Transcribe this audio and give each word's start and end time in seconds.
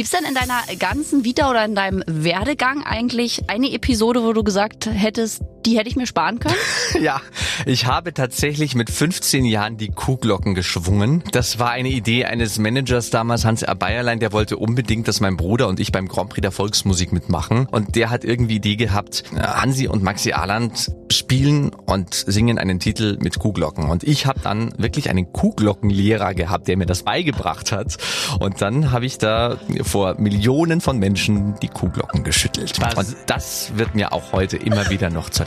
Gibt's 0.00 0.12
denn 0.12 0.24
in 0.24 0.34
deiner 0.34 0.62
ganzen 0.78 1.26
Vita 1.26 1.50
oder 1.50 1.62
in 1.62 1.74
deinem 1.74 2.02
Werdegang 2.06 2.82
eigentlich 2.82 3.50
eine 3.50 3.70
Episode, 3.70 4.22
wo 4.22 4.32
du 4.32 4.42
gesagt 4.42 4.86
hättest, 4.86 5.42
die 5.66 5.78
hätte 5.78 5.88
ich 5.88 5.96
mir 5.96 6.06
sparen 6.06 6.38
können? 6.38 6.54
ja, 7.02 7.20
ich 7.66 7.86
habe 7.86 8.14
tatsächlich 8.14 8.74
mit 8.74 8.90
15 8.90 9.44
Jahren 9.44 9.76
die 9.76 9.88
Kuhglocken 9.88 10.54
geschwungen. 10.54 11.22
Das 11.32 11.58
war 11.58 11.70
eine 11.70 11.88
Idee 11.88 12.24
eines 12.24 12.58
Managers 12.58 13.10
damals, 13.10 13.44
Hans 13.44 13.62
R. 13.62 13.74
Bayerlein, 13.74 14.20
der 14.20 14.32
wollte 14.32 14.56
unbedingt, 14.56 15.08
dass 15.08 15.20
mein 15.20 15.36
Bruder 15.36 15.68
und 15.68 15.80
ich 15.80 15.92
beim 15.92 16.08
Grand 16.08 16.30
Prix 16.30 16.42
der 16.42 16.52
Volksmusik 16.52 17.12
mitmachen. 17.12 17.66
Und 17.66 17.96
der 17.96 18.10
hat 18.10 18.24
irgendwie 18.24 18.60
Idee 18.60 18.76
gehabt, 18.76 19.24
Hansi 19.34 19.88
und 19.88 20.02
Maxi 20.02 20.32
Ahland 20.32 20.92
spielen 21.10 21.70
und 21.86 22.14
singen 22.14 22.58
einen 22.58 22.78
Titel 22.78 23.16
mit 23.20 23.38
Kuhglocken. 23.38 23.88
Und 23.88 24.04
ich 24.04 24.26
habe 24.26 24.40
dann 24.40 24.74
wirklich 24.76 25.08
einen 25.08 25.32
Kuhglockenlehrer 25.32 26.34
gehabt, 26.34 26.68
der 26.68 26.76
mir 26.76 26.86
das 26.86 27.04
beigebracht 27.04 27.72
hat. 27.72 27.96
Und 28.38 28.60
dann 28.60 28.92
habe 28.92 29.06
ich 29.06 29.18
da 29.18 29.56
vor 29.82 30.20
Millionen 30.20 30.80
von 30.80 30.98
Menschen 30.98 31.54
die 31.62 31.68
Kuhglocken 31.68 32.22
geschüttelt. 32.22 32.80
Was? 32.80 32.94
Und 32.94 33.16
das 33.26 33.72
wird 33.76 33.94
mir 33.94 34.12
auch 34.12 34.32
heute 34.32 34.58
immer 34.58 34.90
wieder 34.90 35.08
noch 35.08 35.30
zur 35.30 35.46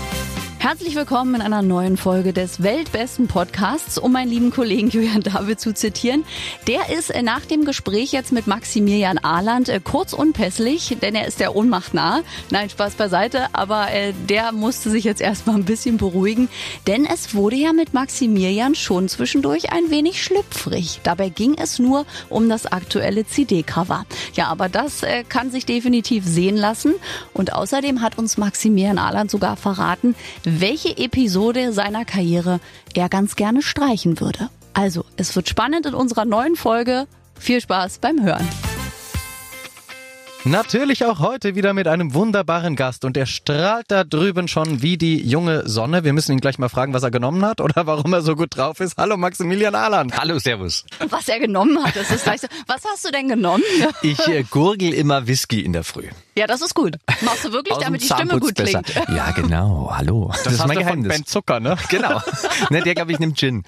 Herzlich 0.61 0.93
willkommen 0.93 1.33
in 1.33 1.41
einer 1.41 1.63
neuen 1.63 1.97
Folge 1.97 2.33
des 2.33 2.61
weltbesten 2.61 3.27
Podcasts, 3.27 3.97
um 3.97 4.11
meinen 4.11 4.29
lieben 4.29 4.51
Kollegen 4.51 4.91
Julian 4.91 5.21
David 5.23 5.59
zu 5.59 5.73
zitieren. 5.73 6.23
Der 6.67 6.95
ist 6.95 7.09
äh, 7.09 7.23
nach 7.23 7.47
dem 7.47 7.65
Gespräch 7.65 8.11
jetzt 8.11 8.31
mit 8.31 8.45
Maximilian 8.45 9.17
Ahland 9.17 9.69
äh, 9.69 9.79
kurz 9.83 10.13
unpässlich, 10.13 10.95
denn 11.01 11.15
er 11.15 11.25
ist 11.25 11.39
der 11.39 11.55
Ohnmacht 11.55 11.95
nah. 11.95 12.21
Nein, 12.51 12.69
Spaß 12.69 12.93
beiseite, 12.93 13.47
aber 13.53 13.89
äh, 13.89 14.13
der 14.29 14.51
musste 14.51 14.91
sich 14.91 15.03
jetzt 15.03 15.19
erstmal 15.19 15.55
ein 15.55 15.65
bisschen 15.65 15.97
beruhigen, 15.97 16.47
denn 16.85 17.07
es 17.07 17.33
wurde 17.33 17.55
ja 17.55 17.73
mit 17.73 17.95
Maximilian 17.95 18.75
schon 18.75 19.09
zwischendurch 19.09 19.71
ein 19.71 19.89
wenig 19.89 20.23
schlüpfrig. 20.23 20.99
Dabei 21.01 21.29
ging 21.29 21.55
es 21.57 21.79
nur 21.79 22.05
um 22.29 22.49
das 22.49 22.67
aktuelle 22.67 23.25
CD-Cover. 23.25 24.05
Ja, 24.35 24.49
aber 24.49 24.69
das 24.69 25.01
kann 25.27 25.49
sich 25.49 25.65
definitiv 25.65 26.23
sehen 26.23 26.55
lassen 26.55 26.93
und 27.33 27.51
außerdem 27.51 28.01
hat 28.01 28.19
uns 28.19 28.37
Maximilian 28.37 28.99
Ahland 28.99 29.31
sogar 29.31 29.57
verraten, 29.57 30.13
welche 30.59 30.97
Episode 30.97 31.71
seiner 31.71 32.05
Karriere 32.05 32.59
er 32.93 33.09
ganz 33.09 33.35
gerne 33.35 33.61
streichen 33.61 34.19
würde. 34.19 34.49
Also, 34.73 35.05
es 35.17 35.35
wird 35.35 35.49
spannend 35.49 35.85
in 35.85 35.93
unserer 35.93 36.25
neuen 36.25 36.55
Folge. 36.55 37.07
Viel 37.39 37.61
Spaß 37.61 37.99
beim 37.99 38.23
Hören. 38.23 38.47
Natürlich 40.43 41.05
auch 41.05 41.19
heute 41.19 41.53
wieder 41.53 41.73
mit 41.73 41.87
einem 41.87 42.15
wunderbaren 42.15 42.75
Gast 42.75 43.05
und 43.05 43.15
er 43.15 43.27
strahlt 43.27 43.85
da 43.89 44.03
drüben 44.03 44.47
schon 44.47 44.81
wie 44.81 44.97
die 44.97 45.21
junge 45.21 45.69
Sonne. 45.69 46.03
Wir 46.03 46.13
müssen 46.13 46.31
ihn 46.31 46.39
gleich 46.39 46.57
mal 46.57 46.67
fragen, 46.67 46.95
was 46.95 47.03
er 47.03 47.11
genommen 47.11 47.45
hat 47.45 47.61
oder 47.61 47.85
warum 47.85 48.11
er 48.13 48.23
so 48.23 48.35
gut 48.35 48.57
drauf 48.57 48.79
ist. 48.79 48.97
Hallo 48.97 49.17
Maximilian 49.17 49.75
Ahland. 49.75 50.17
Hallo, 50.17 50.39
Servus. 50.39 50.83
Was 51.09 51.29
er 51.29 51.39
genommen 51.39 51.83
hat, 51.83 51.95
das 51.95 52.09
ist 52.09 52.23
gleich 52.23 52.41
so. 52.41 52.47
Was 52.65 52.81
hast 52.91 53.05
du 53.05 53.11
denn 53.11 53.27
genommen? 53.27 53.63
Ich 54.01 54.27
äh, 54.27 54.43
gurgel 54.43 54.93
immer 54.93 55.27
Whisky 55.27 55.61
in 55.61 55.73
der 55.73 55.83
Früh. 55.83 56.07
Ja, 56.35 56.47
das 56.47 56.61
ist 56.61 56.73
gut. 56.73 56.97
Machst 57.21 57.45
du 57.45 57.51
wirklich, 57.51 57.77
damit 57.77 58.01
die 58.01 58.07
Stimme 58.07 58.39
gut 58.39 58.55
besser. 58.55 58.81
klingt? 58.81 59.09
Ja, 59.09 59.29
genau. 59.31 59.91
Hallo. 59.93 60.29
Das, 60.33 60.43
das 60.43 60.53
ist 60.53 60.67
mein 60.67 60.79
Geheimnis. 60.79 61.09
Ben 61.09 61.25
Zucker, 61.25 61.59
ne? 61.59 61.77
Genau. 61.89 62.19
ne, 62.69 62.81
der 62.81 62.95
glaube 62.95 63.11
ich 63.11 63.19
nimmt 63.19 63.37
Gin. 63.37 63.63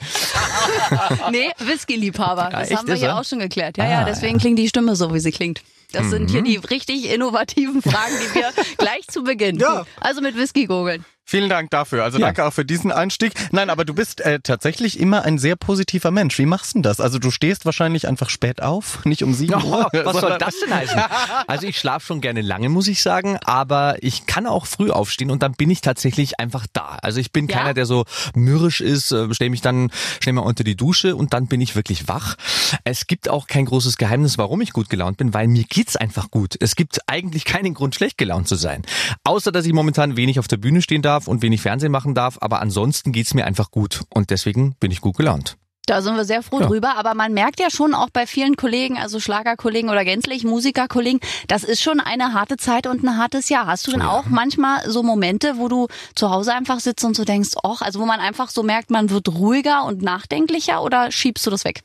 nee, 1.29 1.51
Whisky-Liebhaber. 1.59 2.49
Das 2.51 2.69
ja, 2.69 2.77
haben 2.77 2.87
wir 2.87 2.95
hier 2.95 3.15
auch 3.15 3.25
schon 3.25 3.39
geklärt. 3.39 3.77
Ja, 3.77 3.83
ah, 3.83 3.89
ja, 3.89 4.03
deswegen 4.05 4.35
ja. 4.35 4.39
klingt 4.39 4.57
die 4.57 4.67
Stimme 4.67 4.95
so, 4.95 5.13
wie 5.13 5.19
sie 5.19 5.31
klingt. 5.31 5.61
Das 5.93 6.07
mhm. 6.07 6.09
sind 6.09 6.31
hier 6.31 6.41
mhm. 6.41 6.45
die 6.45 6.55
richtig 6.57 7.09
innovativen 7.09 7.81
Fragen, 7.81 8.13
die 8.19 8.35
wir 8.35 8.51
gleich 8.77 9.07
zu 9.07 9.23
Beginn. 9.23 9.57
Ja. 9.57 9.85
Also 10.01 10.21
mit 10.21 10.35
Whisky 10.35 10.65
googeln. 10.65 11.05
Vielen 11.25 11.49
Dank 11.49 11.71
dafür. 11.71 12.03
Also 12.03 12.19
ja. 12.19 12.27
danke 12.27 12.45
auch 12.45 12.53
für 12.53 12.65
diesen 12.65 12.91
Einstieg. 12.91 13.33
Nein, 13.51 13.69
aber 13.69 13.85
du 13.85 13.93
bist 13.93 14.19
äh, 14.21 14.39
tatsächlich 14.41 14.99
immer 14.99 15.23
ein 15.23 15.37
sehr 15.37 15.55
positiver 15.55 16.11
Mensch. 16.11 16.37
Wie 16.37 16.45
machst 16.45 16.75
du 16.75 16.81
das? 16.81 16.99
Also 16.99 17.17
du 17.17 17.31
stehst 17.31 17.65
wahrscheinlich 17.65 18.07
einfach 18.07 18.29
spät 18.29 18.61
auf, 18.61 19.03
nicht 19.05 19.23
um 19.23 19.33
sieben 19.33 19.63
Uhr. 19.63 19.87
Was 19.93 20.17
soll 20.17 20.37
das 20.37 20.59
denn 20.59 20.75
heißen? 20.75 21.01
Also 21.47 21.65
ich 21.65 21.77
schlafe 21.77 22.05
schon 22.05 22.21
gerne 22.21 22.41
lange, 22.41 22.69
muss 22.69 22.87
ich 22.87 23.01
sagen, 23.01 23.37
aber 23.45 23.95
ich 24.01 24.25
kann 24.25 24.47
auch 24.47 24.65
früh 24.65 24.91
aufstehen 24.91 25.31
und 25.31 25.41
dann 25.43 25.53
bin 25.53 25.69
ich 25.69 25.81
tatsächlich 25.81 26.39
einfach 26.39 26.67
da. 26.73 26.97
Also 27.01 27.19
ich 27.19 27.31
bin 27.31 27.47
ja. 27.47 27.57
keiner, 27.57 27.73
der 27.73 27.85
so 27.85 28.05
mürrisch 28.35 28.81
ist, 28.81 29.11
äh, 29.11 29.33
stelle 29.33 29.49
mich 29.49 29.61
dann 29.61 29.91
schnell 30.21 30.33
mal 30.33 30.41
unter 30.41 30.63
die 30.63 30.75
Dusche 30.75 31.15
und 31.15 31.33
dann 31.33 31.47
bin 31.47 31.61
ich 31.61 31.75
wirklich 31.75 32.07
wach. 32.09 32.35
Es 32.83 33.07
gibt 33.07 33.29
auch 33.29 33.47
kein 33.47 33.65
großes 33.65 33.97
Geheimnis, 33.97 34.37
warum 34.37 34.61
ich 34.61 34.73
gut 34.73 34.89
gelaunt 34.89 35.17
bin, 35.17 35.33
weil 35.33 35.47
mir 35.47 35.63
geht's 35.63 35.95
einfach 35.95 36.29
gut. 36.31 36.57
Es 36.59 36.75
gibt 36.75 36.99
eigentlich 37.07 37.45
keinen 37.45 37.73
Grund, 37.73 37.95
schlecht 37.95 38.17
gelaunt 38.17 38.47
zu 38.49 38.55
sein. 38.55 38.83
Außer, 39.23 39.51
dass 39.51 39.65
ich 39.65 39.73
momentan 39.73 40.17
wenig 40.17 40.37
auf 40.39 40.47
der 40.47 40.57
Bühne 40.57 40.81
stehen 40.81 41.01
darf 41.01 41.12
darf 41.13 41.27
und 41.27 41.41
wenig 41.41 41.61
Fernsehen 41.61 41.91
machen 41.91 42.15
darf, 42.15 42.37
aber 42.41 42.61
ansonsten 42.61 43.11
geht's 43.11 43.33
mir 43.33 43.45
einfach 43.45 43.69
gut 43.71 44.01
und 44.13 44.29
deswegen 44.31 44.75
bin 44.79 44.91
ich 44.91 45.01
gut 45.01 45.15
gelaunt. 45.17 45.57
Da 45.85 46.01
sind 46.01 46.15
wir 46.15 46.23
sehr 46.23 46.41
froh 46.41 46.61
ja. 46.61 46.67
drüber, 46.67 46.95
aber 46.95 47.13
man 47.13 47.33
merkt 47.33 47.59
ja 47.59 47.69
schon 47.69 47.93
auch 47.93 48.09
bei 48.09 48.25
vielen 48.25 48.55
Kollegen, 48.55 48.97
also 48.97 49.19
Schlagerkollegen 49.19 49.89
oder 49.89 50.05
gänzlich 50.05 50.45
Musikerkollegen, 50.45 51.19
das 51.49 51.65
ist 51.65 51.83
schon 51.83 51.99
eine 51.99 52.33
harte 52.33 52.55
Zeit 52.55 52.87
und 52.87 53.03
ein 53.03 53.17
hartes 53.17 53.49
Jahr. 53.49 53.67
Hast 53.67 53.85
du 53.85 53.91
denn 53.91 53.99
ja. 53.99 54.09
auch 54.09 54.25
manchmal 54.27 54.89
so 54.89 55.03
Momente, 55.03 55.57
wo 55.57 55.67
du 55.67 55.87
zu 56.15 56.29
Hause 56.29 56.53
einfach 56.53 56.79
sitzt 56.79 57.03
und 57.03 57.17
so 57.17 57.25
denkst, 57.25 57.55
ach, 57.63 57.81
also 57.81 57.99
wo 57.99 58.05
man 58.05 58.21
einfach 58.21 58.49
so 58.49 58.63
merkt, 58.63 58.91
man 58.91 59.09
wird 59.09 59.27
ruhiger 59.27 59.83
und 59.83 60.01
nachdenklicher 60.01 60.81
oder 60.81 61.11
schiebst 61.11 61.45
du 61.45 61.49
das 61.49 61.65
weg? 61.65 61.83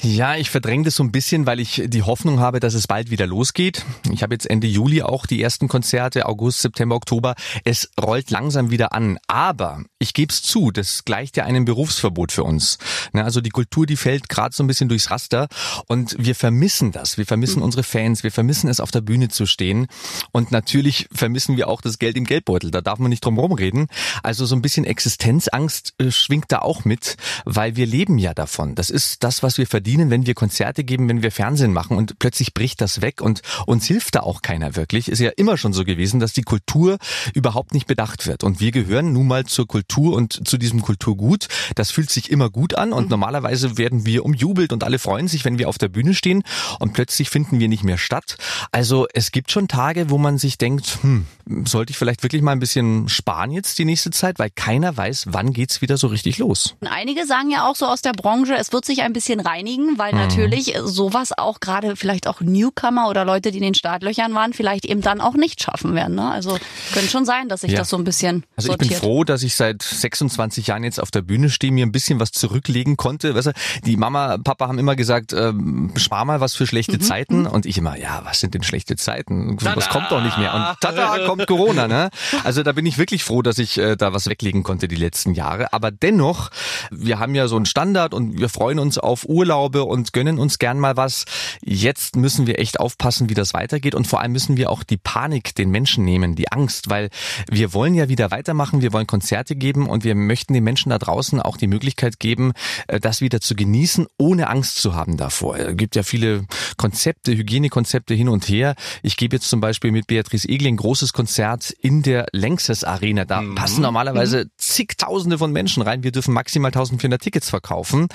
Ja, 0.00 0.36
ich 0.36 0.50
verdränge 0.50 0.84
das 0.84 0.96
so 0.96 1.02
ein 1.02 1.12
bisschen, 1.12 1.46
weil 1.46 1.60
ich 1.60 1.82
die 1.86 2.02
Hoffnung 2.02 2.40
habe, 2.40 2.60
dass 2.60 2.74
es 2.74 2.86
bald 2.86 3.10
wieder 3.10 3.26
losgeht. 3.26 3.84
Ich 4.10 4.22
habe 4.22 4.34
jetzt 4.34 4.48
Ende 4.48 4.66
Juli 4.66 5.02
auch 5.02 5.26
die 5.26 5.42
ersten 5.42 5.68
Konzerte, 5.68 6.26
August, 6.26 6.62
September, 6.62 6.96
Oktober. 6.96 7.34
Es 7.64 7.90
rollt 8.00 8.30
langsam 8.30 8.70
wieder 8.70 8.92
an. 8.92 9.18
Aber 9.26 9.82
ich 9.98 10.14
gebe 10.14 10.32
es 10.32 10.42
zu, 10.42 10.70
das 10.70 11.04
gleicht 11.04 11.36
ja 11.36 11.44
einem 11.44 11.64
Berufsverbot 11.64 12.32
für 12.32 12.44
uns. 12.44 12.78
Also 13.12 13.40
die 13.40 13.50
Kultur, 13.50 13.86
die 13.86 13.96
fällt 13.96 14.28
gerade 14.28 14.54
so 14.54 14.62
ein 14.62 14.66
bisschen 14.66 14.88
durchs 14.88 15.10
Raster 15.10 15.48
und 15.86 16.16
wir 16.18 16.34
vermissen 16.34 16.92
das. 16.92 17.18
Wir 17.18 17.26
vermissen 17.26 17.58
mhm. 17.58 17.66
unsere 17.66 17.82
Fans, 17.82 18.22
wir 18.22 18.32
vermissen 18.32 18.68
es, 18.68 18.80
auf 18.80 18.90
der 18.90 19.00
Bühne 19.00 19.28
zu 19.28 19.46
stehen. 19.46 19.86
Und 20.32 20.50
natürlich 20.50 21.08
vermissen 21.12 21.56
wir 21.56 21.68
auch 21.68 21.80
das 21.80 21.98
Geld 21.98 22.16
im 22.16 22.24
Geldbeutel. 22.24 22.70
Da 22.70 22.80
darf 22.80 22.98
man 22.98 23.10
nicht 23.10 23.24
drum 23.24 23.38
rumreden. 23.38 23.86
Also 24.22 24.46
so 24.46 24.56
ein 24.56 24.62
bisschen 24.62 24.84
Existenzangst 24.84 25.94
äh, 25.98 26.10
schwingt 26.10 26.50
da 26.50 26.58
auch 26.58 26.84
mit, 26.84 27.16
weil 27.44 27.76
wir 27.76 27.86
leben 27.86 28.18
ja 28.18 28.34
davon. 28.34 28.74
Das 28.74 28.90
ist 28.90 29.22
das, 29.22 29.42
was 29.42 29.58
wir 29.58 29.66
verdienen, 29.72 30.10
wenn 30.10 30.26
wir 30.26 30.34
Konzerte 30.34 30.84
geben, 30.84 31.08
wenn 31.08 31.22
wir 31.22 31.32
Fernsehen 31.32 31.72
machen 31.72 31.96
und 31.96 32.18
plötzlich 32.18 32.52
bricht 32.52 32.82
das 32.82 33.00
weg 33.00 33.22
und 33.22 33.40
uns 33.66 33.86
hilft 33.86 34.14
da 34.16 34.20
auch 34.20 34.42
keiner 34.42 34.76
wirklich. 34.76 35.08
Ist 35.08 35.18
ja 35.18 35.30
immer 35.30 35.56
schon 35.56 35.72
so 35.72 35.84
gewesen, 35.84 36.20
dass 36.20 36.34
die 36.34 36.42
Kultur 36.42 36.98
überhaupt 37.32 37.72
nicht 37.72 37.86
bedacht 37.86 38.26
wird. 38.26 38.44
Und 38.44 38.60
wir 38.60 38.70
gehören 38.70 39.14
nun 39.14 39.26
mal 39.26 39.46
zur 39.46 39.66
Kultur 39.66 40.14
und 40.14 40.46
zu 40.46 40.58
diesem 40.58 40.82
Kulturgut. 40.82 41.48
Das 41.74 41.90
fühlt 41.90 42.10
sich 42.10 42.30
immer 42.30 42.50
gut 42.50 42.74
an 42.74 42.92
und 42.92 43.04
mhm. 43.04 43.10
normalerweise 43.10 43.78
werden 43.78 44.04
wir 44.04 44.26
umjubelt 44.26 44.74
und 44.74 44.84
alle 44.84 44.98
freuen 44.98 45.26
sich, 45.26 45.46
wenn 45.46 45.58
wir 45.58 45.70
auf 45.70 45.78
der 45.78 45.88
Bühne 45.88 46.12
stehen 46.12 46.42
und 46.78 46.92
plötzlich 46.92 47.30
finden 47.30 47.58
wir 47.58 47.68
nicht 47.68 47.82
mehr 47.82 47.96
statt. 47.96 48.36
Also 48.72 49.06
es 49.14 49.32
gibt 49.32 49.50
schon 49.50 49.68
Tage, 49.68 50.10
wo 50.10 50.18
man 50.18 50.36
sich 50.36 50.58
denkt, 50.58 50.98
hm, 51.00 51.26
sollte 51.64 51.92
ich 51.92 51.96
vielleicht 51.96 52.22
wirklich 52.22 52.42
mal 52.42 52.52
ein 52.52 52.60
bisschen 52.60 53.08
sparen 53.08 53.52
jetzt 53.52 53.78
die 53.78 53.86
nächste 53.86 54.10
Zeit, 54.10 54.38
weil 54.38 54.50
keiner 54.50 54.94
weiß, 54.94 55.28
wann 55.30 55.54
geht's 55.54 55.80
wieder 55.80 55.96
so 55.96 56.08
richtig 56.08 56.36
los. 56.36 56.76
Einige 56.82 57.24
sagen 57.26 57.50
ja 57.50 57.66
auch 57.66 57.76
so 57.76 57.86
aus 57.86 58.02
der 58.02 58.12
Branche, 58.12 58.54
es 58.54 58.70
wird 58.70 58.84
sich 58.84 59.00
ein 59.00 59.14
bisschen 59.14 59.40
rein 59.40 59.61
einigen, 59.62 59.98
weil 59.98 60.12
mhm. 60.12 60.18
natürlich 60.18 60.74
sowas 60.84 61.32
auch 61.36 61.60
gerade 61.60 61.96
vielleicht 61.96 62.26
auch 62.26 62.40
Newcomer 62.40 63.08
oder 63.08 63.24
Leute, 63.24 63.50
die 63.50 63.58
in 63.58 63.64
den 63.64 63.74
Startlöchern 63.74 64.34
waren, 64.34 64.52
vielleicht 64.52 64.84
eben 64.84 65.00
dann 65.00 65.20
auch 65.20 65.34
nicht 65.34 65.62
schaffen 65.62 65.94
werden. 65.94 66.16
Ne? 66.16 66.30
Also 66.30 66.58
könnte 66.92 67.08
schon 67.08 67.24
sein, 67.24 67.48
dass 67.48 67.60
sich 67.60 67.72
ja. 67.72 67.78
das 67.78 67.88
so 67.88 67.96
ein 67.96 68.04
bisschen 68.04 68.44
Also 68.56 68.68
sortiert. 68.68 68.92
ich 68.92 69.00
bin 69.00 69.08
froh, 69.08 69.24
dass 69.24 69.42
ich 69.42 69.54
seit 69.54 69.82
26 69.82 70.66
Jahren 70.66 70.84
jetzt 70.84 71.00
auf 71.00 71.10
der 71.10 71.22
Bühne 71.22 71.48
stehe, 71.50 71.72
mir 71.72 71.86
ein 71.86 71.92
bisschen 71.92 72.18
was 72.20 72.32
zurücklegen 72.32 72.96
konnte. 72.96 73.34
Weißt 73.34 73.48
du, 73.48 73.52
die 73.84 73.96
Mama, 73.96 74.38
Papa 74.38 74.68
haben 74.68 74.78
immer 74.78 74.96
gesagt, 74.96 75.32
ähm, 75.32 75.92
spar 75.96 76.24
mal 76.24 76.40
was 76.40 76.54
für 76.54 76.66
schlechte 76.66 76.96
mhm. 76.96 77.02
Zeiten 77.02 77.40
mhm. 77.40 77.46
und 77.46 77.66
ich 77.66 77.78
immer, 77.78 77.96
ja, 77.96 78.22
was 78.24 78.40
sind 78.40 78.54
denn 78.54 78.62
schlechte 78.62 78.96
Zeiten? 78.96 79.56
Tada! 79.58 79.74
Das 79.76 79.88
kommt 79.88 80.10
doch 80.10 80.22
nicht 80.22 80.38
mehr. 80.38 80.54
Und 80.54 80.80
tada, 80.80 81.26
kommt 81.26 81.46
Corona. 81.46 81.86
Ne? 81.86 82.10
Also 82.44 82.62
da 82.62 82.72
bin 82.72 82.86
ich 82.86 82.98
wirklich 82.98 83.24
froh, 83.24 83.42
dass 83.42 83.58
ich 83.58 83.78
äh, 83.78 83.96
da 83.96 84.12
was 84.12 84.28
weglegen 84.28 84.62
konnte 84.62 84.88
die 84.88 84.96
letzten 84.96 85.34
Jahre. 85.34 85.72
Aber 85.72 85.90
dennoch, 85.90 86.50
wir 86.90 87.18
haben 87.18 87.34
ja 87.34 87.46
so 87.46 87.56
einen 87.56 87.66
Standard 87.66 88.14
und 88.14 88.38
wir 88.38 88.48
freuen 88.48 88.78
uns 88.78 88.98
auf 88.98 89.28
Urlaub 89.28 89.51
Urlaube 89.52 89.84
und 89.84 90.14
gönnen 90.14 90.38
uns 90.38 90.58
gern 90.58 90.78
mal 90.78 90.96
was. 90.96 91.26
Jetzt 91.62 92.16
müssen 92.16 92.46
wir 92.46 92.58
echt 92.58 92.80
aufpassen, 92.80 93.28
wie 93.28 93.34
das 93.34 93.52
weitergeht 93.52 93.94
und 93.94 94.06
vor 94.06 94.22
allem 94.22 94.32
müssen 94.32 94.56
wir 94.56 94.70
auch 94.70 94.82
die 94.82 94.96
Panik 94.96 95.54
den 95.54 95.70
Menschen 95.70 96.06
nehmen, 96.06 96.34
die 96.34 96.50
Angst, 96.50 96.88
weil 96.88 97.10
wir 97.50 97.74
wollen 97.74 97.94
ja 97.94 98.08
wieder 98.08 98.30
weitermachen, 98.30 98.80
wir 98.80 98.94
wollen 98.94 99.06
Konzerte 99.06 99.54
geben 99.54 99.90
und 99.90 100.04
wir 100.04 100.14
möchten 100.14 100.54
den 100.54 100.64
Menschen 100.64 100.88
da 100.88 100.98
draußen 100.98 101.38
auch 101.42 101.58
die 101.58 101.66
Möglichkeit 101.66 102.18
geben, 102.18 102.52
äh, 102.86 102.98
das 102.98 103.20
wieder 103.20 103.42
zu 103.42 103.54
genießen, 103.54 104.06
ohne 104.16 104.48
Angst 104.48 104.76
zu 104.76 104.94
haben 104.94 105.18
davor. 105.18 105.58
Es 105.58 105.76
gibt 105.76 105.96
ja 105.96 106.02
viele 106.02 106.46
Konzepte, 106.78 107.32
Hygienekonzepte 107.32 108.14
hin 108.14 108.30
und 108.30 108.48
her. 108.48 108.74
Ich 109.02 109.18
gebe 109.18 109.36
jetzt 109.36 109.50
zum 109.50 109.60
Beispiel 109.60 109.92
mit 109.92 110.06
Beatrice 110.06 110.48
Egling 110.48 110.72
ein 110.72 110.76
großes 110.78 111.12
Konzert 111.12 111.70
in 111.70 112.02
der 112.02 112.26
Längses 112.32 112.84
Arena. 112.84 113.26
Da 113.26 113.42
mhm. 113.42 113.54
passen 113.54 113.82
normalerweise 113.82 114.44
mhm. 114.44 114.50
zigtausende 114.56 115.36
von 115.36 115.52
Menschen 115.52 115.82
rein. 115.82 116.02
Wir 116.02 116.12
dürfen 116.12 116.32
maximal 116.32 116.70
1400 116.70 117.20
Tickets 117.20 117.50
verkaufen 117.50 118.08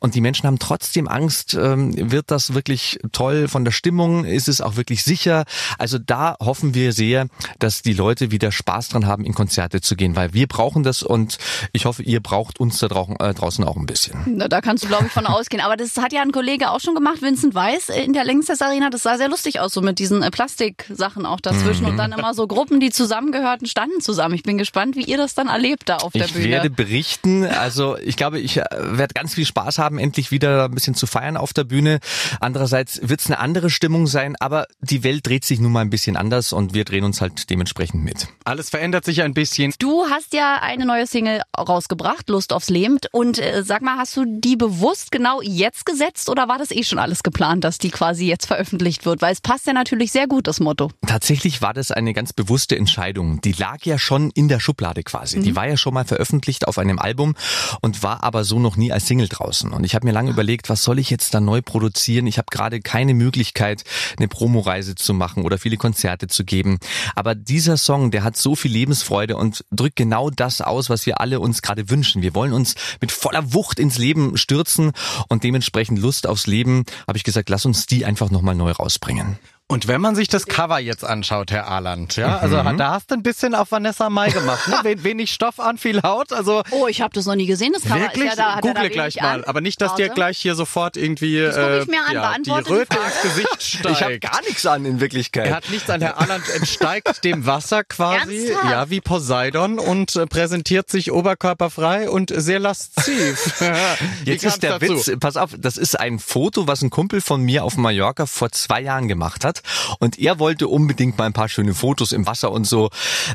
und 0.00 0.14
die 0.14 0.20
Menschen 0.20 0.46
haben 0.46 0.58
trotzdem 0.58 0.81
trotzdem 0.82 1.06
Angst, 1.06 1.54
ähm, 1.54 2.10
wird 2.10 2.32
das 2.32 2.54
wirklich 2.54 2.98
toll 3.12 3.46
von 3.46 3.64
der 3.64 3.70
Stimmung? 3.70 4.24
Ist 4.24 4.48
es 4.48 4.60
auch 4.60 4.74
wirklich 4.74 5.04
sicher? 5.04 5.44
Also 5.78 5.98
da 5.98 6.34
hoffen 6.40 6.74
wir 6.74 6.92
sehr, 6.92 7.28
dass 7.60 7.82
die 7.82 7.92
Leute 7.92 8.32
wieder 8.32 8.50
Spaß 8.50 8.88
dran 8.88 9.06
haben, 9.06 9.24
in 9.24 9.32
Konzerte 9.32 9.80
zu 9.80 9.94
gehen, 9.94 10.16
weil 10.16 10.34
wir 10.34 10.48
brauchen 10.48 10.82
das 10.82 11.04
und 11.04 11.38
ich 11.72 11.84
hoffe, 11.84 12.02
ihr 12.02 12.20
braucht 12.20 12.58
uns 12.58 12.80
da 12.80 12.86
äh, 12.86 13.32
draußen 13.32 13.64
auch 13.64 13.76
ein 13.76 13.86
bisschen. 13.86 14.24
Na, 14.26 14.48
da 14.48 14.60
kannst 14.60 14.82
du, 14.82 14.88
glaube 14.88 15.06
ich, 15.06 15.12
von 15.12 15.24
ausgehen. 15.24 15.62
Aber 15.62 15.76
das 15.76 15.96
hat 15.98 16.12
ja 16.12 16.20
ein 16.20 16.32
Kollege 16.32 16.70
auch 16.70 16.80
schon 16.80 16.96
gemacht, 16.96 17.22
Vincent 17.22 17.54
Weiss 17.54 17.88
in 17.88 18.12
der 18.12 18.24
Längsters 18.24 18.60
Arena. 18.60 18.90
Das 18.90 19.04
sah 19.04 19.18
sehr 19.18 19.28
lustig 19.28 19.60
aus, 19.60 19.72
so 19.72 19.82
mit 19.82 20.00
diesen 20.00 20.24
äh, 20.24 20.32
Plastiksachen 20.32 21.26
auch 21.26 21.40
dazwischen 21.40 21.84
mhm. 21.84 21.90
und 21.90 21.96
dann 21.96 22.10
immer 22.10 22.34
so 22.34 22.48
Gruppen, 22.48 22.80
die 22.80 22.90
zusammengehörten, 22.90 23.68
standen 23.68 24.00
zusammen. 24.00 24.34
Ich 24.34 24.42
bin 24.42 24.58
gespannt, 24.58 24.96
wie 24.96 25.04
ihr 25.04 25.16
das 25.16 25.34
dann 25.34 25.46
erlebt 25.46 25.88
da 25.88 25.98
auf 25.98 26.12
der 26.12 26.26
ich 26.26 26.32
Bühne. 26.32 26.46
Ich 26.46 26.50
werde 26.50 26.70
berichten. 26.70 27.44
Also 27.44 27.96
ich 27.98 28.16
glaube, 28.16 28.40
ich 28.40 28.56
äh, 28.56 28.64
werde 28.80 29.14
ganz 29.14 29.34
viel 29.34 29.46
Spaß 29.46 29.78
haben, 29.78 30.00
endlich 30.00 30.32
wieder 30.32 30.71
ein 30.72 30.74
bisschen 30.74 30.94
zu 30.94 31.06
feiern 31.06 31.36
auf 31.36 31.52
der 31.52 31.64
Bühne. 31.64 32.00
Andererseits 32.40 33.00
wird 33.02 33.20
es 33.20 33.26
eine 33.26 33.38
andere 33.38 33.70
Stimmung 33.70 34.06
sein, 34.06 34.36
aber 34.40 34.66
die 34.80 35.04
Welt 35.04 35.26
dreht 35.26 35.44
sich 35.44 35.60
nun 35.60 35.72
mal 35.72 35.80
ein 35.80 35.90
bisschen 35.90 36.16
anders 36.16 36.52
und 36.52 36.74
wir 36.74 36.84
drehen 36.84 37.04
uns 37.04 37.20
halt 37.20 37.50
dementsprechend 37.50 38.02
mit. 38.02 38.28
Alles 38.44 38.70
verändert 38.70 39.04
sich 39.04 39.22
ein 39.22 39.34
bisschen. 39.34 39.72
Du 39.78 40.04
hast 40.10 40.34
ja 40.34 40.58
eine 40.60 40.86
neue 40.86 41.06
Single 41.06 41.42
rausgebracht, 41.58 42.28
Lust 42.28 42.52
aufs 42.52 42.70
Leben. 42.70 42.98
Und 43.12 43.38
äh, 43.38 43.62
sag 43.64 43.82
mal, 43.82 43.96
hast 43.96 44.16
du 44.16 44.24
die 44.26 44.56
bewusst 44.56 45.12
genau 45.12 45.40
jetzt 45.42 45.86
gesetzt 45.86 46.28
oder 46.28 46.48
war 46.48 46.58
das 46.58 46.70
eh 46.70 46.82
schon 46.82 46.98
alles 46.98 47.22
geplant, 47.22 47.64
dass 47.64 47.78
die 47.78 47.90
quasi 47.90 48.26
jetzt 48.26 48.46
veröffentlicht 48.46 49.04
wird? 49.04 49.22
Weil 49.22 49.32
es 49.32 49.40
passt 49.40 49.66
ja 49.66 49.72
natürlich 49.72 50.12
sehr 50.12 50.26
gut, 50.26 50.46
das 50.46 50.60
Motto. 50.60 50.90
Tatsächlich 51.06 51.62
war 51.62 51.74
das 51.74 51.90
eine 51.90 52.12
ganz 52.12 52.32
bewusste 52.32 52.76
Entscheidung. 52.76 53.40
Die 53.40 53.52
lag 53.52 53.84
ja 53.84 53.98
schon 53.98 54.30
in 54.30 54.48
der 54.48 54.60
Schublade 54.60 55.02
quasi. 55.02 55.38
Mhm. 55.38 55.42
Die 55.42 55.56
war 55.56 55.68
ja 55.68 55.76
schon 55.76 55.94
mal 55.94 56.04
veröffentlicht 56.04 56.66
auf 56.66 56.78
einem 56.78 56.98
Album 56.98 57.34
und 57.80 58.02
war 58.02 58.22
aber 58.22 58.44
so 58.44 58.58
noch 58.58 58.76
nie 58.76 58.92
als 58.92 59.06
Single 59.06 59.28
draußen. 59.28 59.72
Und 59.72 59.84
ich 59.84 59.94
habe 59.94 60.06
mir 60.06 60.12
lange 60.12 60.30
überlegt, 60.30 60.61
was 60.68 60.82
soll 60.84 60.98
ich 60.98 61.10
jetzt 61.10 61.34
da 61.34 61.40
neu 61.40 61.62
produzieren? 61.62 62.26
Ich 62.26 62.38
habe 62.38 62.46
gerade 62.50 62.80
keine 62.80 63.14
Möglichkeit, 63.14 63.84
eine 64.18 64.28
Promoreise 64.28 64.94
zu 64.94 65.14
machen 65.14 65.44
oder 65.44 65.58
viele 65.58 65.76
Konzerte 65.76 66.26
zu 66.28 66.44
geben. 66.44 66.78
Aber 67.14 67.34
dieser 67.34 67.76
Song, 67.76 68.10
der 68.10 68.24
hat 68.24 68.36
so 68.36 68.54
viel 68.54 68.72
Lebensfreude 68.72 69.36
und 69.36 69.64
drückt 69.70 69.96
genau 69.96 70.30
das 70.30 70.60
aus, 70.60 70.90
was 70.90 71.06
wir 71.06 71.20
alle 71.20 71.40
uns 71.40 71.62
gerade 71.62 71.90
wünschen. 71.90 72.22
Wir 72.22 72.34
wollen 72.34 72.52
uns 72.52 72.74
mit 73.00 73.12
voller 73.12 73.52
Wucht 73.54 73.78
ins 73.78 73.98
Leben 73.98 74.36
stürzen 74.36 74.92
und 75.28 75.44
dementsprechend 75.44 75.98
Lust 75.98 76.26
aufs 76.26 76.46
Leben, 76.46 76.84
habe 77.06 77.18
ich 77.18 77.24
gesagt, 77.24 77.48
lass 77.48 77.66
uns 77.66 77.86
die 77.86 78.04
einfach 78.04 78.30
nochmal 78.30 78.54
neu 78.54 78.72
rausbringen. 78.72 79.38
Und 79.72 79.88
wenn 79.88 80.02
man 80.02 80.14
sich 80.14 80.28
das 80.28 80.44
Cover 80.44 80.78
jetzt 80.78 81.02
anschaut, 81.02 81.50
Herr 81.50 81.66
Ahland, 81.66 82.16
ja, 82.16 82.36
also 82.36 82.62
mhm. 82.62 82.76
da 82.76 82.90
hast 82.90 83.10
du 83.10 83.14
ein 83.14 83.22
bisschen 83.22 83.54
auf 83.54 83.72
Vanessa 83.72 84.10
Mai 84.10 84.28
gemacht, 84.28 84.68
ne? 84.68 84.82
wenig 85.02 85.32
Stoff 85.32 85.58
an, 85.58 85.78
viel 85.78 86.02
Haut, 86.02 86.30
also. 86.30 86.62
Oh, 86.72 86.88
ich 86.88 87.00
habe 87.00 87.14
das 87.14 87.24
noch 87.24 87.36
nie 87.36 87.46
gesehen, 87.46 87.72
das 87.72 87.84
Cover 87.84 88.00
wirklich? 88.00 88.26
ist 88.26 88.36
ja 88.36 88.56
da. 88.56 88.60
Google 88.60 88.90
gleich 88.90 89.18
mal, 89.18 89.36
an. 89.36 89.44
aber 89.44 89.62
nicht, 89.62 89.80
dass 89.80 89.92
Warte. 89.92 90.02
dir 90.02 90.08
gleich 90.10 90.36
hier 90.36 90.56
sofort 90.56 90.98
irgendwie 90.98 91.36
mir 91.36 92.04
an, 92.06 92.10
äh, 92.10 92.12
ja, 92.12 92.36
die 92.38 92.50
Röte 92.50 92.98
ins 92.98 93.22
Gesicht 93.22 93.62
steigt. 93.62 93.96
Ich 93.96 94.02
habe 94.02 94.18
gar 94.18 94.42
nichts 94.42 94.66
an 94.66 94.84
in 94.84 95.00
Wirklichkeit. 95.00 95.46
Er 95.46 95.56
hat 95.56 95.70
nichts 95.70 95.88
an, 95.88 96.02
Herr 96.02 96.20
Ahland 96.20 96.46
entsteigt 96.54 97.24
dem 97.24 97.46
Wasser 97.46 97.82
quasi, 97.82 98.48
Ernsthaft? 98.48 98.70
ja, 98.70 98.90
wie 98.90 99.00
Poseidon 99.00 99.78
und 99.78 100.16
äh, 100.16 100.26
präsentiert 100.26 100.90
sich 100.90 101.12
oberkörperfrei 101.12 102.10
und 102.10 102.30
sehr 102.36 102.58
lasziv. 102.58 103.58
jetzt 104.26 104.44
ist 104.44 104.62
der 104.62 104.78
dazu? 104.78 104.98
Witz, 104.98 105.10
pass 105.18 105.38
auf, 105.38 105.52
das 105.56 105.78
ist 105.78 105.98
ein 105.98 106.18
Foto, 106.18 106.66
was 106.66 106.82
ein 106.82 106.90
Kumpel 106.90 107.22
von 107.22 107.40
mir 107.40 107.64
auf 107.64 107.78
Mallorca 107.78 108.26
vor 108.26 108.52
zwei 108.52 108.82
Jahren 108.82 109.08
gemacht 109.08 109.46
hat 109.46 109.61
und 109.98 110.18
er 110.18 110.38
wollte 110.38 110.68
unbedingt 110.68 111.18
mal 111.18 111.26
ein 111.26 111.32
paar 111.32 111.48
schöne 111.48 111.74
Fotos 111.74 112.12
im 112.12 112.26
Wasser 112.26 112.50
und 112.52 112.64
so. 112.66 112.90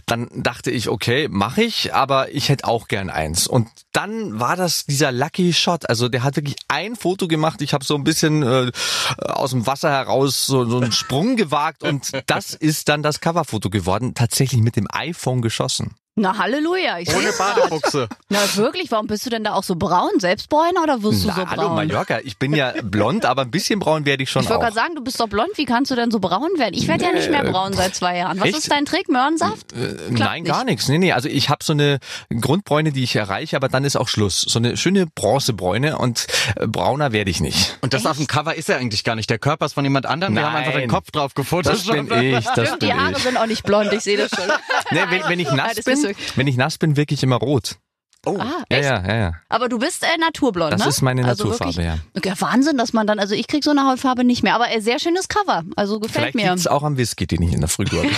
Dann 0.05 0.27
dachte 0.33 0.71
ich, 0.71 0.89
okay, 0.89 1.27
mache 1.29 1.63
ich, 1.63 1.93
aber 1.93 2.33
ich 2.33 2.49
hätte 2.49 2.65
auch 2.65 2.87
gern 2.87 3.09
eins. 3.09 3.47
Und 3.47 3.67
dann 3.91 4.39
war 4.39 4.55
das 4.55 4.85
dieser 4.85 5.11
Lucky 5.11 5.53
Shot. 5.53 5.89
Also 5.89 6.09
der 6.09 6.23
hat 6.23 6.35
wirklich 6.35 6.57
ein 6.67 6.95
Foto 6.95 7.27
gemacht. 7.27 7.61
Ich 7.61 7.73
habe 7.73 7.83
so 7.83 7.95
ein 7.95 8.03
bisschen 8.03 8.43
äh, 8.43 8.71
aus 9.19 9.51
dem 9.51 9.65
Wasser 9.65 9.89
heraus 9.89 10.45
so, 10.45 10.65
so 10.65 10.77
einen 10.77 10.91
Sprung 10.91 11.35
gewagt 11.35 11.83
und 11.83 12.11
das 12.27 12.53
ist 12.53 12.89
dann 12.89 13.03
das 13.03 13.21
Coverfoto 13.21 13.69
geworden. 13.69 14.13
Tatsächlich 14.13 14.61
mit 14.61 14.75
dem 14.75 14.87
iPhone 14.91 15.41
geschossen. 15.41 15.95
Na 16.19 16.35
Halleluja. 16.35 16.97
Ich 16.97 17.15
Ohne 17.15 17.31
Badebuchse. 17.31 18.09
Na 18.29 18.39
wirklich, 18.55 18.89
warum 18.89 19.05
bist 19.05 19.23
du 19.27 19.29
denn 19.29 19.43
da 19.43 19.53
auch 19.53 19.61
so 19.61 19.75
braun? 19.75 20.09
Selbstbräuner 20.17 20.81
oder 20.81 21.03
wirst 21.03 21.23
du 21.23 21.27
Na, 21.27 21.35
so 21.35 21.41
braun? 21.41 21.57
Hallo 21.57 21.69
Mallorca, 21.75 22.19
ich 22.23 22.39
bin 22.39 22.55
ja 22.55 22.73
blond, 22.81 23.23
aber 23.23 23.43
ein 23.43 23.51
bisschen 23.51 23.79
braun 23.79 24.03
werde 24.05 24.23
ich 24.23 24.31
schon 24.31 24.41
Ich 24.41 24.49
wollte 24.49 24.63
gerade 24.63 24.75
sagen, 24.75 24.95
du 24.95 25.03
bist 25.03 25.19
doch 25.19 25.27
blond, 25.27 25.51
wie 25.57 25.65
kannst 25.65 25.91
du 25.91 25.95
denn 25.95 26.09
so 26.09 26.19
braun 26.19 26.49
werden? 26.57 26.73
Ich 26.73 26.87
werde 26.87 27.03
nee, 27.03 27.11
ja 27.11 27.15
nicht 27.15 27.29
mehr 27.29 27.43
braun 27.43 27.73
seit 27.73 27.93
zwei 27.93 28.17
Jahren. 28.17 28.39
Was 28.39 28.47
echt? 28.47 28.57
ist 28.57 28.71
dein 28.71 28.85
Trick, 28.85 29.09
Möhrensaft? 29.09 29.73
Äh, 29.73 29.95
nein, 30.09 30.41
nicht. 30.41 30.51
gar 30.51 30.63
nichts. 30.63 30.87
Nee, 30.87 30.97
nee, 30.97 31.13
also 31.13 31.29
ich 31.29 31.49
habe 31.49 31.63
so 31.63 31.73
eine 31.73 31.99
Grundbräune, 32.29 32.91
die 32.91 33.03
ich 33.03 33.15
erreiche, 33.15 33.55
aber 33.55 33.69
dann 33.69 33.85
ist 33.85 33.95
auch 33.95 34.07
Schluss. 34.07 34.41
So 34.41 34.57
eine 34.57 34.75
schöne 34.75 35.05
Bronzebräune 35.05 35.99
und 35.99 36.25
äh, 36.55 36.65
brauner 36.65 37.11
werde 37.11 37.29
ich 37.29 37.41
nicht. 37.41 37.77
Und 37.81 37.93
das 37.93 38.01
echt? 38.01 38.09
auf 38.09 38.17
dem 38.17 38.25
Cover 38.25 38.55
ist 38.55 38.69
ja 38.69 38.77
eigentlich 38.77 39.03
gar 39.03 39.15
nicht. 39.15 39.29
Der 39.29 39.37
Körper 39.37 39.67
ist 39.67 39.73
von 39.73 39.83
jemand 39.83 40.07
anderem, 40.07 40.33
nein, 40.33 40.43
wir 40.43 40.47
haben 40.47 40.57
einfach 40.57 40.79
den 40.79 40.89
Kopf 40.89 41.11
drauf 41.11 41.35
gefunden. 41.35 41.69
Das 41.69 41.85
bin 41.85 42.11
ich, 42.11 42.43
das 42.43 42.69
Stimmt, 42.69 42.79
bin 42.79 42.89
die 42.89 42.93
Haare 42.95 43.11
ich. 43.11 43.17
sind 43.19 43.37
auch 43.37 43.45
nicht 43.45 43.63
blond, 43.63 43.93
ich 43.93 44.01
sehe 44.01 44.17
das 44.17 44.31
schon. 44.31 44.47
nee, 44.91 44.99
wenn, 45.09 45.21
wenn 45.27 45.39
ich 45.39 45.51
nass 45.51 45.75
bin, 45.83 46.06
wenn 46.35 46.47
ich 46.47 46.57
nass 46.57 46.77
bin, 46.77 46.95
wirklich 46.97 47.23
immer 47.23 47.37
rot. 47.37 47.77
Oh, 48.25 48.35
ah, 48.39 48.63
echt? 48.67 48.83
Ja, 48.83 49.07
ja, 49.07 49.15
ja, 49.15 49.33
Aber 49.47 49.69
du 49.69 49.79
bist 49.79 50.03
äh, 50.03 50.17
naturblond, 50.19 50.73
das 50.73 50.79
ne? 50.79 50.85
Das 50.85 50.95
ist 50.95 51.01
meine 51.01 51.23
also 51.23 51.45
Naturfarbe, 51.45 51.77
wirklich, 51.77 51.85
ja. 51.85 51.99
Okay, 52.15 52.33
Wahnsinn, 52.39 52.77
dass 52.77 52.91
man 52.91 53.07
dann, 53.07 53.19
also 53.19 53.35
ich 53.35 53.47
krieg 53.47 53.63
so 53.63 53.71
eine 53.71 53.85
Hautfarbe 53.85 54.23
nicht 54.23 54.43
mehr, 54.43 54.55
aber 54.55 54.69
äh, 54.69 54.81
sehr 54.81 54.99
schönes 54.99 55.27
Cover, 55.29 55.63
also 55.75 55.99
gefällt 55.99 56.33
Vielleicht 56.33 56.35
mir. 56.35 56.41
Vielleicht 56.41 56.69
auch 56.69 56.83
am 56.83 56.97
Whisky, 56.97 57.25
den 57.27 57.43
ich 57.43 57.53
in 57.53 57.61
der 57.61 57.69
Früh 57.69 57.85
durch. 57.85 58.09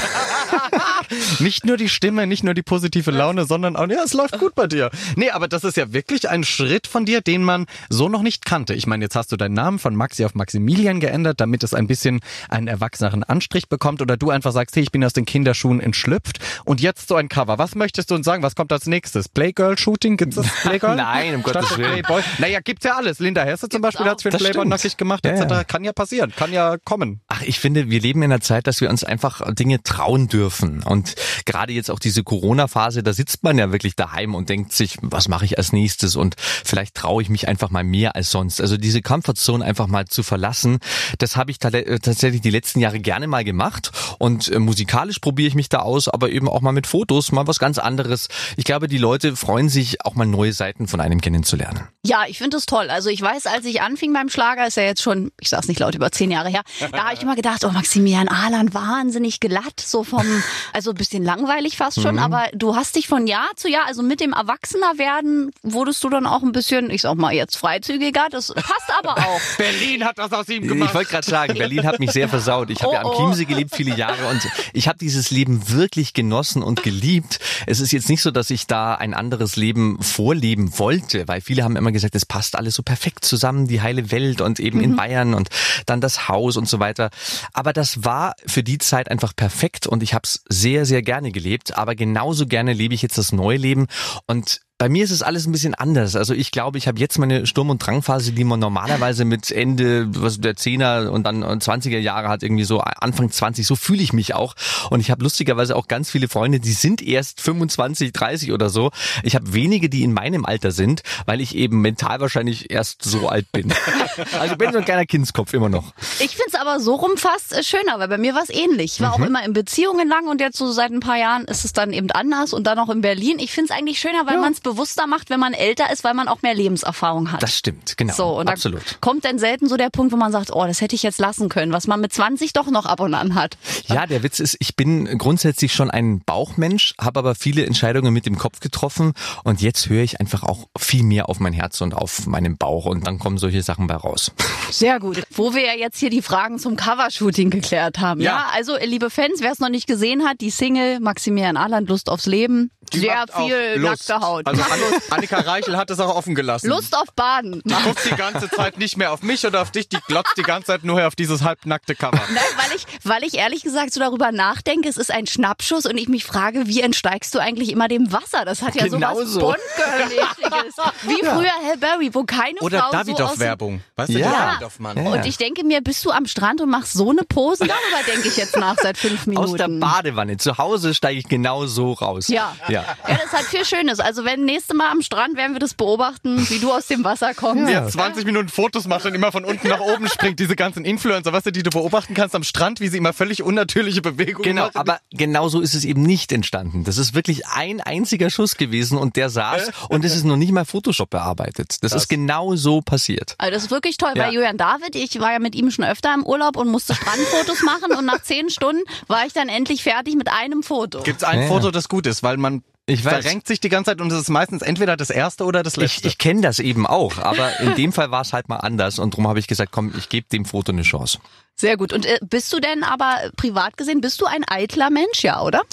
nicht 1.39 1.65
nur 1.65 1.77
die 1.77 1.89
Stimme, 1.89 2.27
nicht 2.27 2.44
nur 2.44 2.53
die 2.53 2.61
positive 2.61 3.11
Laune, 3.11 3.45
sondern 3.45 3.75
auch, 3.75 3.88
ja, 3.88 4.03
es 4.03 4.13
läuft 4.13 4.39
gut 4.39 4.56
bei 4.56 4.67
dir. 4.67 4.89
Nee, 5.15 5.31
aber 5.31 5.47
das 5.47 5.63
ist 5.63 5.77
ja 5.77 5.94
wirklich 5.94 6.29
ein 6.29 6.44
Schritt 6.44 6.88
von 6.88 7.06
dir, 7.06 7.21
den 7.21 7.44
man 7.44 7.65
so 7.89 8.09
noch 8.09 8.21
nicht 8.21 8.45
kannte. 8.45 8.73
Ich 8.73 8.88
meine, 8.88 9.06
jetzt 9.06 9.15
hast 9.15 9.31
du 9.31 9.38
deinen 9.38 9.53
Namen 9.53 9.79
von 9.79 9.95
Maxi 9.95 10.25
auf 10.25 10.35
Maximilian 10.35 11.00
geändert, 11.00 11.39
damit 11.39 11.63
es 11.63 11.73
ein 11.73 11.88
bisschen 11.88 12.19
einen 12.50 12.67
erwachseneren 12.67 13.23
Anstrich 13.23 13.69
bekommt 13.69 14.01
oder 14.01 14.17
du 14.17 14.29
einfach 14.29 14.51
sagst, 14.51 14.75
hey, 14.75 14.83
ich 14.83 14.91
bin 14.91 15.03
aus 15.03 15.13
den 15.13 15.25
Kinderschuhen 15.25 15.79
entschlüpft 15.79 16.39
und 16.65 16.81
jetzt 16.81 17.07
so 17.07 17.15
ein 17.15 17.29
Cover. 17.29 17.57
Was 17.57 17.75
möchtest 17.75 18.11
du 18.11 18.15
uns 18.15 18.25
sagen? 18.25 18.44
Was 18.44 18.56
kommt 18.56 18.71
als 18.71 18.85
nächstes? 18.88 19.29
Playgirl-Shooting? 19.29 20.17
Gibt's 20.17 20.35
das 20.35 20.47
Playgirl? 20.61 20.95
Nein, 20.95 21.35
um 21.35 21.44
Gottes 21.44 21.77
Willen. 21.77 22.03
Playboy? 22.03 22.21
Naja, 22.39 22.59
gibt's 22.61 22.85
ja 22.85 22.95
alles. 22.95 23.19
Linda 23.19 23.44
Hesse 23.44 23.69
zum 23.69 23.81
Beispiel 23.81 24.06
hat 24.06 24.21
für 24.21 24.29
den 24.29 24.38
Playboy 24.38 24.61
stimmt. 24.61 24.69
nackig 24.69 24.97
gemacht, 24.97 25.25
etc. 25.25 25.41
Ja, 25.41 25.47
ja. 25.57 25.63
Kann 25.63 25.83
ja 25.83 25.94
passieren, 25.94 26.33
kann 26.35 26.51
ja 26.51 26.77
kommen. 26.83 27.21
Ach, 27.27 27.41
ich 27.41 27.59
finde, 27.59 27.89
wir 27.89 28.00
leben 28.00 28.21
in 28.21 28.31
einer 28.31 28.41
Zeit, 28.41 28.67
dass 28.67 28.81
wir 28.81 28.89
uns 28.89 29.03
einfach 29.03 29.41
Dinge 29.53 29.81
trauen 29.83 30.27
dürfen. 30.27 30.83
Und 30.83 30.98
gerade 31.45 31.73
jetzt 31.73 31.91
auch 31.91 31.99
diese 31.99 32.23
Corona-Phase, 32.23 33.03
da 33.03 33.13
sitzt 33.13 33.43
man 33.43 33.57
ja 33.57 33.71
wirklich 33.71 33.95
daheim 33.95 34.35
und 34.35 34.49
denkt 34.49 34.73
sich, 34.73 34.97
was 35.01 35.27
mache 35.27 35.45
ich 35.45 35.57
als 35.57 35.73
nächstes? 35.73 36.15
Und 36.15 36.35
vielleicht 36.37 36.95
traue 36.95 37.21
ich 37.21 37.29
mich 37.29 37.47
einfach 37.47 37.69
mal 37.69 37.83
mehr 37.83 38.15
als 38.15 38.31
sonst. 38.31 38.61
Also 38.61 38.77
diese 38.77 39.01
Comfortzone 39.01 39.63
einfach 39.63 39.87
mal 39.87 40.05
zu 40.05 40.23
verlassen, 40.23 40.79
das 41.17 41.35
habe 41.35 41.51
ich 41.51 41.63
äh, 41.63 41.99
tatsächlich 41.99 42.41
die 42.41 42.49
letzten 42.49 42.79
Jahre 42.79 42.99
gerne 42.99 43.27
mal 43.27 43.43
gemacht. 43.43 43.91
Und 44.17 44.49
äh, 44.49 44.59
musikalisch 44.59 45.19
probiere 45.19 45.47
ich 45.47 45.55
mich 45.55 45.69
da 45.69 45.79
aus, 45.79 46.07
aber 46.07 46.29
eben 46.29 46.47
auch 46.47 46.61
mal 46.61 46.71
mit 46.71 46.87
Fotos, 46.87 47.31
mal 47.31 47.47
was 47.47 47.59
ganz 47.59 47.77
anderes. 47.77 48.27
Ich 48.57 48.63
glaube, 48.63 48.87
die 48.87 48.97
Leute 48.97 49.35
freuen 49.35 49.69
sich 49.69 50.05
auch 50.05 50.15
mal 50.15 50.25
neue 50.25 50.53
Seiten 50.53 50.87
von 50.87 51.01
einem 51.01 51.21
kennenzulernen. 51.21 51.87
Ja, 52.06 52.23
ich 52.27 52.37
finde 52.37 52.57
es 52.57 52.65
toll. 52.65 52.89
Also 52.89 53.09
ich 53.09 53.21
weiß, 53.21 53.45
als 53.47 53.65
ich 53.65 53.81
anfing 53.81 54.13
beim 54.13 54.29
Schlager, 54.29 54.68
ist 54.68 54.77
ja 54.77 54.83
jetzt 54.83 55.01
schon, 55.01 55.31
ich 55.39 55.49
sag's 55.49 55.68
nicht 55.68 55.79
laut, 55.79 55.95
über 55.95 56.11
zehn 56.11 56.31
Jahre 56.31 56.49
her, 56.49 56.61
da 56.91 57.06
habe 57.06 57.13
ich 57.13 57.21
immer 57.21 57.35
gedacht, 57.35 57.63
oh 57.65 57.71
Maximilian 57.71 58.27
Ahlan, 58.27 58.73
wahnsinnig 58.73 59.39
glatt, 59.39 59.79
so 59.79 60.03
vom, 60.03 60.25
also 60.73 60.88
ein 60.91 60.95
bisschen 60.95 61.23
langweilig 61.23 61.77
fast 61.77 62.01
schon, 62.01 62.15
mhm. 62.15 62.21
aber 62.21 62.47
du 62.53 62.75
hast 62.75 62.95
dich 62.95 63.07
von 63.07 63.27
Jahr 63.27 63.49
zu 63.55 63.69
Jahr, 63.69 63.85
also 63.87 64.03
mit 64.03 64.19
dem 64.19 64.33
Erwachsenerwerden, 64.33 65.51
wurdest 65.63 66.03
du 66.03 66.09
dann 66.09 66.25
auch 66.25 66.43
ein 66.43 66.51
bisschen, 66.51 66.89
ich 66.89 67.01
sag 67.01 67.15
mal 67.15 67.33
jetzt 67.33 67.57
freizügiger, 67.57 68.27
das 68.29 68.53
passt 68.53 68.91
aber 68.97 69.17
auch. 69.17 69.41
Berlin 69.57 70.05
hat 70.05 70.17
das 70.17 70.31
aus 70.31 70.47
ihm 70.49 70.67
gemacht. 70.67 70.89
Ich 70.89 70.95
wollte 70.95 71.11
gerade 71.11 71.29
sagen, 71.29 71.53
Berlin 71.57 71.85
hat 71.85 71.99
mich 71.99 72.11
sehr 72.11 72.29
versaut. 72.29 72.69
Ich 72.69 72.81
habe 72.81 72.91
oh, 72.91 72.93
ja 72.93 73.01
am 73.01 73.07
oh. 73.07 73.17
Chiemsee 73.17 73.45
gelebt 73.45 73.75
viele 73.75 73.95
Jahre 73.95 74.27
und 74.29 74.41
ich 74.73 74.87
habe 74.87 74.97
dieses 74.97 75.31
Leben 75.31 75.69
wirklich 75.69 76.13
genossen 76.13 76.63
und 76.63 76.83
geliebt. 76.83 77.39
Es 77.65 77.79
ist 77.79 77.91
jetzt 77.91 78.09
nicht 78.09 78.21
so, 78.21 78.31
dass 78.31 78.49
ich 78.49 78.67
da 78.67 78.95
ein 78.95 79.13
anderes 79.13 79.55
Leben 79.55 80.01
vorleben 80.01 80.77
wollte, 80.77 81.27
weil 81.27 81.41
viele 81.41 81.63
haben 81.63 81.75
immer 81.75 81.91
gesagt, 81.91 82.15
es 82.15 82.25
passt 82.25 82.55
alles 82.57 82.75
so 82.75 82.83
perfekt 82.83 83.25
zusammen, 83.25 83.67
die 83.67 83.81
heile 83.81 84.11
Welt 84.11 84.41
und 84.41 84.59
eben 84.59 84.79
mhm. 84.79 84.83
in 84.83 84.95
Bayern 84.95 85.33
und 85.33 85.49
dann 85.85 86.01
das 86.01 86.27
Haus 86.27 86.57
und 86.57 86.67
so 86.67 86.79
weiter. 86.79 87.09
Aber 87.53 87.73
das 87.73 88.03
war 88.03 88.35
für 88.45 88.63
die 88.63 88.77
Zeit 88.77 89.09
einfach 89.09 89.35
perfekt 89.35 89.87
und 89.87 90.03
ich 90.03 90.13
habe 90.13 90.23
es 90.23 90.43
sehr, 90.49 90.79
sehr 90.86 91.02
gerne 91.02 91.31
gelebt. 91.31 91.78
Aber 91.78 91.95
genauso 91.95 92.45
gerne 92.45 92.74
lebe 92.74 92.94
ich 92.94 93.02
jetzt 93.02 93.18
das 93.18 93.31
neue 93.31 93.57
Leben 93.57 93.88
und 94.28 94.62
bei 94.80 94.88
mir 94.88 95.04
ist 95.04 95.12
es 95.12 95.21
alles 95.21 95.45
ein 95.45 95.52
bisschen 95.52 95.76
anders. 95.76 96.16
Also 96.16 96.33
ich 96.33 96.52
glaube, 96.52 96.78
ich 96.78 96.88
habe 96.88 96.98
jetzt 97.00 97.19
meine 97.19 97.45
Sturm- 97.45 97.69
und 97.69 97.86
Drangphase, 97.86 98.31
die 98.31 98.45
man 98.45 98.62
normalerweise 98.62 99.26
mit 99.26 99.52
Ende 99.52 100.07
was 100.09 100.40
der 100.40 100.56
Zehner 100.56 101.12
und 101.12 101.26
dann 101.26 101.44
20er 101.44 101.98
Jahre 101.98 102.30
hat, 102.30 102.44
irgendwie 102.44 102.64
so 102.64 102.80
Anfang 102.80 103.30
20, 103.30 103.68
so 103.68 103.76
fühle 103.76 104.02
ich 104.02 104.14
mich 104.14 104.36
auch. 104.36 104.56
Und 104.90 105.02
ich 105.02 105.12
habe 105.12 105.21
lustigerweise 105.21 105.76
auch 105.76 105.90
ganz 105.90 106.09
viele 106.09 106.30
Freunde, 106.30 106.62
die 106.62 106.71
sind 106.71 107.02
erst 107.02 107.42
25, 107.42 108.14
30 108.14 108.54
oder 108.54 108.69
so. 108.69 108.92
Ich 109.24 109.36
habe 109.36 109.54
wenige, 109.54 109.90
die 109.90 110.02
in 110.02 110.14
meinem 110.14 110.45
Alter 110.45 110.71
sind, 110.71 111.04
weil 111.26 111.42
ich 111.42 111.56
eben 111.56 111.81
mental 111.81 112.21
wahrscheinlich 112.21 112.71
erst 112.71 113.04
so 113.04 113.28
alt 113.28 113.52
bin. 113.52 113.74
also 114.40 114.54
ich 114.54 114.57
bin 114.57 114.71
so 114.71 114.78
ein 114.78 114.86
kleiner 114.86 115.06
Kindskopf 115.06 115.54
immer 115.54 115.68
noch. 115.68 115.92
Ich 116.21 116.38
finde 116.38 116.52
es 116.54 116.56
aber 116.56 116.80
so 116.80 116.95
rum 116.95 117.18
fast 117.18 117.52
äh, 117.52 117.64
schöner, 117.64 118.00
weil 118.00 118.07
bei 118.07 118.18
mir 118.18 118.33
war 118.33 118.44
es 118.44 118.50
ähnlich. 118.50 118.94
Ich 118.94 119.02
war 119.02 119.18
mhm. 119.18 119.24
auch 119.24 119.28
immer 119.28 119.44
in 119.44 119.52
Beziehungen 119.52 120.07
lang 120.07 120.30
und 120.30 120.40
jetzt 120.40 120.57
so 120.57 120.71
seit 120.71 120.92
ein 120.92 121.02
paar 121.02 121.18
Jahren 121.18 121.44
ist 121.45 121.66
es 121.66 121.74
dann 121.74 121.92
eben 121.92 122.09
anders 122.12 122.54
und 122.54 122.66
dann 122.66 122.80
auch 122.80 122.90
in 122.90 123.02
Berlin. 123.02 123.40
Ich 123.40 123.52
finde 123.52 123.74
es 123.74 123.78
eigentlich 123.78 124.00
schöner, 124.00 124.26
weil 124.26 124.36
ja. 124.36 124.40
man 124.40 124.54
es 124.54 124.62
bewusster 124.71 125.07
macht, 125.07 125.30
wenn 125.30 125.40
man 125.40 125.54
älter 125.54 125.92
ist, 125.92 126.04
weil 126.04 126.14
man 126.14 126.28
auch 126.28 126.42
mehr 126.42 126.54
Lebenserfahrung 126.54 127.31
hat. 127.31 127.42
Das 127.44 127.56
stimmt, 127.57 127.97
genau. 127.97 128.14
So, 128.14 128.40
und 128.40 128.47
absolut. 128.47 128.81
da 128.81 128.95
kommt 129.02 129.26
dann 129.26 129.40
selten 129.40 129.68
so 129.68 129.78
der 129.78 129.90
Punkt, 129.90 130.11
wo 130.11 130.18
man 130.18 130.31
sagt, 130.31 130.52
oh, 130.54 130.66
das 130.66 130.81
hätte 130.81 130.95
ich 130.95 131.04
jetzt 131.04 131.19
lassen 131.19 131.49
können, 131.49 131.71
was 131.73 131.88
man 131.88 131.99
mit 132.02 132.14
20 132.14 132.54
doch 132.54 132.68
noch 132.68 132.85
ab 132.85 132.99
und 132.99 133.14
an 133.14 133.35
hat. 133.35 133.57
Ja, 133.88 134.06
der 134.06 134.23
Witz 134.23 134.40
ist, 134.40 134.56
ich 134.59 134.76
bin 134.76 135.18
grundsätzlich 135.18 135.73
schon 135.73 135.90
ein 135.92 136.19
Bauchmensch, 136.26 136.94
habe 136.99 137.19
aber 137.19 137.35
viele 137.35 137.66
Entscheidungen 137.66 138.14
mit 138.14 138.26
dem 138.26 138.38
Kopf 138.38 138.59
getroffen 138.59 139.14
und 139.44 139.61
jetzt 139.61 139.90
höre 139.90 140.04
ich 140.04 140.19
einfach 140.19 140.44
auch 140.44 140.68
viel 140.78 141.04
mehr 141.04 141.30
auf 141.30 141.40
mein 141.40 141.54
Herz 141.54 141.81
und 141.81 141.94
auf 141.94 142.28
meinen 142.28 142.57
Bauch 142.57 142.85
und 142.85 143.07
dann 143.07 143.19
kommen 143.19 143.38
solche 143.38 143.61
Sachen 143.64 143.88
bei 143.88 143.95
raus. 143.95 144.31
Sehr 144.71 144.99
gut. 144.99 145.23
Wo 145.31 145.54
wir 145.54 145.66
ja 145.66 145.73
jetzt 145.73 145.97
hier 145.99 146.09
die 146.09 146.21
Fragen 146.21 146.59
zum 146.59 146.76
Covershooting 146.76 147.49
geklärt 147.49 147.99
haben. 147.99 148.21
Ja, 148.21 148.30
Ja. 148.31 148.45
also 148.54 148.78
liebe 148.83 149.09
Fans, 149.09 149.42
wer 149.42 149.52
es 149.52 149.59
noch 149.59 149.69
nicht 149.69 149.88
gesehen 149.88 150.23
hat, 150.26 150.42
die 150.42 150.49
Single 150.52 150.99
Maximilian 150.99 151.57
Ahland, 151.57 151.90
Lust 151.90 152.09
aufs 152.09 152.26
Leben. 152.26 152.71
Die 152.93 152.99
Sehr 152.99 153.15
macht 153.15 153.33
auch 153.35 153.45
viel 153.45 153.73
Lust. 153.77 154.09
nackte 154.09 154.25
Haut. 154.25 154.47
Also 154.47 154.61
Annika 155.09 155.39
Reichel 155.39 155.77
hat 155.77 155.89
es 155.89 155.99
auch 155.99 156.15
offen 156.15 156.35
gelassen. 156.35 156.67
Lust 156.69 156.95
auf 156.95 157.13
Baden. 157.15 157.61
Die 157.65 157.73
guckt 157.73 157.99
die 158.09 158.15
ganze 158.15 158.49
Zeit 158.49 158.77
nicht 158.77 158.97
mehr 158.97 159.11
auf 159.13 159.21
mich 159.21 159.45
oder 159.45 159.61
auf 159.61 159.71
dich, 159.71 159.87
die 159.89 159.97
glotzt 160.07 160.33
die 160.37 160.41
ganze 160.43 160.67
Zeit 160.67 160.83
nur 160.83 161.05
auf 161.05 161.15
dieses 161.15 161.43
halbnackte 161.43 161.95
Cover. 161.95 162.19
Nein, 162.31 162.43
weil 162.57 162.75
ich, 162.75 162.85
weil 163.03 163.23
ich 163.23 163.35
ehrlich 163.35 163.63
gesagt 163.63 163.93
so 163.93 163.99
darüber 163.99 164.31
nachdenke, 164.31 164.89
es 164.89 164.97
ist 164.97 165.11
ein 165.11 165.27
Schnappschuss 165.27 165.85
und 165.85 165.97
ich 165.97 166.07
mich 166.09 166.25
frage, 166.25 166.67
wie 166.67 166.81
entsteigst 166.81 167.33
du 167.35 167.39
eigentlich 167.39 167.71
immer 167.71 167.87
dem 167.87 168.11
Wasser? 168.11 168.45
Das 168.45 168.61
hat 168.61 168.75
ja 168.75 168.87
Genau 168.87 169.13
sowas 169.15 169.29
so. 169.29 169.39
Bond-Girl-mäßiges. 169.39 170.75
Wie 171.03 171.25
früher 171.25 171.51
Hal 171.67 171.77
Berry, 171.77 172.09
wo 172.13 172.23
keine 172.23 172.59
Oder 172.59 172.79
Frau 172.79 172.87
so 172.87 172.91
Davidoff-Werbung. 172.97 173.81
Weißt 173.95 174.09
du, 174.09 174.19
Ja. 174.19 174.29
der 174.29 174.39
Davidoff-Mann. 174.39 174.97
Ja. 175.05 175.11
Und 175.11 175.25
ich 175.25 175.37
denke 175.37 175.63
mir, 175.63 175.81
bist 175.81 176.03
du 176.05 176.11
am 176.11 176.25
Strand 176.25 176.61
und 176.61 176.69
machst 176.69 176.93
so 176.93 177.09
eine 177.11 177.23
Pose? 177.23 177.65
Darüber 177.67 178.03
denke 178.11 178.27
ich 178.27 178.37
jetzt 178.37 178.57
nach 178.57 178.75
seit 178.81 178.97
fünf 178.97 179.27
Minuten. 179.27 179.47
Aus 179.49 179.53
der 179.55 179.67
Badewanne. 179.67 180.37
Zu 180.37 180.57
Hause 180.57 180.93
steige 180.93 181.19
ich 181.19 181.27
genau 181.27 181.65
so 181.65 181.93
raus. 181.93 182.27
Ja. 182.27 182.55
ja. 182.67 182.79
Ja, 183.07 183.18
das 183.24 183.31
hat 183.33 183.45
viel 183.45 183.66
Schönes. 183.66 184.00
Also 184.00 184.26
wenn 184.26 184.45
nächste 184.45 184.76
Mal 184.76 184.92
am 184.92 185.02
Strand 185.02 185.36
werden 185.38 185.54
wir 185.54 185.59
das 185.59 185.74
beobachten, 185.74 186.48
wie 186.50 186.59
du 186.59 186.71
aus 186.71 186.88
dem 186.88 187.04
Wasser 187.04 187.33
kommst. 187.33 187.68
Der 187.69 187.88
20 187.88 188.26
Minuten 188.26 188.50
Fotos 188.50 188.88
macht 188.88 189.06
und 189.06 189.14
immer 189.16 189.31
von 189.31 189.45
unten 189.45 189.68
nach 189.68 189.80
oben 189.80 190.07
springt, 190.07 190.40
diese 190.40 190.56
ganzen 190.56 190.86
Influencer, 190.86 191.31
weißt 191.33 191.48
du, 191.48 191.52
die 191.52 191.64
du 191.64 191.69
beobachten 191.69 192.14
kannst 192.14 192.36
am 192.36 192.44
Strand, 192.44 192.80
wie 192.80 192.88
sie 192.88 192.98
immer 192.98 193.14
völlig 193.14 193.44
unnatürliche 193.44 194.02
Bewegungen 194.02 194.44
Genau, 194.44 194.64
machen. 194.66 194.78
aber 194.78 195.00
genau 195.12 195.50
so 195.50 195.59
ist 195.62 195.74
es 195.74 195.86
eben 195.86 196.04
nicht 196.04 196.31
entstanden. 196.31 196.83
Das 196.83 196.98
ist 196.98 197.14
wirklich 197.14 197.48
ein 197.48 197.81
einziger 197.81 198.30
Schuss 198.30 198.56
gewesen 198.57 198.98
und 198.98 199.16
der 199.16 199.30
saß 199.30 199.71
und 199.90 200.06
es 200.06 200.16
ist 200.16 200.24
noch 200.26 200.38
nicht 200.38 200.52
mal 200.52 200.66
Photoshop 200.66 201.09
bearbeitet. 201.09 201.83
Das 201.83 201.94
ist 201.94 202.07
genau 202.07 202.56
so 202.56 202.81
passiert. 202.81 203.36
Also 203.38 203.54
das 203.54 203.64
ist 203.64 203.71
wirklich 203.71 203.98
toll, 203.98 204.12
Ja. 204.16 204.26
weil 204.26 204.33
Julian 204.33 204.57
David, 204.57 204.95
ich 204.95 205.19
war 205.19 205.31
ja 205.33 205.40
mit 205.40 205.56
ihm 205.56 205.71
schon 205.71 205.86
öfter 205.86 206.14
im 206.14 206.26
Urlaub 206.26 206.57
und 206.57 206.68
musste 206.69 206.95
Strandfotos 206.95 207.62
machen 207.64 207.94
und 207.98 208.06
nach 208.06 208.21
zehn 208.21 208.50
Stunden 208.50 208.81
war 209.07 209.26
ich 209.26 209.33
dann 209.33 209.50
endlich 209.50 209.83
fertig 209.83 210.16
mit 210.16 210.30
einem 210.31 210.64
Foto. 210.64 211.02
Gibt's 211.02 211.24
ein 211.24 211.42
Ja. 211.42 211.48
Foto, 211.48 211.71
das 211.71 211.90
gut 211.90 212.06
ist, 212.07 212.24
weil 212.24 212.38
man 212.38 212.64
Ich 212.89 213.05
weiß. 213.05 213.23
verrenkt 213.23 213.47
sich 213.47 213.59
die 213.59 213.69
ganze 213.69 213.91
Zeit 213.91 214.01
und 214.01 214.11
es 214.11 214.19
ist 214.21 214.29
meistens 214.29 214.61
entweder 214.61 214.97
das 214.97 215.09
erste 215.09 215.45
oder 215.45 215.63
das 215.63 215.73
Ich, 215.75 215.81
letzte. 215.81 216.07
ich 216.07 216.17
kenne 216.17 216.41
das 216.41 216.59
eben 216.59 216.85
auch, 216.87 217.17
aber 217.17 217.59
in 217.59 217.75
dem 217.75 217.93
Fall 217.93 218.11
war 218.11 218.21
es 218.21 218.33
halt 218.33 218.49
mal 218.49 218.57
anders 218.57 218.99
und 218.99 219.13
darum 219.13 219.27
habe 219.27 219.39
ich 219.39 219.47
gesagt, 219.47 219.71
komm, 219.71 219.93
ich 219.97 220.09
gebe 220.09 220.27
dem 220.29 220.45
Foto 220.45 220.71
eine 220.71 220.81
Chance. 220.83 221.19
Sehr 221.55 221.75
gut. 221.77 221.91
Und 221.93 222.05
äh, 222.05 222.19
bist 222.21 222.53
du 222.53 222.59
denn 222.59 222.83
aber 222.83 223.17
äh, 223.23 223.31
privat 223.35 223.75
gesehen, 223.77 223.99
bist 224.01 224.21
du 224.21 224.25
ein 224.25 224.43
eitler 224.49 224.89
Mensch, 224.89 225.23
ja, 225.23 225.41
oder? 225.41 225.63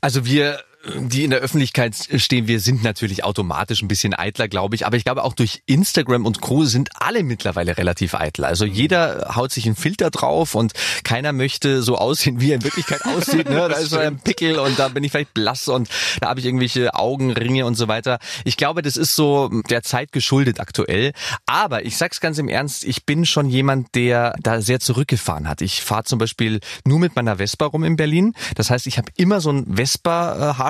Also 0.00 0.24
wir, 0.26 0.62
die 0.96 1.24
in 1.24 1.30
der 1.30 1.38
Öffentlichkeit 1.38 1.94
stehen, 2.16 2.48
wir 2.48 2.58
sind 2.58 2.82
natürlich 2.82 3.22
automatisch 3.22 3.82
ein 3.82 3.88
bisschen 3.88 4.14
eitler, 4.14 4.48
glaube 4.48 4.74
ich. 4.74 4.84
Aber 4.84 4.96
ich 4.96 5.04
glaube 5.04 5.22
auch 5.22 5.34
durch 5.34 5.62
Instagram 5.66 6.26
und 6.26 6.40
Co. 6.40 6.64
sind 6.64 6.90
alle 6.94 7.22
mittlerweile 7.22 7.76
relativ 7.78 8.14
eitel. 8.14 8.44
Also 8.44 8.64
jeder 8.64 9.34
haut 9.36 9.52
sich 9.52 9.66
einen 9.66 9.76
Filter 9.76 10.10
drauf 10.10 10.54
und 10.54 10.72
keiner 11.04 11.32
möchte 11.32 11.82
so 11.82 11.96
aussehen, 11.96 12.40
wie 12.40 12.50
er 12.50 12.56
in 12.56 12.64
Wirklichkeit 12.64 13.04
aussieht. 13.04 13.48
Ne? 13.48 13.62
Da 13.72 13.78
ist 13.78 13.90
so 13.90 13.98
ein 13.98 14.18
Pickel 14.18 14.58
und 14.58 14.78
da 14.78 14.88
bin 14.88 15.04
ich 15.04 15.12
vielleicht 15.12 15.34
blass 15.34 15.68
und 15.68 15.88
da 16.20 16.28
habe 16.28 16.40
ich 16.40 16.46
irgendwelche 16.46 16.94
Augenringe 16.94 17.64
und 17.64 17.74
so 17.74 17.88
weiter. 17.88 18.18
Ich 18.44 18.56
glaube, 18.56 18.82
das 18.82 18.96
ist 18.96 19.14
so 19.14 19.48
der 19.70 19.82
Zeit 19.82 20.12
geschuldet 20.12 20.60
aktuell. 20.60 21.12
Aber 21.46 21.86
ich 21.86 21.96
sag's 21.96 22.20
ganz 22.20 22.38
im 22.38 22.48
Ernst, 22.48 22.84
ich 22.84 23.06
bin 23.06 23.24
schon 23.24 23.48
jemand, 23.48 23.94
der 23.94 24.34
da 24.42 24.60
sehr 24.60 24.80
zurückgefahren 24.80 25.48
hat. 25.48 25.62
Ich 25.62 25.80
fahre 25.80 26.04
zum 26.04 26.18
Beispiel 26.18 26.60
nur 26.84 26.98
mit 26.98 27.14
meiner 27.14 27.36
Vespa 27.36 27.66
rum 27.66 27.84
in 27.84 27.96
Berlin. 27.96 28.34
Das 28.56 28.68
heißt, 28.68 28.86
ich 28.86 28.98
habe 28.98 29.10
immer 29.16 29.40
so 29.40 29.50
einen 29.50 29.78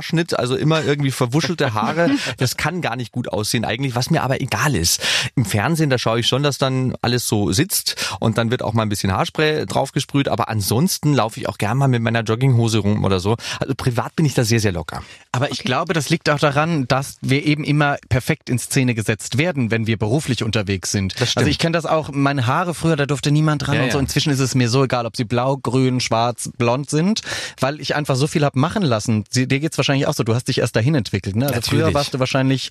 Vespa-Haarschnitt, 0.03 0.39
also 0.39 0.57
immer 0.57 0.83
irgendwie 0.85 1.11
verwuschelte 1.11 1.75
Haare. 1.75 2.11
Das 2.37 2.57
kann 2.57 2.81
gar 2.81 2.97
nicht 2.97 3.13
gut 3.13 3.29
aussehen 3.29 3.65
eigentlich, 3.65 3.95
was 3.95 4.11
mir 4.11 4.23
aber 4.23 4.41
egal 4.41 4.75
ist. 4.75 5.01
Im 5.37 5.45
Fernsehen, 5.45 5.91
da 5.91 5.99
schaue 5.99 6.21
ich 6.21 6.27
schon, 6.27 6.43
dass 6.43 6.59
dann 6.59 6.95
alles 7.03 7.27
so 7.27 7.53
sitzt 7.53 8.15
und 8.21 8.39
dann 8.39 8.51
wird 8.51 8.63
auch 8.63 8.73
mal 8.73 8.83
ein 8.83 8.89
bisschen 8.89 9.13
Haarspray 9.13 9.67
draufgesprüht. 9.67 10.29
Aber 10.29 10.49
ansonsten 10.49 11.15
laufe 11.15 11.41
ich 11.41 11.49
auch 11.49 11.59
gern 11.59 11.79
mal 11.79 11.89
mit 11.89 12.03
meiner 12.03 12.23
Jogginghose 12.23 12.79
rum 12.79 13.05
oder 13.05 13.21
so. 13.21 13.37
Also 13.61 13.75
privat 13.75 14.17
bin 14.17 14.27
ich 14.27 14.35
da 14.35 14.45
sehr, 14.45 14.61
sehr 14.61 14.73
locker. 14.73 15.03
Aber 15.33 15.51
ich 15.51 15.59
glaube, 15.59 15.95
das 15.95 16.11
liegt 16.11 16.29
auch 16.29 16.39
daran, 16.39 16.87
dass 16.89 17.17
wir 17.21 17.45
eben 17.45 17.65
immer 17.65 17.97
perfekt 18.09 18.51
in 18.51 18.59
Szene 18.59 18.95
gesetzt 18.95 19.39
werden, 19.39 19.71
wenn 19.71 19.87
wir 19.87 19.97
beruflich 19.97 20.43
unterwegs 20.43 20.91
sind. 20.91 21.15
Also 21.37 21.49
ich 21.49 21.59
kenne 21.59 21.73
das 21.73 21.87
auch, 21.87 22.11
meine 22.13 22.47
Haare 22.47 22.75
früher, 22.75 22.97
da 22.97 23.07
durfte 23.07 23.31
niemand 23.31 23.67
dran 23.67 23.77
Ja, 23.77 23.85
und 23.85 23.93
so. 23.93 23.99
Inzwischen 23.99 24.31
ist 24.31 24.41
es 24.41 24.55
mir 24.55 24.69
so 24.69 24.85
egal, 24.85 25.07
ob 25.07 25.17
sie 25.17 25.25
blau, 25.25 25.57
grün, 25.57 26.01
schwarz, 26.01 26.51
blond 26.59 26.91
sind, 26.91 27.23
weil 27.61 27.81
ich 27.81 27.95
einfach 27.95 28.17
so 28.17 28.27
viel 28.27 28.45
hab 28.45 28.57
machen 28.57 28.83
lassen. 28.83 29.25
Dir 29.35 29.47
geht's 29.47 29.79
wahrscheinlich 29.79 29.92
auch 30.07 30.15
so, 30.15 30.25
du 30.25 30.35
hast 30.35 30.49
dich 30.49 30.59
erst 30.59 30.77
dahin 30.77 30.95
entwickelt. 30.95 31.37
Ne? 31.37 31.47
Also 31.47 31.57
Natürlich. 31.57 31.85
früher 31.85 31.95
warst 31.95 32.15
du 32.15 32.19
wahrscheinlich, 32.19 32.71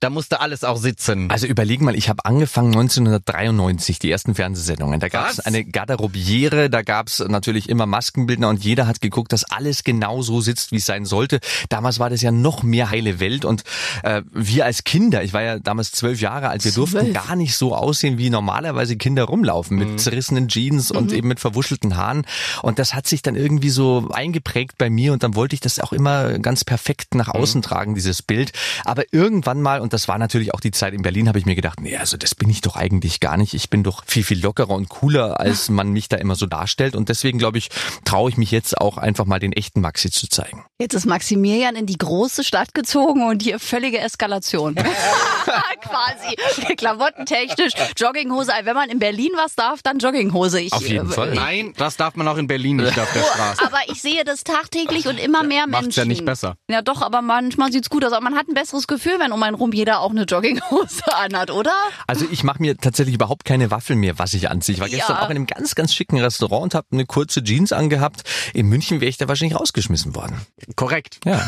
da 0.00 0.08
musste 0.08 0.40
alles 0.40 0.64
auch 0.64 0.78
sitzen. 0.78 1.30
Also 1.30 1.46
überleg 1.46 1.82
mal, 1.82 1.94
ich 1.94 2.08
habe 2.08 2.24
angefangen 2.24 2.68
1993, 2.68 3.98
die 3.98 4.10
ersten 4.10 4.34
Fernsehsendungen. 4.34 4.98
Da 4.98 5.08
gab 5.08 5.30
es 5.30 5.40
eine 5.40 5.62
Garderobiere, 5.64 6.70
da 6.70 6.80
gab 6.80 7.08
es 7.08 7.18
natürlich 7.20 7.68
immer 7.68 7.84
Maskenbildner 7.84 8.48
und 8.48 8.64
jeder 8.64 8.86
hat 8.86 9.02
geguckt, 9.02 9.32
dass 9.32 9.44
alles 9.44 9.84
genau 9.84 10.22
so 10.22 10.40
sitzt, 10.40 10.72
wie 10.72 10.76
es 10.76 10.86
sein 10.86 11.04
sollte. 11.04 11.38
Damals 11.68 11.98
war 11.98 12.08
das 12.08 12.22
ja 12.22 12.30
noch 12.30 12.62
mehr 12.62 12.90
heile 12.90 13.20
Welt 13.20 13.44
und 13.44 13.62
äh, 14.02 14.22
wir 14.32 14.64
als 14.64 14.84
Kinder, 14.84 15.22
ich 15.22 15.34
war 15.34 15.42
ja 15.42 15.58
damals 15.58 15.92
zwölf 15.92 16.20
Jahre 16.20 16.48
alt, 16.48 16.64
wir 16.64 16.72
durften 16.72 17.00
Zwölf. 17.00 17.12
gar 17.12 17.36
nicht 17.36 17.54
so 17.54 17.74
aussehen, 17.74 18.16
wie 18.16 18.30
normalerweise 18.30 18.96
Kinder 18.96 19.24
rumlaufen, 19.24 19.76
mit 19.76 20.00
zerrissenen 20.00 20.48
Jeans 20.48 20.90
und 20.90 21.12
eben 21.12 21.28
mit 21.28 21.40
verwuschelten 21.40 21.96
Haaren. 21.96 22.26
Und 22.62 22.78
das 22.78 22.94
hat 22.94 23.06
sich 23.06 23.20
dann 23.20 23.36
irgendwie 23.36 23.70
so 23.70 24.08
eingeprägt 24.12 24.78
bei 24.78 24.88
mir 24.88 25.12
und 25.12 25.22
dann 25.22 25.34
wollte 25.34 25.54
ich 25.54 25.60
das 25.60 25.78
auch 25.78 25.92
immer 25.92 26.38
ganz 26.38 26.64
perfekt 26.64 27.14
nach 27.14 27.28
außen 27.28 27.60
tragen, 27.60 27.94
dieses 27.94 28.22
Bild. 28.22 28.52
Aber 28.86 29.04
irgendwann 29.12 29.60
mal, 29.60 29.80
und 29.80 29.89
das 29.92 30.08
war 30.08 30.18
natürlich 30.18 30.54
auch 30.54 30.60
die 30.60 30.70
Zeit 30.70 30.94
in 30.94 31.02
Berlin, 31.02 31.28
habe 31.28 31.38
ich 31.38 31.46
mir 31.46 31.54
gedacht, 31.54 31.80
nee, 31.80 31.96
also 31.96 32.16
das 32.16 32.34
bin 32.34 32.48
ich 32.48 32.60
doch 32.60 32.76
eigentlich 32.76 33.20
gar 33.20 33.36
nicht. 33.36 33.54
Ich 33.54 33.70
bin 33.70 33.82
doch 33.82 34.04
viel, 34.06 34.24
viel 34.24 34.42
lockerer 34.42 34.70
und 34.70 34.88
cooler, 34.88 35.40
als 35.40 35.68
man 35.68 35.90
mich 35.90 36.08
da 36.08 36.16
immer 36.16 36.34
so 36.34 36.46
darstellt. 36.46 36.96
Und 36.96 37.08
deswegen, 37.08 37.38
glaube 37.38 37.58
ich, 37.58 37.68
traue 38.04 38.30
ich 38.30 38.36
mich 38.36 38.50
jetzt 38.50 38.80
auch 38.80 38.98
einfach 38.98 39.26
mal 39.26 39.38
den 39.38 39.52
echten 39.52 39.80
Maxi 39.80 40.10
zu 40.10 40.28
zeigen. 40.28 40.64
Jetzt 40.78 40.94
ist 40.94 41.06
Maximilian 41.06 41.76
in 41.76 41.86
die 41.86 41.98
große 41.98 42.44
Stadt 42.44 42.74
gezogen 42.74 43.26
und 43.26 43.42
hier 43.42 43.58
völlige 43.58 43.98
Eskalation. 43.98 44.76
Quasi. 45.80 46.74
Klamottentechnisch, 46.76 47.72
Jogginghose. 47.96 48.52
Wenn 48.62 48.74
man 48.74 48.90
in 48.90 48.98
Berlin 48.98 49.32
was 49.36 49.54
darf, 49.54 49.82
dann 49.82 49.98
Jogginghose. 49.98 50.60
Ich, 50.60 50.72
Auf 50.72 50.88
jeden 50.88 51.10
äh, 51.10 51.12
Fall. 51.12 51.34
Nein, 51.34 51.74
das 51.76 51.96
darf 51.96 52.16
man 52.16 52.28
auch 52.28 52.36
in 52.36 52.46
Berlin 52.46 52.76
nicht 52.76 52.98
auf 52.98 53.12
der 53.12 53.22
Straße. 53.34 53.64
Aber 53.64 53.78
ich 53.88 54.00
sehe 54.00 54.24
das 54.24 54.44
tagtäglich 54.44 55.06
und 55.06 55.18
immer 55.18 55.42
mehr 55.42 55.66
Menschen. 55.66 55.84
Macht's 55.84 55.96
ja 55.96 56.04
nicht 56.04 56.24
besser. 56.24 56.56
Ja 56.70 56.82
doch, 56.82 57.02
aber 57.02 57.22
manchmal 57.22 57.72
sieht's 57.72 57.90
gut 57.90 58.04
aus. 58.04 58.12
Aber 58.12 58.22
man 58.22 58.36
hat 58.36 58.48
ein 58.48 58.54
besseres 58.54 58.86
Gefühl, 58.86 59.18
wenn 59.18 59.32
um 59.32 59.42
einen 59.42 59.56
rum 59.56 59.72
jeder 59.80 60.00
auch 60.00 60.10
eine 60.10 60.24
Jogginghose 60.24 61.02
anhat, 61.16 61.50
oder? 61.50 61.72
Also 62.06 62.26
ich 62.30 62.44
mache 62.44 62.60
mir 62.60 62.76
tatsächlich 62.76 63.14
überhaupt 63.14 63.44
keine 63.44 63.70
Waffel 63.70 63.96
mehr, 63.96 64.18
was 64.18 64.34
ich 64.34 64.50
anziehe. 64.50 64.74
Ich 64.74 64.80
war 64.80 64.88
gestern 64.88 65.16
Ja. 65.16 65.22
auch 65.22 65.30
in 65.30 65.36
einem 65.36 65.46
ganz, 65.46 65.74
ganz 65.74 65.94
schicken 65.94 66.18
Restaurant 66.18 66.62
und 66.64 66.74
habe 66.74 66.86
eine 66.92 67.06
kurze 67.06 67.42
Jeans 67.42 67.72
angehabt. 67.72 68.22
In 68.54 68.66
München 68.68 69.00
wäre 69.00 69.08
ich 69.08 69.16
da 69.16 69.26
wahrscheinlich 69.26 69.58
rausgeschmissen 69.58 70.14
worden. 70.14 70.40
Korrekt. 70.76 71.18
Ja. 71.24 71.40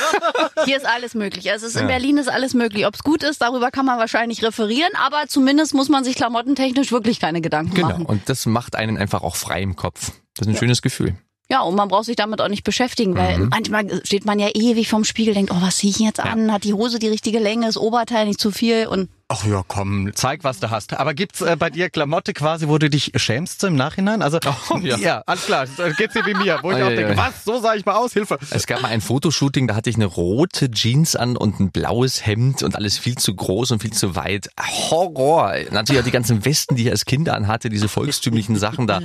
Hier 0.64 0.76
ist 0.78 0.86
alles 0.86 1.14
möglich. 1.14 1.50
Also 1.50 1.66
es 1.66 1.74
ist 1.74 1.80
in 1.80 1.86
Berlin 1.86 2.16
ist 2.18 2.28
alles 2.28 2.54
möglich. 2.54 2.86
Ob 2.86 2.94
es 2.94 3.02
gut 3.02 3.22
ist, 3.22 3.42
darüber 3.42 3.70
kann 3.70 3.84
man 3.86 3.98
wahrscheinlich 3.98 4.42
referieren, 4.42 4.90
aber 5.06 5.24
zumindest 5.28 5.74
muss 5.74 5.88
man 5.88 6.02
sich 6.04 6.16
klamottentechnisch 6.16 6.90
wirklich 6.92 7.20
keine 7.20 7.40
Gedanken 7.40 7.74
Genau. 7.74 7.88
machen. 7.90 8.06
Und 8.06 8.28
das 8.28 8.46
macht 8.46 8.74
einen 8.76 8.96
einfach 8.96 9.22
auch 9.22 9.36
frei 9.36 9.60
im 9.62 9.76
Kopf. 9.76 10.12
Das 10.36 10.46
ist 10.46 10.54
ein 10.54 10.56
schönes 10.58 10.82
Gefühl. 10.82 11.14
Ja, 11.48 11.60
und 11.62 11.76
man 11.76 11.88
braucht 11.88 12.06
sich 12.06 12.16
damit 12.16 12.40
auch 12.40 12.48
nicht 12.48 12.64
beschäftigen, 12.64 13.16
weil 13.16 13.38
Mhm. 13.38 13.48
manchmal 13.50 14.04
steht 14.04 14.24
man 14.24 14.38
ja 14.40 14.48
ewig 14.54 14.88
vorm 14.88 15.04
Spiegel, 15.04 15.34
denkt, 15.34 15.52
oh, 15.52 15.60
was 15.60 15.76
ziehe 15.78 15.90
ich 15.92 15.98
jetzt 16.00 16.18
an? 16.20 16.52
Hat 16.52 16.64
die 16.64 16.72
Hose 16.74 16.98
die 16.98 17.06
richtige 17.08 17.38
Länge, 17.38 17.66
das 17.66 17.76
Oberteil 17.76 18.26
nicht 18.26 18.40
zu 18.40 18.50
viel 18.50 18.86
und 18.88 19.08
Ach 19.28 19.44
ja, 19.44 19.64
komm, 19.66 20.12
zeig, 20.14 20.44
was 20.44 20.60
du 20.60 20.70
hast. 20.70 20.94
Aber 20.94 21.12
gibt's 21.12 21.40
äh, 21.40 21.56
bei 21.58 21.68
dir 21.68 21.90
Klamotte 21.90 22.32
quasi, 22.32 22.68
wo 22.68 22.78
du 22.78 22.88
dich 22.88 23.10
schämst 23.16 23.64
im 23.64 23.74
Nachhinein? 23.74 24.22
Also, 24.22 24.38
Oh, 24.70 24.78
ja. 24.78 25.24
alles 25.26 25.46
klar. 25.46 25.66
Geht's 25.98 26.14
dir 26.14 26.24
wie 26.26 26.34
mir, 26.34 26.60
wo 26.62 26.70
ich 26.70 26.80
auch 26.80 26.88
denke, 26.90 27.16
was, 27.16 27.44
so 27.44 27.60
sah 27.60 27.74
ich 27.74 27.84
mal 27.84 27.96
aus, 27.96 28.12
Hilfe. 28.12 28.38
Es 28.50 28.68
gab 28.68 28.82
mal 28.82 28.88
ein 28.88 29.00
Fotoshooting, 29.00 29.66
da 29.66 29.74
hatte 29.74 29.90
ich 29.90 29.96
eine 29.96 30.04
rote 30.06 30.70
Jeans 30.70 31.16
an 31.16 31.36
und 31.36 31.58
ein 31.58 31.72
blaues 31.72 32.24
Hemd 32.24 32.62
und 32.62 32.76
alles 32.76 32.98
viel 32.98 33.16
zu 33.18 33.34
groß 33.34 33.72
und 33.72 33.82
viel 33.82 33.92
zu 33.92 34.14
weit. 34.14 34.48
Horror. 34.60 35.54
Natürlich 35.72 36.00
auch 36.02 36.04
die 36.04 36.12
ganzen 36.12 36.44
Westen, 36.44 36.76
die 36.76 36.84
ich 36.84 36.90
als 36.92 37.04
Kind 37.04 37.28
anhatte, 37.28 37.68
diese 37.68 37.88
volkstümlichen 37.88 38.54
Sachen 38.56 38.86
da. 38.86 39.00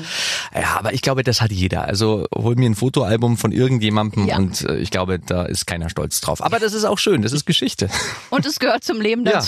Ja, 0.54 0.78
aber 0.78 0.94
ich 0.94 1.02
glaube, 1.02 1.24
das 1.24 1.42
hat 1.42 1.52
jeder. 1.52 1.86
Also 1.86 2.28
hol 2.36 2.56
mir 2.56 2.70
ein 2.70 2.76
Fotoalbum 2.76 3.38
von 3.38 3.52
irgendjemandem 3.52 4.28
Ja. 4.28 4.38
und 4.38 4.62
äh, 4.66 4.78
ich 4.78 4.92
glaube, 4.92 5.18
da 5.18 5.46
ist 5.46 5.66
keiner 5.66 5.90
stolz 5.90 6.22
drauf. 6.22 6.44
Aber 6.44 6.60
das 6.60 6.74
ist 6.74 6.86
auch 6.86 7.00
schön, 7.00 7.24
das 7.24 7.32
ist 7.34 7.46
Geschichte. 7.48 7.90
und 8.30 8.46
es 8.46 8.60
gehört 8.60 8.84
zum 8.84 9.02
Leben 9.02 9.26
Ja. 9.26 9.42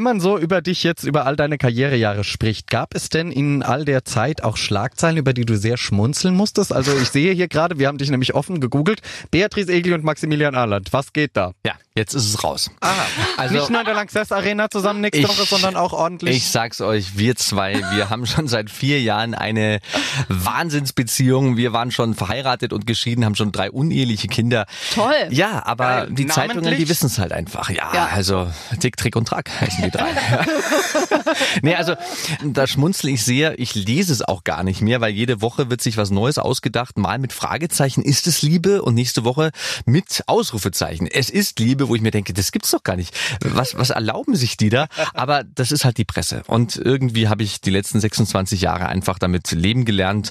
Wenn 0.00 0.04
man 0.04 0.20
so 0.20 0.38
über 0.38 0.62
dich 0.62 0.82
jetzt, 0.82 1.04
über 1.04 1.26
all 1.26 1.36
deine 1.36 1.58
Karrierejahre 1.58 2.24
spricht, 2.24 2.70
gab 2.70 2.94
es 2.94 3.10
denn 3.10 3.30
in 3.30 3.62
all 3.62 3.84
der 3.84 4.02
Zeit 4.06 4.42
auch 4.42 4.56
Schlagzeilen, 4.56 5.18
über 5.18 5.34
die 5.34 5.44
du 5.44 5.58
sehr 5.58 5.76
schmunzeln 5.76 6.34
musstest? 6.34 6.72
Also 6.72 6.96
ich 6.96 7.10
sehe 7.10 7.34
hier 7.34 7.48
gerade, 7.48 7.78
wir 7.78 7.86
haben 7.86 7.98
dich 7.98 8.10
nämlich 8.10 8.32
offen 8.34 8.60
gegoogelt, 8.60 9.02
Beatrice 9.30 9.70
Egli 9.70 9.92
und 9.92 10.02
Maximilian 10.02 10.54
Ahland. 10.54 10.90
Was 10.94 11.12
geht 11.12 11.32
da? 11.34 11.52
Ja, 11.66 11.74
Jetzt 11.96 12.14
ist 12.14 12.24
es 12.24 12.44
raus. 12.44 12.70
Ah, 12.80 12.92
also 13.36 13.52
nicht 13.56 13.68
nur 13.68 13.80
in 13.80 13.84
der 13.86 13.94
Lanxess 13.94 14.30
Arena 14.30 14.70
zusammen 14.70 15.00
nächste 15.00 15.22
Ich- 15.22 15.28
Woche, 15.28 15.44
sondern 15.44 15.74
auch 15.76 15.92
ordentlich. 15.92 16.36
Ich 16.36 16.48
sag's 16.48 16.80
euch, 16.80 17.18
wir 17.18 17.34
zwei, 17.34 17.82
wir 17.94 18.08
haben 18.10 18.26
schon 18.26 18.46
seit 18.46 18.70
vier 18.70 19.02
Jahren 19.02 19.34
eine 19.34 19.80
Wahnsinnsbeziehung. 20.28 21.56
Wir 21.56 21.72
waren 21.72 21.90
schon 21.90 22.14
verheiratet 22.14 22.72
und 22.72 22.86
geschieden, 22.86 23.24
haben 23.24 23.34
schon 23.34 23.50
drei 23.50 23.72
uneheliche 23.72 24.28
Kinder. 24.28 24.66
Toll. 24.94 25.12
Ja, 25.30 25.66
aber 25.66 25.84
Geil. 26.06 26.08
die 26.12 26.26
Zeitungen, 26.28 26.76
die 26.76 26.88
wissen's 26.88 27.18
halt 27.18 27.32
einfach. 27.32 27.70
Ja, 27.70 27.90
Ja. 27.92 28.06
also 28.12 28.48
Tick, 28.78 28.96
Trick 28.96 29.16
und 29.16 29.26
Track 29.26 29.50
heißen 29.60 29.82
die 29.82 29.90
drei. 29.90 30.10
nee, 31.62 31.74
also 31.74 31.96
da 32.44 32.66
schmunzle 32.68 33.10
ich 33.10 33.24
sehr. 33.24 33.58
Ich 33.58 33.74
lese 33.74 34.12
es 34.12 34.22
auch 34.22 34.44
gar 34.44 34.62
nicht 34.62 34.80
mehr, 34.80 35.00
weil 35.00 35.10
jede 35.12 35.40
Woche 35.42 35.70
wird 35.70 35.80
sich 35.82 35.96
was 35.96 36.10
Neues 36.10 36.38
ausgedacht. 36.38 36.98
Mal 36.98 37.18
mit 37.18 37.32
Fragezeichen, 37.32 38.02
ist 38.02 38.26
es 38.28 38.42
Liebe? 38.42 38.82
Und 38.82 38.94
nächste 38.94 39.24
Woche 39.24 39.50
mit 39.86 40.22
Ausrufezeichen. 40.26 41.06
Es 41.06 41.30
ist 41.30 41.58
Liebe, 41.58 41.88
wo 41.90 41.96
ich 41.96 42.02
mir 42.02 42.10
denke, 42.10 42.32
das 42.32 42.52
gibt's 42.52 42.70
doch 42.70 42.82
gar 42.82 42.96
nicht. 42.96 43.14
Was, 43.42 43.76
was 43.76 43.90
erlauben 43.90 44.34
sich 44.36 44.56
die 44.56 44.70
da? 44.70 44.86
Aber 45.12 45.44
das 45.44 45.72
ist 45.72 45.84
halt 45.84 45.98
die 45.98 46.04
Presse. 46.04 46.42
Und 46.46 46.76
irgendwie 46.76 47.28
habe 47.28 47.42
ich 47.42 47.60
die 47.60 47.70
letzten 47.70 48.00
26 48.00 48.60
Jahre 48.60 48.86
einfach 48.86 49.18
damit 49.18 49.50
leben 49.50 49.84
gelernt. 49.84 50.30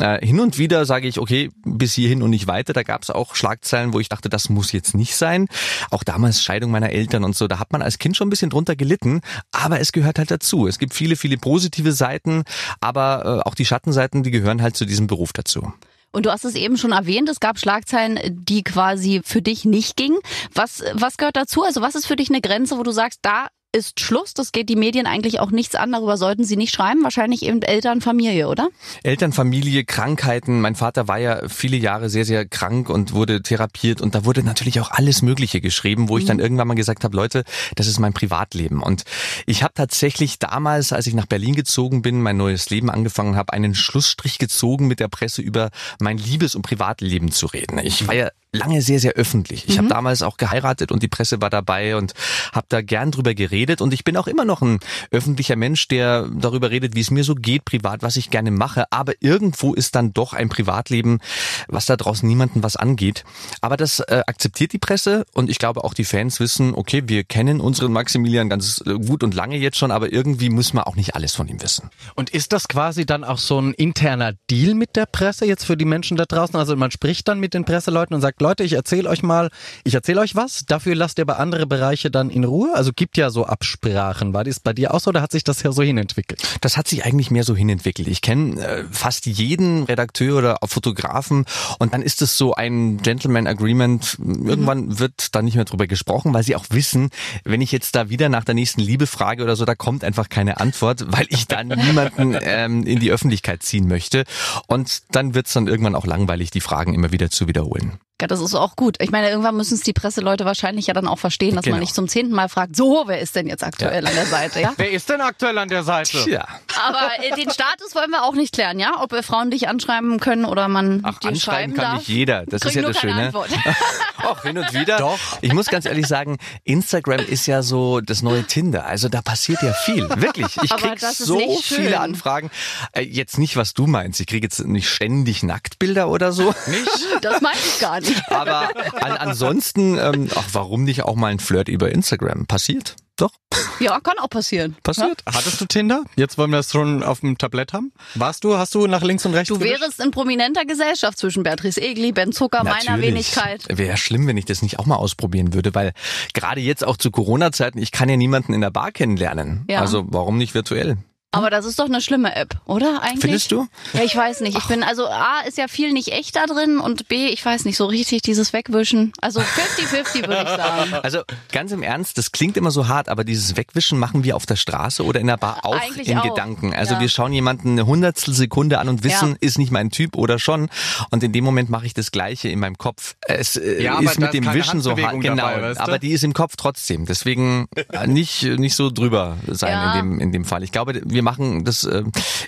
Äh, 0.00 0.24
hin 0.26 0.40
und 0.40 0.58
wieder 0.58 0.86
sage 0.86 1.06
ich, 1.06 1.20
okay, 1.20 1.50
bis 1.64 1.92
hierhin 1.92 2.22
und 2.22 2.30
nicht 2.30 2.46
weiter. 2.46 2.72
Da 2.72 2.82
gab's 2.82 3.10
auch 3.10 3.36
Schlagzeilen, 3.36 3.92
wo 3.92 4.00
ich 4.00 4.08
dachte, 4.08 4.28
das 4.28 4.48
muss 4.48 4.72
jetzt 4.72 4.94
nicht 4.94 5.14
sein. 5.14 5.46
Auch 5.90 6.02
damals 6.02 6.42
Scheidung 6.42 6.70
meiner 6.70 6.90
Eltern 6.90 7.22
und 7.22 7.36
so, 7.36 7.46
da 7.46 7.58
hat 7.58 7.72
man 7.72 7.82
als 7.82 7.98
Kind 7.98 8.16
schon 8.16 8.28
ein 8.28 8.30
bisschen 8.30 8.50
drunter 8.50 8.76
gelitten, 8.76 9.20
aber 9.52 9.80
es 9.80 9.92
gehört 9.92 10.18
halt 10.18 10.30
dazu. 10.30 10.66
Es 10.66 10.78
gibt 10.78 10.94
viele, 10.94 11.16
viele 11.16 11.36
positive 11.36 11.92
Seiten, 11.92 12.44
aber 12.80 13.42
äh, 13.44 13.48
auch 13.48 13.54
die 13.54 13.66
Schattenseiten, 13.66 14.22
die 14.22 14.30
gehören 14.30 14.62
halt 14.62 14.76
zu 14.76 14.86
diesem 14.86 15.06
Beruf 15.06 15.32
dazu. 15.32 15.72
Und 16.14 16.26
du 16.26 16.30
hast 16.30 16.44
es 16.44 16.54
eben 16.54 16.78
schon 16.78 16.92
erwähnt, 16.92 17.28
es 17.28 17.40
gab 17.40 17.58
Schlagzeilen, 17.58 18.20
die 18.44 18.62
quasi 18.62 19.20
für 19.24 19.42
dich 19.42 19.64
nicht 19.64 19.96
gingen. 19.96 20.18
Was, 20.54 20.84
was 20.92 21.16
gehört 21.16 21.36
dazu? 21.36 21.64
Also 21.64 21.80
was 21.80 21.96
ist 21.96 22.06
für 22.06 22.14
dich 22.14 22.30
eine 22.30 22.40
Grenze, 22.40 22.78
wo 22.78 22.84
du 22.84 22.92
sagst, 22.92 23.18
da 23.22 23.48
ist 23.74 24.00
Schluss, 24.00 24.34
das 24.34 24.52
geht 24.52 24.68
die 24.68 24.76
Medien 24.76 25.06
eigentlich 25.06 25.40
auch 25.40 25.50
nichts 25.50 25.74
an, 25.74 25.92
darüber 25.92 26.16
sollten 26.16 26.44
sie 26.44 26.56
nicht 26.56 26.74
schreiben, 26.74 27.02
wahrscheinlich 27.02 27.42
eben 27.42 27.60
Eltern, 27.62 28.00
Familie, 28.00 28.48
oder? 28.48 28.68
Eltern, 29.02 29.32
Familie, 29.32 29.84
Krankheiten. 29.84 30.60
Mein 30.60 30.76
Vater 30.76 31.08
war 31.08 31.18
ja 31.18 31.48
viele 31.48 31.76
Jahre 31.76 32.08
sehr, 32.08 32.24
sehr 32.24 32.46
krank 32.46 32.88
und 32.88 33.12
wurde 33.12 33.42
therapiert 33.42 34.00
und 34.00 34.14
da 34.14 34.24
wurde 34.24 34.44
natürlich 34.44 34.80
auch 34.80 34.92
alles 34.92 35.22
Mögliche 35.22 35.60
geschrieben, 35.60 36.08
wo 36.08 36.18
ich 36.18 36.24
dann 36.24 36.38
irgendwann 36.38 36.68
mal 36.68 36.74
gesagt 36.74 37.04
habe, 37.04 37.16
Leute, 37.16 37.44
das 37.74 37.88
ist 37.88 37.98
mein 37.98 38.12
Privatleben. 38.12 38.82
Und 38.82 39.02
ich 39.46 39.62
habe 39.62 39.74
tatsächlich 39.74 40.38
damals, 40.38 40.92
als 40.92 41.06
ich 41.06 41.14
nach 41.14 41.26
Berlin 41.26 41.56
gezogen 41.56 42.02
bin, 42.02 42.22
mein 42.22 42.36
neues 42.36 42.70
Leben 42.70 42.90
angefangen 42.90 43.34
habe, 43.34 43.52
einen 43.52 43.74
Schlussstrich 43.74 44.38
gezogen 44.38 44.86
mit 44.86 45.00
der 45.00 45.08
Presse 45.08 45.42
über 45.42 45.70
mein 45.98 46.18
Liebes- 46.18 46.54
und 46.54 46.62
Privatleben 46.62 47.32
zu 47.32 47.46
reden. 47.46 47.78
Ich 47.78 48.06
war 48.06 48.14
ja 48.14 48.30
lange 48.54 48.82
sehr, 48.82 49.00
sehr 49.00 49.12
öffentlich. 49.12 49.68
Ich 49.68 49.78
habe 49.78 49.88
damals 49.88 50.22
auch 50.22 50.36
geheiratet 50.36 50.92
und 50.92 51.02
die 51.02 51.08
Presse 51.08 51.40
war 51.40 51.50
dabei 51.50 51.96
und 51.96 52.14
habe 52.52 52.66
da 52.68 52.80
gern 52.80 53.10
drüber 53.10 53.34
geredet. 53.34 53.80
Und 53.80 53.92
ich 53.92 54.04
bin 54.04 54.16
auch 54.16 54.26
immer 54.26 54.44
noch 54.44 54.62
ein 54.62 54.80
öffentlicher 55.10 55.56
Mensch, 55.56 55.88
der 55.88 56.28
darüber 56.34 56.70
redet, 56.70 56.94
wie 56.94 57.00
es 57.00 57.10
mir 57.10 57.24
so 57.24 57.34
geht, 57.34 57.64
privat, 57.64 58.02
was 58.02 58.16
ich 58.16 58.30
gerne 58.30 58.50
mache. 58.50 58.84
Aber 58.90 59.12
irgendwo 59.20 59.74
ist 59.74 59.94
dann 59.94 60.12
doch 60.12 60.32
ein 60.32 60.48
Privatleben, 60.48 61.20
was 61.68 61.86
da 61.86 61.96
draußen 61.96 62.28
niemanden 62.28 62.62
was 62.62 62.76
angeht. 62.76 63.24
Aber 63.60 63.76
das 63.76 64.00
äh, 64.00 64.22
akzeptiert 64.26 64.72
die 64.72 64.78
Presse 64.78 65.26
und 65.32 65.50
ich 65.50 65.58
glaube 65.58 65.84
auch 65.84 65.94
die 65.94 66.04
Fans 66.04 66.40
wissen, 66.40 66.74
okay, 66.74 67.02
wir 67.06 67.24
kennen 67.24 67.60
unseren 67.60 67.92
Maximilian 67.92 68.48
ganz 68.48 68.82
äh, 68.86 68.94
gut 68.94 69.22
und 69.22 69.34
lange 69.34 69.56
jetzt 69.56 69.78
schon, 69.78 69.90
aber 69.90 70.12
irgendwie 70.12 70.50
müssen 70.50 70.76
wir 70.76 70.86
auch 70.86 70.96
nicht 70.96 71.14
alles 71.14 71.34
von 71.34 71.48
ihm 71.48 71.60
wissen. 71.62 71.90
Und 72.14 72.30
ist 72.30 72.52
das 72.52 72.68
quasi 72.68 73.06
dann 73.06 73.24
auch 73.24 73.38
so 73.38 73.60
ein 73.60 73.74
interner 73.74 74.32
Deal 74.50 74.74
mit 74.74 74.96
der 74.96 75.06
Presse 75.06 75.46
jetzt 75.46 75.64
für 75.64 75.76
die 75.76 75.84
Menschen 75.84 76.16
da 76.16 76.24
draußen? 76.24 76.56
Also 76.56 76.76
man 76.76 76.90
spricht 76.90 77.28
dann 77.28 77.40
mit 77.40 77.54
den 77.54 77.64
Presseleuten 77.64 78.14
und 78.14 78.20
sagt, 78.20 78.38
Leute, 78.44 78.62
ich 78.62 78.74
erzähle 78.74 79.08
euch 79.08 79.22
mal, 79.22 79.48
ich 79.84 79.94
erzähle 79.94 80.20
euch 80.20 80.36
was, 80.36 80.66
dafür 80.66 80.94
lasst 80.94 81.18
ihr 81.18 81.22
aber 81.22 81.38
andere 81.38 81.66
Bereiche 81.66 82.10
dann 82.10 82.28
in 82.28 82.44
Ruhe. 82.44 82.74
Also 82.74 82.92
gibt 82.94 83.16
ja 83.16 83.30
so 83.30 83.46
Absprachen. 83.46 84.34
War 84.34 84.44
das 84.44 84.60
bei 84.60 84.74
dir 84.74 84.92
auch 84.92 85.00
so 85.00 85.08
oder 85.08 85.22
hat 85.22 85.32
sich 85.32 85.44
das 85.44 85.62
ja 85.62 85.72
so 85.72 85.82
hinentwickelt? 85.82 86.42
Das 86.60 86.76
hat 86.76 86.86
sich 86.86 87.06
eigentlich 87.06 87.30
mehr 87.30 87.42
so 87.42 87.56
hinentwickelt. 87.56 88.06
Ich 88.06 88.20
kenne 88.20 88.60
äh, 88.60 88.84
fast 88.90 89.24
jeden 89.24 89.84
Redakteur 89.84 90.36
oder 90.36 90.58
Fotografen 90.66 91.46
und 91.78 91.94
dann 91.94 92.02
ist 92.02 92.20
es 92.20 92.36
so 92.36 92.54
ein 92.54 92.98
Gentleman 92.98 93.46
Agreement. 93.46 94.18
Irgendwann 94.20 94.98
wird 94.98 95.34
da 95.34 95.40
nicht 95.40 95.54
mehr 95.54 95.64
drüber 95.64 95.86
gesprochen, 95.86 96.34
weil 96.34 96.42
sie 96.42 96.54
auch 96.54 96.66
wissen, 96.68 97.08
wenn 97.44 97.62
ich 97.62 97.72
jetzt 97.72 97.94
da 97.94 98.10
wieder 98.10 98.28
nach 98.28 98.44
der 98.44 98.54
nächsten 98.54 98.82
Liebe 98.82 99.06
frage 99.06 99.42
oder 99.42 99.56
so, 99.56 99.64
da 99.64 99.74
kommt 99.74 100.04
einfach 100.04 100.28
keine 100.28 100.60
Antwort, 100.60 101.06
weil 101.08 101.24
ich 101.30 101.46
dann 101.46 101.68
niemanden 101.68 102.36
ähm, 102.42 102.84
in 102.84 103.00
die 103.00 103.10
Öffentlichkeit 103.10 103.62
ziehen 103.62 103.88
möchte. 103.88 104.24
Und 104.66 105.00
dann 105.12 105.34
wird 105.34 105.46
es 105.46 105.54
dann 105.54 105.66
irgendwann 105.66 105.94
auch 105.94 106.04
langweilig, 106.04 106.50
die 106.50 106.60
Fragen 106.60 106.92
immer 106.92 107.10
wieder 107.10 107.30
zu 107.30 107.48
wiederholen. 107.48 107.98
Ja, 108.24 108.28
das 108.28 108.40
ist 108.40 108.54
auch 108.54 108.74
gut. 108.74 108.96
Ich 109.02 109.10
meine, 109.10 109.28
irgendwann 109.28 109.54
müssen 109.54 109.74
es 109.74 109.82
die 109.82 109.92
Presseleute 109.92 110.46
wahrscheinlich 110.46 110.86
ja 110.86 110.94
dann 110.94 111.06
auch 111.06 111.18
verstehen, 111.18 111.56
dass 111.56 111.64
Genau. 111.64 111.74
man 111.74 111.80
nicht 111.80 111.94
zum 111.94 112.08
zehnten 112.08 112.34
Mal 112.34 112.48
fragt, 112.48 112.74
so, 112.74 113.02
wer 113.06 113.20
ist 113.20 113.36
denn 113.36 113.46
jetzt 113.46 113.62
aktuell 113.62 114.06
an 114.06 114.14
der 114.14 114.24
Seite, 114.24 114.60
ja? 114.62 114.72
Wer 114.78 114.90
ist 114.92 115.10
denn 115.10 115.20
aktuell 115.20 115.58
an 115.58 115.68
der 115.68 115.82
Seite? 115.82 116.24
Tja. 116.24 116.48
Aber 116.86 117.10
äh, 117.22 117.34
den 117.36 117.50
Status 117.50 117.94
wollen 117.94 118.10
wir 118.10 118.22
auch 118.24 118.32
nicht 118.34 118.54
klären, 118.54 118.78
ja? 118.78 119.02
Ob 119.02 119.12
wir 119.12 119.22
Frauen 119.22 119.50
dich 119.50 119.68
anschreiben 119.68 120.20
können 120.20 120.46
oder 120.46 120.68
man 120.68 121.00
Ach, 121.02 121.18
dir 121.18 121.28
anschreiben 121.28 121.36
schreiben 121.38 121.74
kann 121.74 121.84
darf. 121.84 121.98
nicht 121.98 122.08
jeder. 122.08 122.46
Das 122.46 122.62
ist 122.62 122.74
ja 122.74 122.80
nur 122.80 122.92
das 122.92 123.00
Schöne. 123.02 123.30
Auch 124.24 124.40
hin 124.42 124.56
und 124.56 124.72
wieder. 124.72 124.96
Doch. 124.96 125.18
Ich 125.42 125.52
muss 125.52 125.66
ganz 125.66 125.84
ehrlich 125.84 126.06
sagen, 126.06 126.38
Instagram 126.64 127.20
ist 127.20 127.44
ja 127.46 127.60
so 127.62 128.00
das 128.00 128.22
neue 128.22 128.44
Tinder. 128.44 128.86
Also 128.86 129.10
da 129.10 129.20
passiert 129.20 129.60
ja 129.62 129.74
viel. 129.74 130.08
Wirklich. 130.16 130.56
Ich 130.62 130.72
Aber 130.72 130.80
krieg 130.80 130.98
das 131.00 131.20
ist 131.20 131.26
so 131.26 131.58
viele 131.62 132.00
Anfragen. 132.00 132.50
Äh, 132.92 133.02
Jetzt 133.02 133.36
nicht, 133.36 133.56
was 133.58 133.74
du 133.74 133.86
meinst. 133.86 134.18
Ich 134.20 134.26
kriege 134.26 134.46
jetzt 134.46 134.64
nicht 134.64 134.88
ständig 134.88 135.42
Nacktbilder 135.42 136.08
oder 136.08 136.32
so. 136.32 136.54
Nicht? 136.68 136.88
Das 137.20 137.42
meine 137.42 137.58
ich 137.58 137.80
gar 137.80 138.00
nicht. 138.00 138.13
Aber 138.28 138.68
an, 139.02 139.12
ansonsten, 139.12 139.98
ähm, 139.98 140.28
ach, 140.34 140.44
warum 140.52 140.84
nicht 140.84 141.02
auch 141.02 141.14
mal 141.16 141.28
ein 141.28 141.38
Flirt 141.38 141.68
über 141.68 141.90
Instagram? 141.90 142.46
Passiert. 142.46 142.96
Doch, 143.16 143.30
Ja, 143.78 144.00
kann 144.00 144.18
auch 144.18 144.28
passieren. 144.28 144.74
passiert. 144.82 145.22
Hattest 145.24 145.60
du 145.60 145.66
Tinder? 145.66 146.02
Jetzt 146.16 146.36
wollen 146.36 146.50
wir 146.50 146.56
das 146.56 146.72
schon 146.72 147.04
auf 147.04 147.20
dem 147.20 147.38
Tablett 147.38 147.72
haben. 147.72 147.92
Warst 148.16 148.42
du, 148.42 148.58
hast 148.58 148.74
du 148.74 148.88
nach 148.88 149.02
links 149.02 149.24
und 149.24 149.34
rechts 149.34 149.48
Du 149.50 149.58
gewischt? 149.60 149.80
wärst 149.80 150.00
in 150.00 150.10
prominenter 150.10 150.64
Gesellschaft 150.64 151.16
zwischen 151.18 151.44
Beatrice 151.44 151.80
Egli, 151.80 152.10
Ben 152.10 152.32
Zucker, 152.32 152.64
meiner 152.64 153.00
Wenigkeit. 153.00 153.62
Wäre 153.68 153.96
schlimm, 153.98 154.26
wenn 154.26 154.36
ich 154.36 154.46
das 154.46 154.62
nicht 154.62 154.80
auch 154.80 154.86
mal 154.86 154.96
ausprobieren 154.96 155.54
würde, 155.54 155.72
weil 155.76 155.92
gerade 156.32 156.60
jetzt 156.60 156.84
auch 156.84 156.96
zu 156.96 157.12
Corona-Zeiten, 157.12 157.78
ich 157.78 157.92
kann 157.92 158.08
ja 158.08 158.16
niemanden 158.16 158.52
in 158.52 158.60
der 158.62 158.70
Bar 158.72 158.90
kennenlernen. 158.90 159.64
Ja. 159.70 159.80
Also 159.80 160.04
warum 160.08 160.36
nicht 160.36 160.54
virtuell? 160.54 160.96
Aber 161.34 161.50
das 161.50 161.64
ist 161.66 161.78
doch 161.78 161.86
eine 161.86 162.00
schlimme 162.00 162.34
App, 162.36 162.56
oder 162.66 163.02
eigentlich? 163.02 163.20
Findest 163.20 163.52
du? 163.52 163.66
Ja, 163.92 164.02
ich 164.02 164.14
weiß 164.16 164.40
nicht. 164.40 164.56
Ich 164.56 164.64
bin, 164.66 164.82
also 164.82 165.06
A, 165.06 165.40
ist 165.46 165.58
ja 165.58 165.68
viel 165.68 165.92
nicht 165.92 166.08
echt 166.12 166.36
da 166.36 166.46
drin 166.46 166.78
und 166.78 167.08
B, 167.08 167.26
ich 167.28 167.44
weiß 167.44 167.64
nicht, 167.64 167.76
so 167.76 167.86
richtig 167.86 168.22
dieses 168.22 168.52
Wegwischen. 168.52 169.12
Also 169.20 169.40
50-50 169.40 170.26
würde 170.28 170.42
ich 170.42 170.48
sagen. 170.48 170.94
Also 171.02 171.20
ganz 171.52 171.72
im 171.72 171.82
Ernst, 171.82 172.18
das 172.18 172.32
klingt 172.32 172.56
immer 172.56 172.70
so 172.70 172.88
hart, 172.88 173.08
aber 173.08 173.24
dieses 173.24 173.56
Wegwischen 173.56 173.98
machen 173.98 174.24
wir 174.24 174.36
auf 174.36 174.46
der 174.46 174.56
Straße 174.56 175.04
oder 175.04 175.20
in 175.20 175.26
der 175.26 175.36
Bar 175.36 175.60
auch 175.64 175.74
Eigentlich 175.76 176.08
in 176.08 176.18
auch. 176.18 176.22
Gedanken. 176.22 176.72
Also 176.74 176.94
Ja. 176.94 177.00
wir 177.00 177.08
schauen 177.08 177.32
jemanden 177.32 177.70
eine 177.72 177.86
Hundertstel 177.86 178.32
Sekunde 178.34 178.78
an 178.78 178.88
und 178.88 179.04
wissen, 179.04 179.30
Ja. 179.32 179.36
ist 179.40 179.58
nicht 179.58 179.70
mein 179.72 179.90
Typ 179.90 180.16
oder 180.16 180.38
schon. 180.38 180.68
Und 181.10 181.22
in 181.22 181.32
dem 181.32 181.44
Moment 181.44 181.68
mache 181.70 181.86
ich 181.86 181.94
das 181.94 182.10
Gleiche 182.12 182.48
in 182.48 182.60
meinem 182.60 182.78
Kopf. 182.78 183.14
Es 183.26 183.56
äh, 183.56 183.82
Ja, 183.82 183.94
aber 183.96 184.04
ist 184.04 184.18
mit 184.20 184.32
dem 184.32 184.44
keine 184.44 184.56
Wischen 184.56 184.80
so 184.80 184.90
hart. 184.90 185.00
Handbewegung 185.02 185.20
Genau, 185.36 185.48
dabei, 185.48 185.62
weißt 185.62 185.80
du? 185.80 185.84
aber 185.84 185.98
die 185.98 186.10
ist 186.12 186.24
im 186.24 186.32
Kopf 186.32 186.54
trotzdem. 186.56 187.06
Deswegen 187.06 187.66
äh, 187.92 188.06
nicht, 188.06 188.42
nicht 188.44 188.74
so 188.76 188.90
drüber 188.90 189.36
sein 189.48 189.72
Ja. 189.72 189.92
in, 189.94 189.98
dem, 189.98 190.20
in 190.20 190.32
dem 190.32 190.44
Fall. 190.44 190.62
Ich 190.62 190.72
glaube, 190.72 191.00
wir 191.04 191.22
machen 191.24 191.64
das 191.64 191.82
äh, 191.84 192.04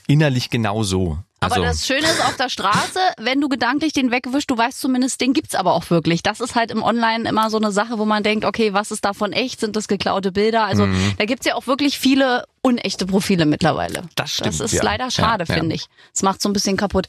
innerlich 0.06 0.50
genauso. 0.50 1.18
Aber 1.38 1.56
Also, 1.56 1.66
das 1.66 1.86
Schöne 1.86 2.06
ist 2.06 2.24
auf 2.24 2.36
der 2.36 2.48
Straße, 2.48 2.98
wenn 3.18 3.42
du 3.42 3.48
gedanklich 3.50 3.92
den 3.92 4.10
wegwischst, 4.10 4.50
du 4.50 4.56
weißt 4.56 4.80
zumindest, 4.80 5.20
den 5.20 5.34
gibt's 5.34 5.54
aber 5.54 5.74
auch 5.74 5.90
wirklich. 5.90 6.22
Das 6.22 6.40
ist 6.40 6.54
halt 6.54 6.70
im 6.70 6.82
Online 6.82 7.28
immer 7.28 7.50
so 7.50 7.58
eine 7.58 7.72
Sache, 7.72 7.98
wo 7.98 8.06
man 8.06 8.22
denkt, 8.22 8.46
okay, 8.46 8.72
was 8.72 8.90
ist 8.90 9.04
davon 9.04 9.32
echt? 9.32 9.60
Sind 9.60 9.76
das 9.76 9.86
geklaute 9.86 10.32
Bilder? 10.32 10.64
Also 10.64 10.86
Mhm. 10.86 11.12
da 11.18 11.26
gibt's 11.26 11.44
ja 11.46 11.54
auch 11.54 11.66
wirklich 11.66 11.98
viele 11.98 12.44
unechte 12.62 13.04
Profile 13.06 13.44
mittlerweile. 13.44 14.02
Das 14.16 14.32
stimmt, 14.32 14.48
Das 14.48 14.60
ist 14.60 14.72
ja. 14.72 14.82
leider 14.82 15.10
schade, 15.10 15.44
Ja, 15.46 15.54
ja. 15.54 15.60
finde 15.60 15.74
ich. 15.76 15.86
Das 16.12 16.22
macht 16.22 16.40
so 16.40 16.48
ein 16.48 16.52
bisschen 16.54 16.78
kaputt. 16.78 17.06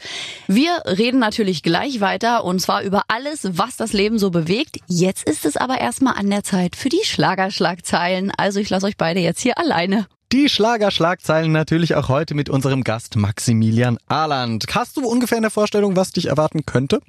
Wir 0.48 0.72
reden 0.86 1.20
natürlich 1.20 1.64
gleich 1.64 2.02
weiter 2.02 2.44
und 2.44 2.60
zwar 2.62 2.82
über 2.84 3.04
alles, 3.08 3.40
was 3.58 3.78
das 3.78 3.94
Leben 3.94 4.20
so 4.20 4.30
bewegt. 4.30 4.78
Jetzt 4.88 5.28
ist 5.28 5.46
es 5.46 5.56
aber 5.58 5.80
erstmal 5.80 6.16
an 6.16 6.30
der 6.30 6.44
Zeit 6.44 6.76
für 6.76 6.90
die 6.90 7.02
Schlagerschlagzeilen. 7.06 8.32
Also 8.38 8.60
ich 8.60 8.70
lasse 8.70 8.86
euch 8.86 8.98
beide 8.98 9.20
jetzt 9.22 9.40
hier 9.42 9.58
alleine. 9.58 10.06
Die 10.34 10.50
Schlagerschlagzeilen 10.50 11.54
natürlich 11.54 11.96
auch 11.96 12.10
heute 12.10 12.36
mit 12.36 12.50
unserem 12.50 12.84
Gast 12.84 13.16
Maximilian 13.16 13.98
Ahland. 14.10 14.66
Hast 14.76 14.98
du 14.98 15.08
ungefähr 15.08 15.38
eine 15.38 15.50
Vorstellung, 15.50 15.96
was 15.96 16.12
dich 16.12 16.26
erwarten 16.26 16.66
könnte? 16.66 17.00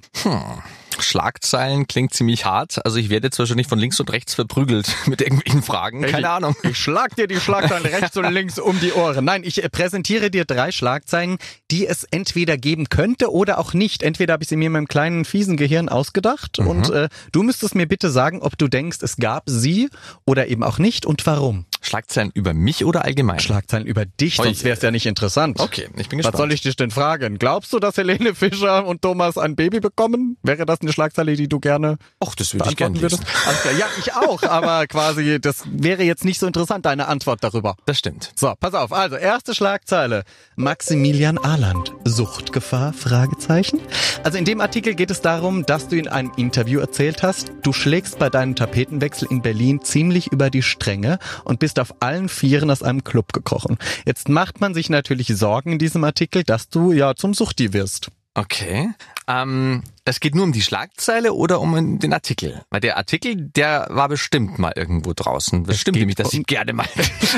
Schlagzeilen 1.02 1.86
klingt 1.86 2.14
ziemlich 2.14 2.44
hart. 2.44 2.84
Also 2.84 2.98
ich 2.98 3.10
werde 3.10 3.26
jetzt 3.28 3.38
wahrscheinlich 3.38 3.66
von 3.66 3.78
links 3.78 3.98
und 4.00 4.10
rechts 4.10 4.34
verprügelt 4.34 4.88
mit 5.06 5.20
irgendwelchen 5.20 5.62
Fragen. 5.62 6.02
Keine 6.02 6.30
Ahnung. 6.30 6.56
Ich 6.62 6.78
schlag 6.78 7.14
dir 7.16 7.26
die 7.26 7.40
Schlagzeilen 7.40 7.86
rechts 7.86 8.16
und 8.16 8.30
links 8.32 8.58
um 8.58 8.78
die 8.80 8.92
Ohren. 8.92 9.24
Nein, 9.24 9.42
ich 9.44 9.62
äh, 9.62 9.68
präsentiere 9.68 10.30
dir 10.30 10.44
drei 10.44 10.72
Schlagzeilen, 10.72 11.38
die 11.70 11.86
es 11.86 12.04
entweder 12.04 12.56
geben 12.56 12.88
könnte 12.88 13.32
oder 13.32 13.58
auch 13.58 13.74
nicht. 13.74 14.02
Entweder 14.02 14.34
habe 14.34 14.42
ich 14.42 14.48
sie 14.48 14.56
mir 14.56 14.66
in 14.66 14.72
meinem 14.72 14.88
kleinen 14.88 15.24
fiesen 15.24 15.56
Gehirn 15.56 15.88
ausgedacht 15.88 16.58
und 16.58 16.90
äh, 16.90 17.08
du 17.32 17.42
müsstest 17.42 17.74
mir 17.74 17.86
bitte 17.86 18.10
sagen, 18.10 18.42
ob 18.42 18.58
du 18.58 18.68
denkst, 18.68 18.98
es 19.02 19.16
gab 19.16 19.44
sie 19.46 19.88
oder 20.24 20.48
eben 20.48 20.62
auch 20.62 20.78
nicht 20.78 21.06
und 21.06 21.24
warum. 21.26 21.66
Schlagzeilen 21.80 22.30
über 22.34 22.54
mich 22.54 22.84
oder 22.84 23.04
allgemein? 23.04 23.38
Schlagzeilen 23.38 23.86
über 23.86 24.04
dich, 24.04 24.36
sonst 24.36 24.64
wäre 24.64 24.76
es 24.76 24.82
ja 24.82 24.90
nicht 24.90 25.06
interessant. 25.06 25.60
Okay, 25.60 25.88
ich 25.96 26.08
bin 26.08 26.18
Was 26.18 26.26
gespannt. 26.26 26.36
soll 26.36 26.52
ich 26.52 26.60
dich 26.60 26.76
denn 26.76 26.90
fragen? 26.90 27.38
Glaubst 27.38 27.72
du, 27.72 27.78
dass 27.78 27.96
Helene 27.96 28.34
Fischer 28.34 28.84
und 28.86 29.02
Thomas 29.02 29.38
ein 29.38 29.56
Baby 29.56 29.80
bekommen? 29.80 30.36
Wäre 30.42 30.66
das 30.66 30.80
eine 30.80 30.87
Schlagzeile, 30.92 31.36
die 31.36 31.48
du 31.48 31.60
gerne 31.60 31.98
Ach, 32.20 32.34
das 32.34 32.54
würde 32.54 32.70
ich 32.70 32.76
gerne 32.76 32.98
lesen. 32.98 33.18
würdest? 33.18 33.26
Klar. 33.62 33.74
Ja, 33.78 33.86
ich 33.98 34.14
auch, 34.14 34.42
aber 34.42 34.86
quasi, 34.88 35.40
das 35.40 35.62
wäre 35.70 36.02
jetzt 36.02 36.24
nicht 36.24 36.38
so 36.38 36.46
interessant, 36.46 36.86
deine 36.86 37.08
Antwort 37.08 37.42
darüber. 37.42 37.76
Das 37.86 37.98
stimmt. 37.98 38.32
So, 38.34 38.52
pass 38.58 38.74
auf. 38.74 38.92
Also, 38.92 39.16
erste 39.16 39.54
Schlagzeile. 39.54 40.24
Maximilian 40.56 41.38
Ahland. 41.38 41.92
Suchtgefahr? 42.04 42.92
Fragezeichen. 42.92 43.80
Also 44.24 44.38
in 44.38 44.44
dem 44.44 44.60
Artikel 44.60 44.94
geht 44.94 45.10
es 45.10 45.20
darum, 45.20 45.64
dass 45.66 45.88
du 45.88 45.96
in 45.96 46.08
einem 46.08 46.32
Interview 46.36 46.80
erzählt 46.80 47.22
hast, 47.22 47.52
du 47.62 47.72
schlägst 47.72 48.18
bei 48.18 48.28
deinem 48.30 48.56
Tapetenwechsel 48.56 49.28
in 49.30 49.42
Berlin 49.42 49.80
ziemlich 49.82 50.32
über 50.32 50.50
die 50.50 50.62
Stränge 50.62 51.18
und 51.44 51.60
bist 51.60 51.78
auf 51.78 51.94
allen 52.00 52.28
Vieren 52.28 52.70
aus 52.70 52.82
einem 52.82 53.04
Club 53.04 53.32
gekrochen. 53.32 53.78
Jetzt 54.04 54.28
macht 54.28 54.60
man 54.60 54.74
sich 54.74 54.90
natürlich 54.90 55.28
Sorgen 55.28 55.72
in 55.72 55.78
diesem 55.78 56.04
Artikel, 56.04 56.44
dass 56.44 56.68
du 56.68 56.92
ja 56.92 57.14
zum 57.14 57.34
Suchti 57.34 57.72
wirst. 57.72 58.08
Okay. 58.34 58.90
Ähm, 59.26 59.82
es 60.08 60.20
geht 60.20 60.34
nur 60.34 60.44
um 60.44 60.52
die 60.52 60.62
Schlagzeile 60.62 61.34
oder 61.34 61.60
um 61.60 61.98
den 61.98 62.12
Artikel? 62.12 62.62
Weil 62.70 62.80
der 62.80 62.96
Artikel, 62.96 63.36
der 63.36 63.88
war 63.90 64.08
bestimmt 64.08 64.58
mal 64.58 64.72
irgendwo 64.74 65.12
draußen. 65.14 65.64
Bestimmt 65.64 65.96
geht 65.96 66.00
nämlich, 66.00 66.16
dass 66.16 66.32
ich 66.32 66.46
gerne 66.46 66.72
mal 66.72 66.86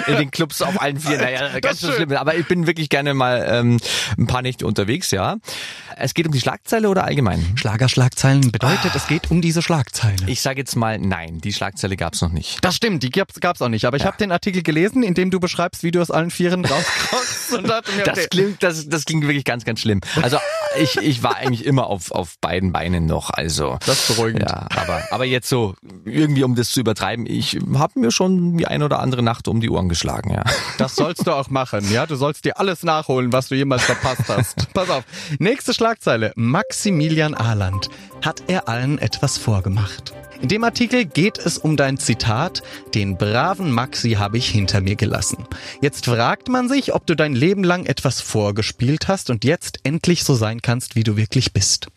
in 0.06 0.16
den 0.16 0.30
Clubs 0.30 0.62
auf 0.62 0.80
allen 0.80 0.98
vier, 0.98 1.18
naja, 1.20 1.58
ganz 1.60 1.80
so 1.80 1.88
schön. 1.88 1.96
schlimm. 1.96 2.12
Aber 2.12 2.36
ich 2.36 2.46
bin 2.46 2.66
wirklich 2.66 2.88
gerne 2.88 3.14
mal 3.14 3.44
ähm, 3.48 3.80
ein 4.16 4.26
paar 4.26 4.42
Nächte 4.42 4.66
unterwegs, 4.66 5.10
ja. 5.10 5.36
Es 5.96 6.14
geht 6.14 6.26
um 6.26 6.32
die 6.32 6.40
Schlagzeile 6.40 6.88
oder 6.88 7.04
allgemein? 7.04 7.44
Schlagerschlagzeilen 7.56 8.52
bedeutet, 8.52 8.94
es 8.94 9.06
geht 9.06 9.30
um 9.30 9.42
diese 9.42 9.62
Schlagzeile. 9.62 10.28
Ich 10.28 10.40
sage 10.40 10.60
jetzt 10.60 10.76
mal 10.76 10.98
nein, 10.98 11.40
die 11.40 11.52
Schlagzeile 11.52 11.96
gab's 11.96 12.22
noch 12.22 12.32
nicht. 12.32 12.64
Das 12.64 12.76
stimmt, 12.76 13.02
die 13.02 13.10
gab's, 13.10 13.40
gab's 13.40 13.60
auch 13.60 13.68
nicht. 13.68 13.84
Aber 13.84 13.96
ich 13.96 14.04
habe 14.04 14.16
den 14.16 14.32
Artikel 14.32 14.62
gelesen, 14.62 15.02
in 15.02 15.14
dem 15.14 15.30
du 15.30 15.40
beschreibst, 15.40 15.82
wie 15.82 15.90
du 15.90 16.00
aus 16.00 16.10
allen 16.10 16.30
Vieren 16.30 16.64
rauskommst. 16.64 17.52
und 17.58 17.68
dachte 17.68 17.92
mir, 17.92 18.02
okay, 18.02 18.12
Das 18.14 18.30
klingt, 18.30 18.62
das, 18.62 18.88
das 18.88 19.04
klingt 19.04 19.24
wirklich 19.24 19.44
ganz, 19.44 19.64
ganz 19.64 19.80
schlimm. 19.80 20.00
Also 20.22 20.38
ich, 20.78 20.96
ich 20.98 21.22
war 21.22 21.36
eigentlich 21.36 21.64
immer 21.64 21.86
auf, 21.88 22.12
auf 22.12 22.38
beiden 22.40 22.59
Beinen 22.72 23.06
noch. 23.06 23.30
Also 23.30 23.78
Das 23.86 24.08
ist 24.08 24.16
beruhigend. 24.16 24.42
Ja, 24.42 24.66
aber, 24.76 25.02
aber 25.10 25.24
jetzt 25.24 25.48
so 25.48 25.74
irgendwie, 26.04 26.44
um 26.44 26.54
das 26.54 26.70
zu 26.70 26.80
übertreiben, 26.80 27.26
ich 27.26 27.58
habe 27.74 27.98
mir 27.98 28.10
schon 28.10 28.58
die 28.58 28.66
ein 28.66 28.82
oder 28.82 29.00
andere 29.00 29.22
Nacht 29.22 29.48
um 29.48 29.60
die 29.60 29.70
Ohren 29.70 29.88
geschlagen. 29.88 30.32
Ja. 30.32 30.44
Das 30.78 30.94
sollst 30.96 31.26
du 31.26 31.32
auch 31.32 31.50
machen, 31.50 31.90
ja? 31.90 32.06
Du 32.06 32.16
sollst 32.16 32.44
dir 32.44 32.58
alles 32.58 32.82
nachholen, 32.82 33.32
was 33.32 33.48
du 33.48 33.54
jemals 33.54 33.82
verpasst 33.82 34.28
hast. 34.28 34.72
Pass 34.74 34.90
auf. 34.90 35.04
Nächste 35.38 35.74
Schlagzeile. 35.74 36.32
Maximilian 36.36 37.34
Ahland. 37.34 37.88
Hat 38.24 38.42
er 38.48 38.68
allen 38.68 38.98
etwas 38.98 39.38
vorgemacht? 39.38 40.12
In 40.40 40.48
dem 40.48 40.64
Artikel 40.64 41.04
geht 41.04 41.36
es 41.38 41.58
um 41.58 41.76
dein 41.76 41.98
Zitat, 41.98 42.62
den 42.94 43.18
braven 43.18 43.70
Maxi 43.70 44.12
habe 44.12 44.38
ich 44.38 44.48
hinter 44.48 44.80
mir 44.80 44.96
gelassen. 44.96 45.44
Jetzt 45.82 46.06
fragt 46.06 46.48
man 46.48 46.66
sich, 46.68 46.94
ob 46.94 47.06
du 47.06 47.14
dein 47.14 47.34
Leben 47.34 47.62
lang 47.62 47.84
etwas 47.84 48.22
vorgespielt 48.22 49.06
hast 49.06 49.28
und 49.28 49.44
jetzt 49.44 49.80
endlich 49.82 50.24
so 50.24 50.34
sein 50.34 50.62
kannst, 50.62 50.96
wie 50.96 51.04
du 51.04 51.16
wirklich 51.18 51.52
bist. 51.52 51.88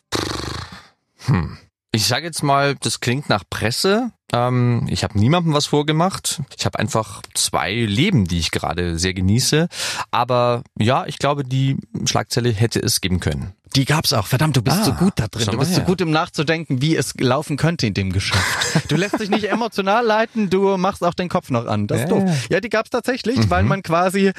Ich 1.95 2.07
sage 2.07 2.25
jetzt 2.25 2.41
mal, 2.43 2.75
das 2.75 2.99
klingt 2.99 3.29
nach 3.29 3.43
Presse. 3.49 4.11
Ähm, 4.33 4.87
ich 4.89 5.03
habe 5.03 5.17
niemandem 5.19 5.53
was 5.53 5.67
vorgemacht. 5.67 6.41
Ich 6.57 6.65
habe 6.65 6.79
einfach 6.79 7.21
zwei 7.35 7.71
Leben, 7.73 8.25
die 8.25 8.39
ich 8.39 8.49
gerade 8.49 8.97
sehr 8.97 9.13
genieße. 9.13 9.67
Aber 10.09 10.63
ja, 10.79 11.05
ich 11.05 11.19
glaube, 11.19 11.43
die 11.43 11.77
Schlagzeile 12.05 12.49
hätte 12.51 12.79
es 12.79 12.99
geben 12.99 13.19
können. 13.19 13.53
Die 13.75 13.85
gab's 13.85 14.11
auch. 14.11 14.25
Verdammt, 14.25 14.57
du 14.57 14.63
bist 14.63 14.77
Ah, 14.81 14.83
so 14.85 14.93
gut 14.93 15.13
da 15.17 15.27
drin. 15.27 15.45
Du 15.51 15.57
bist 15.57 15.71
so 15.71 15.77
her. 15.77 15.85
gut 15.85 16.01
im 16.01 16.09
Nachzudenken, 16.11 16.81
wie 16.81 16.95
es 16.95 17.13
laufen 17.19 17.57
könnte 17.57 17.85
in 17.87 17.93
dem 17.93 18.11
Geschäft. 18.11 18.91
Du 18.91 18.95
lässt 18.95 19.19
dich 19.19 19.29
nicht 19.29 19.45
emotional 19.49 20.03
leiten, 20.05 20.49
du 20.49 20.77
machst 20.77 21.03
auch 21.03 21.13
den 21.13 21.29
Kopf 21.29 21.51
noch 21.51 21.67
an. 21.67 21.85
Das 21.87 21.99
ist 21.99 22.03
Ja, 22.03 22.09
doof. 22.09 22.23
ja. 22.25 22.35
Ja, 22.55 22.59
die 22.59 22.69
gab's 22.69 22.89
tatsächlich, 22.89 23.49
weil 23.51 23.63
man 23.63 23.81
quasi 23.83 24.31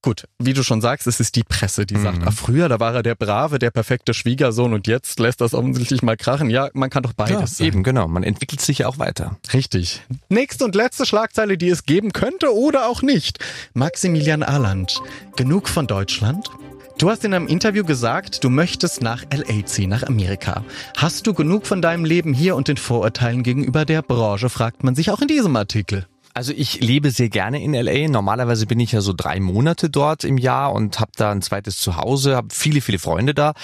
Gut, 0.00 0.28
wie 0.38 0.52
du 0.52 0.62
schon 0.62 0.80
sagst, 0.80 1.08
es 1.08 1.18
ist 1.18 1.34
die 1.34 1.42
Presse, 1.42 1.84
die 1.84 1.96
sagt, 1.96 2.24
ah, 2.24 2.30
früher, 2.30 2.68
da 2.68 2.78
war 2.78 2.94
er 2.94 3.02
der 3.02 3.16
brave, 3.16 3.58
der 3.58 3.72
perfekte 3.72 4.14
Schwiegersohn 4.14 4.72
und 4.72 4.86
jetzt 4.86 5.18
lässt 5.18 5.40
das 5.40 5.54
offensichtlich 5.54 6.02
mal 6.02 6.16
krachen. 6.16 6.50
Ja, 6.50 6.68
man 6.72 6.88
kann 6.88 7.02
doch 7.02 7.14
beides 7.14 7.56
sein. 7.56 7.66
eben, 7.66 7.82
genau. 7.82 8.06
Man 8.06 8.22
entwickelt 8.22 8.60
sich 8.60 8.78
ja 8.78 8.86
auch 8.86 9.00
weiter. 9.00 9.38
Richtig. 9.52 10.02
Nächste 10.28 10.64
und 10.64 10.76
letzte 10.76 11.04
Schlagzeile, 11.04 11.58
die 11.58 11.68
es 11.68 11.82
geben 11.82 12.12
könnte 12.12 12.54
oder 12.54 12.86
auch 12.86 13.02
nicht. 13.02 13.40
Maximilian 13.74 14.44
Ahland. 14.44 15.00
Genug 15.36 15.68
von 15.68 15.88
Deutschland? 15.88 16.48
Du 16.98 17.10
hast 17.10 17.24
in 17.24 17.34
einem 17.34 17.48
Interview 17.48 17.84
gesagt, 17.84 18.42
du 18.44 18.50
möchtest 18.50 19.02
nach 19.02 19.24
LA 19.32 19.66
ziehen, 19.66 19.90
nach 19.90 20.04
Amerika. 20.04 20.64
Hast 20.96 21.26
du 21.26 21.34
genug 21.34 21.66
von 21.66 21.82
deinem 21.82 22.04
Leben 22.04 22.34
hier 22.34 22.54
und 22.54 22.68
den 22.68 22.76
Vorurteilen 22.76 23.42
gegenüber 23.42 23.84
der 23.84 24.02
Branche, 24.02 24.48
fragt 24.48 24.84
man 24.84 24.94
sich 24.94 25.10
auch 25.10 25.20
in 25.20 25.28
diesem 25.28 25.54
Artikel. 25.56 26.06
Also 26.38 26.52
ich 26.56 26.80
lebe 26.80 27.10
sehr 27.10 27.30
gerne 27.30 27.60
in 27.60 27.74
LA. 27.74 28.06
Normalerweise 28.06 28.66
bin 28.66 28.78
ich 28.78 28.92
ja 28.92 29.00
so 29.00 29.12
drei 29.12 29.40
Monate 29.40 29.90
dort 29.90 30.22
im 30.22 30.38
Jahr 30.38 30.72
und 30.72 31.00
habe 31.00 31.10
da 31.16 31.32
ein 31.32 31.42
zweites 31.42 31.78
Zuhause, 31.78 32.36
habe 32.36 32.46
viele, 32.52 32.80
viele 32.80 33.00
Freunde 33.00 33.34
da. 33.34 33.54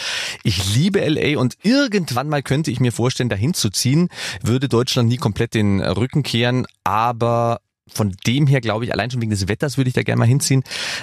Ich 0.43 0.75
liebe 0.75 0.99
LA 0.99 1.39
und 1.39 1.57
irgendwann 1.63 2.29
mal 2.29 2.43
könnte 2.43 2.73
ich 2.73 2.81
mir 2.81 2.91
vorstellen, 2.91 3.29
dahin 3.29 3.55
zu 3.55 3.71
ziehen. 3.71 4.09
Würde 4.43 4.69
Deutschland 4.69 5.09
nie 5.09 5.19
komplett 5.19 5.55
den 5.55 5.81
Rücken 5.81 6.25
kehren, 6.25 6.67
aber 6.83 7.61
von 7.93 8.15
dem 8.27 8.47
her 8.47 8.61
glaube 8.61 8.85
ich, 8.87 8.93
allein 8.93 9.11
schon 9.11 9.21
wegen 9.21 9.31
des 9.31 9.47
Wetters 9.47 9.77
würde 9.77 9.89
ich 9.89 9.95
da 9.95 10.03
gerne 10.03 10.19
mal 10.19 10.27
hinziehen. 10.27 10.63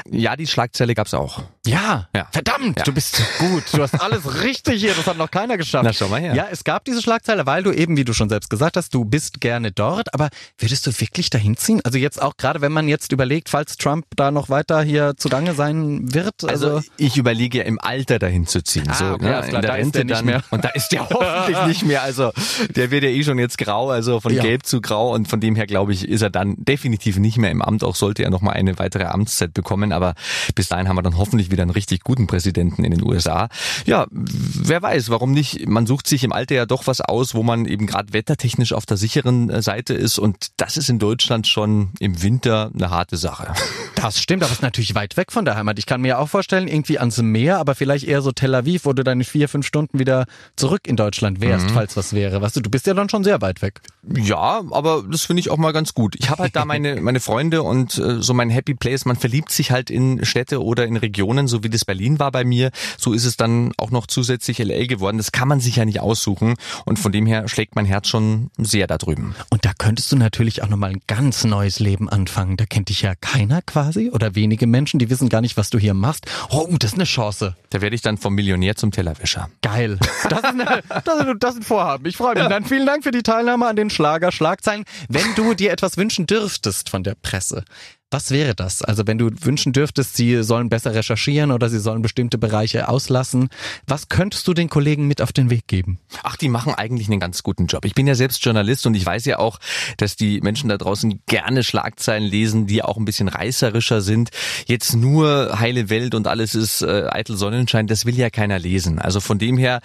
Ja, 0.10 0.36
die 0.36 0.48
Schlagzeile 0.48 0.96
gab's 0.96 1.14
auch. 1.14 1.44
Ja, 1.66 2.08
Ja. 2.16 2.28
verdammt, 2.32 2.80
Ja. 2.80 2.84
du 2.84 2.92
bist 2.94 3.22
gut. 3.38 3.64
Du 3.74 3.82
hast 3.84 4.02
alles 4.02 4.44
richtig 4.44 4.82
hier, 4.82 4.94
das 4.96 5.06
hat 5.06 5.18
noch 5.18 5.30
keiner 5.30 5.58
geschafft. 5.58 5.84
Na, 5.86 5.94
schau 5.94 6.08
mal 6.08 6.20
her. 6.20 6.34
Ja, 6.34 6.48
es 6.52 6.64
gab 6.64 6.84
diese 6.86 7.02
Schlagzeile, 7.02 7.46
weil 7.46 7.62
du 7.64 7.72
eben, 7.72 7.98
wie 7.98 8.04
du 8.04 8.14
schon 8.14 8.30
selbst 8.30 8.50
gesagt 8.50 8.78
hast, 8.78 8.94
du 8.96 9.06
bist 9.06 9.40
gerne 9.42 9.72
dort, 9.72 10.14
aber 10.14 10.30
würdest 10.58 10.88
du 10.88 10.92
wirklich 11.00 11.30
dahin 11.30 11.56
ziehen? 11.56 11.82
Also 11.84 12.00
jetzt 12.00 12.20
auch 12.22 12.36
gerade, 12.36 12.62
wenn 12.62 12.72
man 12.72 12.88
jetzt 12.88 13.12
überlegt, 13.12 13.50
falls 13.50 13.78
Trump 13.78 14.06
da 14.16 14.32
noch 14.32 14.50
weiter 14.50 14.82
hier 14.82 15.14
zugange 15.18 15.54
sein 15.54 16.14
wird, 16.14 16.44
Also, 16.46 16.78
also, 16.78 16.90
ich 16.98 17.16
überlege 17.18 17.60
ja 17.60 17.64
im 17.66 17.80
Alter 17.80 18.18
dahin 18.18 18.48
zu 18.48 18.64
ziehen. 18.64 18.86
Ah, 18.88 18.94
so, 18.96 19.06
okay, 19.06 19.26
ne, 19.26 19.42
klar, 19.48 19.62
da 19.62 19.76
ist 19.76 19.94
der 19.94 20.04
nicht 20.06 20.16
dann. 20.18 20.26
mehr. 20.26 20.44
Und 20.50 20.64
da 20.64 20.70
ist 20.70 20.90
der 20.90 21.08
hoffentlich 21.10 21.64
nicht 21.68 21.86
mehr. 21.86 22.02
Also 22.02 22.32
der 22.76 22.90
wird 22.92 23.04
ja 23.04 23.10
eh 23.10 23.24
schon 23.24 23.38
jetzt 23.38 23.58
grau, 23.60 23.90
also 23.92 24.20
von 24.20 24.34
Ja. 24.34 24.42
gelb 24.42 24.66
zu 24.66 24.82
grau. 24.82 25.14
Und 25.14 25.28
von 25.28 25.40
dem 25.40 25.56
her, 25.56 25.68
glaube 25.68 25.94
ich, 25.94 26.08
ist 26.10 26.22
er 26.22 26.30
dann 26.32 26.56
definitiv 26.72 27.18
nicht 27.20 27.38
mehr 27.38 27.52
im 27.52 27.62
Amt, 27.62 27.84
auch 27.84 27.96
sollte 27.96 28.24
er 28.24 28.30
noch 28.30 28.40
mal 28.42 28.54
eine 28.54 28.80
weitere 28.80 29.04
Amtszeit 29.04 29.54
bekommen. 29.54 29.92
Aber 29.92 30.14
bis 30.56 30.70
dahin 30.70 30.88
haben 30.88 30.96
wir 30.96 31.02
dann 31.02 31.18
hoffentlich 31.18 31.52
wieder 31.52 31.64
einen 31.64 31.72
richtig 31.72 32.02
guten 32.04 32.28
Präsidenten 32.28 32.86
in 32.86 32.92
den 32.92 33.04
USA. 33.04 33.50
Ja, 33.86 34.08
wer 34.10 34.82
weiß, 34.82 35.10
warum 35.10 35.34
nicht? 35.34 35.68
Man 35.68 35.86
sucht 35.86 36.08
sich 36.08 36.24
im 36.24 36.32
Alter 36.32 36.56
ja 36.56 36.66
doch 36.66 36.88
was 36.88 37.02
aus, 37.02 37.36
wo 37.36 37.44
man 37.44 37.66
eben 37.66 37.88
gerade 37.88 38.14
wettertechnisch 38.14 38.72
auf 38.72 38.86
der 38.86 38.96
sicheren 38.96 39.50
äh, 39.50 39.62
Seite 39.62 39.94
ist. 39.94 40.18
Und 40.18 40.48
das 40.58 40.78
ist 40.78 40.90
in 40.90 40.98
Deutschland 40.98 41.46
schon 41.48 41.90
im 42.00 42.24
Winter 42.24 42.72
eine 42.74 42.90
harte 42.90 43.18
Sache. 43.18 43.54
das 43.96 44.20
stimmt, 44.22 44.44
aber 44.44 44.52
es 44.52 44.60
ist 44.60 44.64
natürlich 44.64 44.96
weit 44.96 45.18
weg 45.18 45.34
von 45.34 45.44
der 45.44 45.56
Heimat. 45.56 45.78
Ich 45.78 45.86
kann 45.86 46.00
mir 46.00 46.20
auch 46.20 46.30
vorstellen, 46.30 46.70
irgendwie 46.70 47.00
ans 47.00 47.22
Meer, 47.22 47.58
aber 47.58 47.76
vielleicht 47.76 48.06
eher 48.08 48.22
so 48.22 48.32
Tel 48.32 48.56
Aviv, 48.56 48.86
wo 48.86 48.94
du 48.94 49.04
dann 49.04 49.20
in 49.20 49.26
vier, 49.26 49.50
fünf 49.50 49.68
Stunden 49.68 50.00
wieder 50.00 50.26
zurück 50.56 50.88
in 50.88 50.96
Deutschland 50.96 51.42
wärst, 51.42 51.66
Mhm. 51.66 51.74
falls 51.74 51.98
was 51.98 52.14
wäre. 52.14 52.42
Weißt 52.42 52.56
du, 52.56 52.62
du 52.62 52.70
bist 52.70 52.88
ja 52.88 52.94
dann 52.94 53.10
schon 53.10 53.26
sehr 53.26 53.42
weit 53.42 53.62
weg. 53.62 53.82
Ja, 54.16 54.62
aber 54.72 55.04
das 55.12 55.24
finde 55.24 55.42
ich 55.42 55.50
auch 55.50 55.58
mal 55.58 55.74
ganz 55.74 55.94
gut. 55.94 56.16
Ich 56.18 56.30
habe 56.30 56.44
halt 56.44 56.56
da 56.62 56.66
meine 56.66 57.02
meine 57.02 57.20
Freunde 57.20 57.64
und 57.64 57.98
äh, 57.98 58.22
so 58.22 58.34
mein 58.34 58.50
Happy 58.50 58.74
Place. 58.74 59.06
Man 59.06 59.16
verliebt 59.16 59.52
sich 59.52 59.72
halt 59.72 59.90
in 59.90 60.24
Städte 60.26 60.64
oder 60.64 60.86
in 60.86 60.98
Regionen, 60.98 61.48
so 61.48 61.64
wie 61.64 61.70
das 61.70 61.86
Berlin 61.86 62.20
war 62.20 62.32
bei 62.32 62.44
mir. 62.44 62.72
So 62.98 63.14
ist 63.14 63.26
es 63.26 63.38
dann 63.38 63.72
auch 63.78 63.92
noch 63.92 64.08
zusätzlich 64.08 64.60
LA 64.60 64.86
geworden. 64.86 65.18
Das 65.18 65.32
kann 65.32 65.48
man 65.48 65.60
sich 65.60 65.76
ja 65.78 65.86
nicht 65.86 66.00
aussuchen 66.00 66.56
und 66.86 67.00
von 67.00 67.12
dem 67.12 67.26
her 67.26 67.48
schlägt 67.48 67.76
mein 67.76 67.86
Herz 67.86 68.08
schon 68.08 68.50
sehr 68.58 68.88
da 68.88 68.98
drüben. 68.98 69.36
Und 69.50 69.66
da 69.66 69.72
könntest 69.78 70.12
du 70.12 70.16
natürlich 70.16 70.64
auch 70.64 70.70
nochmal 70.70 70.92
ein 70.92 71.02
ganz 71.08 71.44
neues 71.44 71.80
Leben 71.80 72.10
anfangen. 72.10 72.58
Da 72.58 72.66
kennt 72.66 72.90
dich 72.90 73.02
ja 73.02 73.14
keiner 73.16 73.62
quasi 73.62 74.10
oder 74.10 74.36
wenige 74.36 74.68
Menschen, 74.68 75.00
die 75.00 75.10
wissen 75.10 75.30
gar 75.30 75.42
nicht, 75.42 75.58
was 75.58 75.70
du 75.70 75.78
hier 75.78 75.94
machst. 75.94 76.26
Oh, 76.50 76.68
das 76.80 76.92
ist 76.92 76.98
eine 76.98 77.06
Chance. 77.06 77.56
Da 77.70 77.82
werde 77.82 77.96
ich 77.96 78.02
dann 78.02 78.18
vom 78.18 78.36
Millionär 78.36 78.76
zum 78.76 78.92
Tellerwäscher. 78.92 79.50
Geil. 79.62 79.98
Das 80.30 80.40
ist, 80.40 80.46
eine, 80.46 80.66
das, 80.90 81.20
ist, 81.20 81.36
das 81.40 81.54
ist 81.54 81.60
ein 81.62 81.64
Vorhaben. 81.64 82.06
Ich 82.06 82.18
freue 82.18 82.36
mich. 82.36 82.48
Dann 82.48 82.66
vielen 82.66 82.86
Dank 82.86 83.04
für 83.04 83.12
die 83.12 83.24
Teilnahme 83.24 83.68
an 83.68 83.76
den 83.76 83.90
Schlager 83.90 84.32
Schlagzeilen. 84.32 84.86
Wenn 85.10 85.36
du 85.36 85.54
dir 85.54 85.72
etwas 85.72 85.98
wünschen 85.98 86.28
dürftest 86.52 86.90
von 86.90 87.04
der 87.04 87.16
Presse, 87.16 87.64
was 88.12 88.30
wäre 88.30 88.54
das? 88.54 88.82
Also 88.82 89.08
wenn 89.08 89.18
du 89.18 89.30
wünschen 89.42 89.72
dürftest, 89.72 90.18
sie 90.18 90.44
sollen 90.44 90.70
besser 90.70 90.94
recherchieren 90.94 91.52
oder 91.52 91.70
sie 91.70 91.80
sollen 91.80 92.02
bestimmte 92.02 92.38
Bereiche 92.38 92.90
auslassen, 92.90 93.50
was 93.88 94.10
könntest 94.10 94.48
du 94.48 94.54
den 94.54 94.70
Kollegen 94.70 95.08
mit 95.08 95.22
auf 95.22 95.32
den 95.32 95.50
Weg 95.50 95.68
geben? 95.68 95.98
Ach, 96.24 96.36
die 96.36 96.50
machen 96.50 96.74
eigentlich 96.74 97.08
einen 97.08 97.22
ganz 97.22 97.42
guten 97.42 97.68
Job. 97.68 97.86
Ich 97.86 97.96
bin 97.96 98.08
ja 98.08 98.16
selbst 98.16 98.44
Journalist 98.44 98.86
und 98.86 98.96
ich 98.96 99.06
weiß 99.06 99.26
ja 99.26 99.40
auch, 99.40 99.60
dass 99.96 100.18
die 100.18 100.42
Menschen 100.42 100.68
da 100.70 100.78
draußen 100.78 101.22
gerne 101.26 101.64
Schlagzeilen 101.64 102.26
lesen, 102.26 102.68
die 102.68 102.84
auch 102.84 102.98
ein 102.98 103.06
bisschen 103.06 103.30
reißerischer 103.30 104.02
sind. 104.02 104.30
Jetzt 104.68 104.94
nur 104.94 105.60
heile 105.60 105.90
Welt 105.90 106.14
und 106.14 106.28
alles 106.28 106.54
ist 106.54 106.82
äh, 106.82 107.08
eitel 107.10 107.38
Sonnenschein, 107.38 107.88
das 107.88 108.06
will 108.06 108.18
ja 108.18 108.30
keiner 108.30 108.60
lesen. 108.60 109.00
Also 109.00 109.22
von 109.22 109.40
dem 109.40 109.58
her 109.58 109.80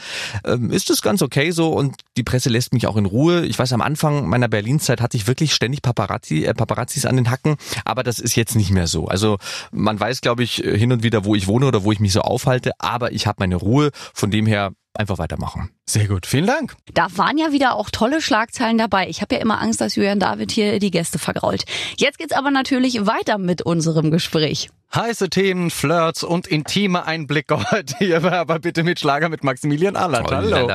ähm, 0.44 0.70
ist 0.70 0.90
es 0.90 1.00
ganz 1.00 1.22
okay 1.22 1.52
so 1.52 1.72
und 1.72 1.94
die 2.16 2.24
Presse 2.24 2.48
lässt 2.48 2.72
mich 2.72 2.88
auch 2.88 2.96
in 2.96 3.06
Ruhe. 3.06 3.46
Ich 3.46 3.58
weiß, 3.58 3.72
am 3.72 3.82
Anfang 3.82 4.28
meiner 4.28 4.48
Berlin-Zeit 4.48 5.00
hatte 5.00 5.16
ich 5.16 5.28
wirklich 5.28 5.54
ständig 5.54 5.82
Paparazzi, 5.82 6.44
äh, 6.44 6.54
Paparazzis 6.54 7.06
an 7.06 7.14
den 7.14 7.30
Hacken, 7.30 7.56
aber 7.84 8.02
das 8.02 8.15
ist 8.18 8.36
jetzt 8.36 8.56
nicht 8.56 8.70
mehr 8.70 8.86
so. 8.86 9.06
Also 9.06 9.38
man 9.70 9.98
weiß, 9.98 10.20
glaube 10.20 10.42
ich, 10.42 10.56
hin 10.56 10.92
und 10.92 11.02
wieder, 11.02 11.24
wo 11.24 11.34
ich 11.34 11.46
wohne 11.46 11.66
oder 11.66 11.84
wo 11.84 11.92
ich 11.92 12.00
mich 12.00 12.12
so 12.12 12.20
aufhalte, 12.20 12.72
aber 12.78 13.12
ich 13.12 13.26
habe 13.26 13.36
meine 13.40 13.56
Ruhe. 13.56 13.90
Von 14.14 14.30
dem 14.30 14.46
her 14.46 14.72
einfach 14.94 15.18
weitermachen. 15.18 15.70
Sehr 15.88 16.08
gut, 16.08 16.26
vielen 16.26 16.48
Dank. 16.48 16.74
Da 16.94 17.06
waren 17.14 17.38
ja 17.38 17.52
wieder 17.52 17.76
auch 17.76 17.90
tolle 17.90 18.20
Schlagzeilen 18.20 18.76
dabei. 18.76 19.08
Ich 19.08 19.22
habe 19.22 19.36
ja 19.36 19.40
immer 19.40 19.62
Angst, 19.62 19.80
dass 19.80 19.94
Julian 19.94 20.18
David 20.18 20.50
hier 20.50 20.80
die 20.80 20.90
Gäste 20.90 21.20
vergrault. 21.20 21.64
Jetzt 21.96 22.18
geht's 22.18 22.32
aber 22.32 22.50
natürlich 22.50 23.06
weiter 23.06 23.38
mit 23.38 23.62
unserem 23.62 24.10
Gespräch. 24.10 24.68
Heiße 24.92 25.30
Themen, 25.30 25.70
Flirts 25.70 26.24
und 26.24 26.48
intime 26.48 27.04
Einblicke 27.06 27.70
heute 27.70 27.94
hier, 27.98 28.24
aber 28.24 28.58
bitte 28.58 28.82
mit 28.82 28.98
Schlager 28.98 29.28
mit 29.28 29.44
Maximilian 29.44 29.94
Allert. 29.94 30.28
Hallo. 30.32 30.68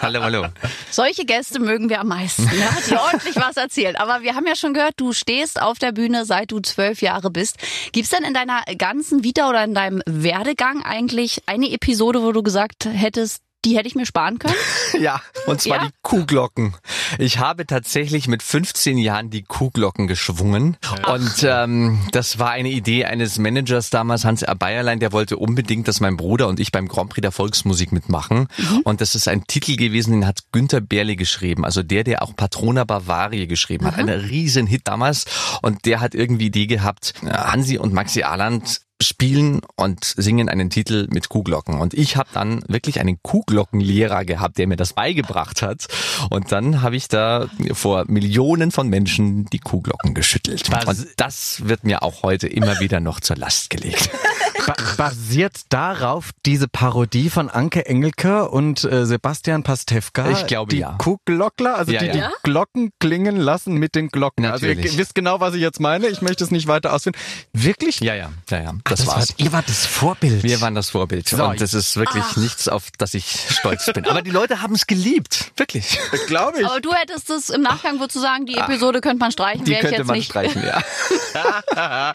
Hallo, 0.00 0.22
hallo. 0.22 0.46
Solche 0.92 1.24
Gäste 1.24 1.58
mögen 1.58 1.88
wir 1.88 1.98
am 1.98 2.08
meisten, 2.08 2.44
ne? 2.44 2.68
die 2.88 2.94
ordentlich 2.94 3.34
was 3.34 3.56
erzählen. 3.56 3.96
Aber 3.96 4.22
wir 4.22 4.36
haben 4.36 4.46
ja 4.46 4.54
schon 4.54 4.74
gehört, 4.74 4.94
du 4.96 5.12
stehst 5.12 5.60
auf 5.60 5.80
der 5.80 5.90
Bühne, 5.90 6.24
seit 6.24 6.52
du 6.52 6.60
zwölf 6.60 7.02
Jahre 7.02 7.30
bist. 7.30 7.56
Gibt's 7.90 8.10
denn 8.10 8.22
in 8.22 8.34
deiner 8.34 8.62
ganzen 8.78 9.24
Vita 9.24 9.48
oder 9.48 9.64
in 9.64 9.74
deinem 9.74 10.02
Werdegang 10.06 10.84
eigentlich 10.84 11.42
eine 11.46 11.68
Episode, 11.72 12.22
wo 12.22 12.30
du 12.30 12.44
gesagt 12.44 12.84
hättest, 12.84 13.42
die 13.64 13.76
hätte 13.76 13.86
ich 13.86 13.94
mir 13.94 14.06
sparen 14.06 14.38
können? 14.38 14.51
Ja, 15.00 15.20
und 15.46 15.60
zwar 15.60 15.78
Ja? 15.78 15.86
die 15.86 15.92
Kuhglocken. 16.02 16.74
Ich 17.18 17.38
habe 17.38 17.66
tatsächlich 17.66 18.28
mit 18.28 18.42
15 18.42 18.98
Jahren 18.98 19.30
die 19.30 19.42
Kuhglocken 19.42 20.06
geschwungen. 20.06 20.76
Und 21.10 21.42
ähm, 21.44 21.98
das 22.12 22.38
war 22.38 22.50
eine 22.50 22.68
Idee 22.68 23.06
eines 23.06 23.38
Managers 23.38 23.90
damals, 23.90 24.24
Hans 24.24 24.42
R. 24.42 24.54
Bayerlein, 24.54 25.00
der 25.00 25.12
wollte 25.12 25.38
unbedingt, 25.38 25.88
dass 25.88 26.00
mein 26.00 26.16
Bruder 26.16 26.46
und 26.48 26.60
ich 26.60 26.72
beim 26.72 26.88
Grand 26.88 27.10
Prix 27.10 27.22
der 27.22 27.32
Volksmusik 27.32 27.90
mitmachen. 27.90 28.48
Und 28.84 29.00
das 29.00 29.14
ist 29.14 29.28
ein 29.28 29.46
Titel 29.46 29.76
gewesen, 29.76 30.12
den 30.12 30.26
hat 30.26 30.40
Günter 30.52 30.80
Berle 30.80 31.16
geschrieben. 31.16 31.64
Also 31.64 31.82
der, 31.82 32.04
der 32.04 32.22
auch 32.22 32.36
Patrona 32.36 32.84
Bavaria 32.84 33.46
geschrieben 33.46 33.86
hat. 33.86 33.96
Ein 33.98 34.08
Riesenhit 34.10 34.82
damals. 34.84 35.24
Und 35.62 35.86
der 35.86 36.00
hat 36.00 36.14
irgendwie 36.14 36.50
die 36.50 36.62
Idee 36.62 36.66
gehabt, 36.66 37.14
äh, 37.24 37.30
Hansi 37.30 37.78
und 37.78 37.94
Maxi 37.94 38.22
Arland 38.24 38.82
spielen 39.02 39.60
und 39.76 40.04
singen 40.04 40.48
einen 40.48 40.70
Titel 40.70 41.08
mit 41.10 41.28
Kuhglocken. 41.28 41.80
Und 41.80 41.94
ich 41.94 42.16
habe 42.16 42.28
dann 42.32 42.62
wirklich 42.68 43.00
einen 43.00 43.22
Kuhglockenlehrer 43.22 44.24
gehabt, 44.24 44.58
der 44.58 44.66
mir 44.66 44.76
das 44.76 44.92
beigebracht 44.92 45.62
hat. 45.62 45.88
Und 46.30 46.52
dann 46.52 46.82
habe 46.82 46.96
ich 46.96 47.08
da 47.08 47.48
vor 47.72 48.04
Millionen 48.08 48.70
von 48.70 48.88
Menschen 48.88 49.46
die 49.46 49.58
Kuhglocken 49.58 50.14
geschüttelt. 50.14 50.68
Und 50.86 51.06
das 51.16 51.62
wird 51.66 51.84
mir 51.84 52.02
auch 52.02 52.22
heute 52.22 52.48
immer 52.48 52.80
wieder 52.80 53.00
noch 53.00 53.20
zur 53.20 53.36
Last 53.36 53.70
gelegt. 53.70 54.10
Ba 54.96 55.08
basiert 55.08 55.60
darauf 55.70 56.30
diese 56.46 56.68
Parodie 56.68 57.30
von 57.30 57.48
Anke 57.50 57.86
Engelke 57.86 58.48
und 58.48 58.84
äh, 58.84 59.04
Sebastian 59.06 59.62
Pastewka? 59.62 60.30
Ich 60.30 60.46
glaube, 60.46 60.70
die 60.70 60.78
ja. 60.80 60.94
Kuhglockler, 60.98 61.76
also 61.76 61.92
Ja, 61.92 62.00
die 62.00 62.06
ja. 62.06 62.12
die 62.12 62.18
Ja? 62.18 62.30
Glocken 62.42 62.90
klingen 63.00 63.36
lassen 63.36 63.74
mit 63.74 63.94
den 63.94 64.08
Glocken. 64.08 64.44
Also 64.46 64.66
Natürlich. 64.66 64.92
ihr 64.92 64.98
wisst 64.98 65.14
genau, 65.14 65.40
was 65.40 65.54
ich 65.54 65.60
jetzt 65.60 65.80
meine. 65.80 66.06
Ich 66.08 66.22
möchte 66.22 66.44
es 66.44 66.50
nicht 66.50 66.66
weiter 66.68 66.92
ausführen. 66.92 67.16
Wirklich? 67.52 68.00
Ja, 68.00 68.14
ja, 68.14 68.30
ja, 68.50 68.60
ja. 68.62 68.72
Ach, 68.76 68.90
Das, 68.90 69.06
war's. 69.06 69.30
War, 69.30 69.34
ihr 69.38 69.52
wart 69.52 69.68
das 69.68 69.86
Vorbild. 69.86 70.42
Wir 70.42 70.60
waren 70.60 70.74
das 70.74 70.90
Vorbild. 70.90 71.28
So, 71.28 71.42
und 71.44 71.60
das 71.60 71.74
ist 71.74 71.96
wirklich 71.96 72.36
nichts, 72.36 72.68
auf 72.68 72.88
das 72.98 73.14
ich 73.14 73.26
stolz 73.50 73.86
bin. 73.92 74.06
Aber 74.06 74.22
die 74.22 74.30
Leute 74.30 74.62
haben 74.62 74.74
es 74.74 74.86
geliebt. 74.86 75.52
Wirklich. 75.56 75.98
glaube 76.26 76.60
ich. 76.60 76.66
Aber 76.66 76.80
du 76.80 76.92
hättest 76.94 77.30
es 77.30 77.50
im 77.50 77.62
Nachgang, 77.62 77.98
du 77.98 78.20
sagen, 78.20 78.46
die 78.46 78.56
Episode 78.56 79.00
könnte 79.00 79.18
man 79.18 79.32
streichen, 79.32 79.64
Die 79.64 79.72
wäre 79.72 79.80
ich 79.80 79.82
könnte 79.82 79.96
jetzt 79.98 80.06
man 80.06 80.16
nicht. 80.16 80.26
streichen, 80.30 80.62
ja. 80.64 80.82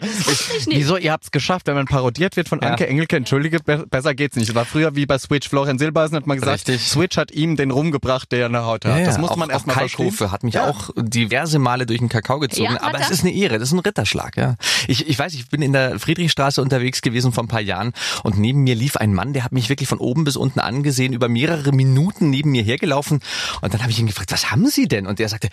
Ich 0.02 0.66
nicht. 0.66 0.78
Wieso? 0.78 0.96
Ihr 0.96 1.12
habt 1.12 1.24
es 1.24 1.30
geschafft, 1.30 1.66
wenn 1.66 1.74
man 1.74 1.86
parodiert 1.86 2.36
wird 2.36 2.47
von 2.48 2.60
Ja. 2.62 2.70
Anke 2.70 2.86
Engelke. 2.88 3.16
Entschuldige, 3.16 3.60
be 3.60 3.86
besser 3.88 4.14
geht's 4.14 4.36
nicht. 4.36 4.48
Das 4.48 4.54
war 4.56 4.64
früher 4.64 4.94
wie 4.96 5.06
bei 5.06 5.18
Switch. 5.18 5.48
Florian 5.48 5.78
Silbereisen 5.78 6.16
hat 6.16 6.26
mal 6.26 6.34
gesagt, 6.34 6.68
Richtig. 6.68 6.80
Switch 6.88 7.16
hat 7.16 7.30
ihm 7.30 7.56
den 7.56 7.70
rumgebracht, 7.70 8.32
der 8.32 8.40
er 8.40 8.48
nach 8.48 8.66
heute 8.66 8.92
hat. 8.92 9.06
das 9.06 9.18
muss 9.18 9.36
man 9.36 9.50
erstmal 9.50 9.76
verstehen. 9.76 10.12
Hat 10.32 10.42
mich 10.42 10.54
Ja. 10.54 10.68
auch 10.70 10.90
diverse 10.96 11.58
Male 11.58 11.86
durch 11.86 11.98
den 12.00 12.08
Kakao 12.08 12.38
gezogen. 12.38 12.72
Ja, 12.74 12.82
aber 12.82 12.98
er? 12.98 13.04
es 13.04 13.10
ist 13.10 13.20
eine 13.20 13.32
Ehre, 13.32 13.58
das 13.58 13.68
ist 13.68 13.72
ein 13.74 13.78
Ritterschlag. 13.80 14.36
Ja. 14.36 14.56
Ich, 14.86 15.08
ich 15.08 15.18
weiß, 15.18 15.34
ich 15.34 15.48
bin 15.48 15.62
in 15.62 15.72
der 15.72 15.98
Friedrichstraße 15.98 16.60
unterwegs 16.62 17.02
gewesen 17.02 17.32
vor 17.32 17.44
ein 17.44 17.48
paar 17.48 17.60
Jahren 17.60 17.92
und 18.22 18.38
neben 18.38 18.62
mir 18.62 18.74
lief 18.74 18.96
ein 18.96 19.12
Mann, 19.14 19.32
der 19.32 19.44
hat 19.44 19.52
mich 19.52 19.68
wirklich 19.68 19.88
von 19.88 19.98
oben 19.98 20.24
bis 20.24 20.36
unten 20.36 20.60
angesehen, 20.60 21.12
über 21.12 21.28
mehrere 21.28 21.72
Minuten 21.72 22.30
neben 22.30 22.50
mir 22.50 22.62
hergelaufen. 22.62 23.20
Und 23.60 23.74
dann 23.74 23.82
habe 23.82 23.90
ich 23.90 23.98
ihn 23.98 24.06
gefragt, 24.06 24.32
was 24.32 24.50
haben 24.50 24.66
Sie 24.68 24.88
denn? 24.88 25.06
Und 25.06 25.20
er 25.20 25.28
sagte, 25.28 25.48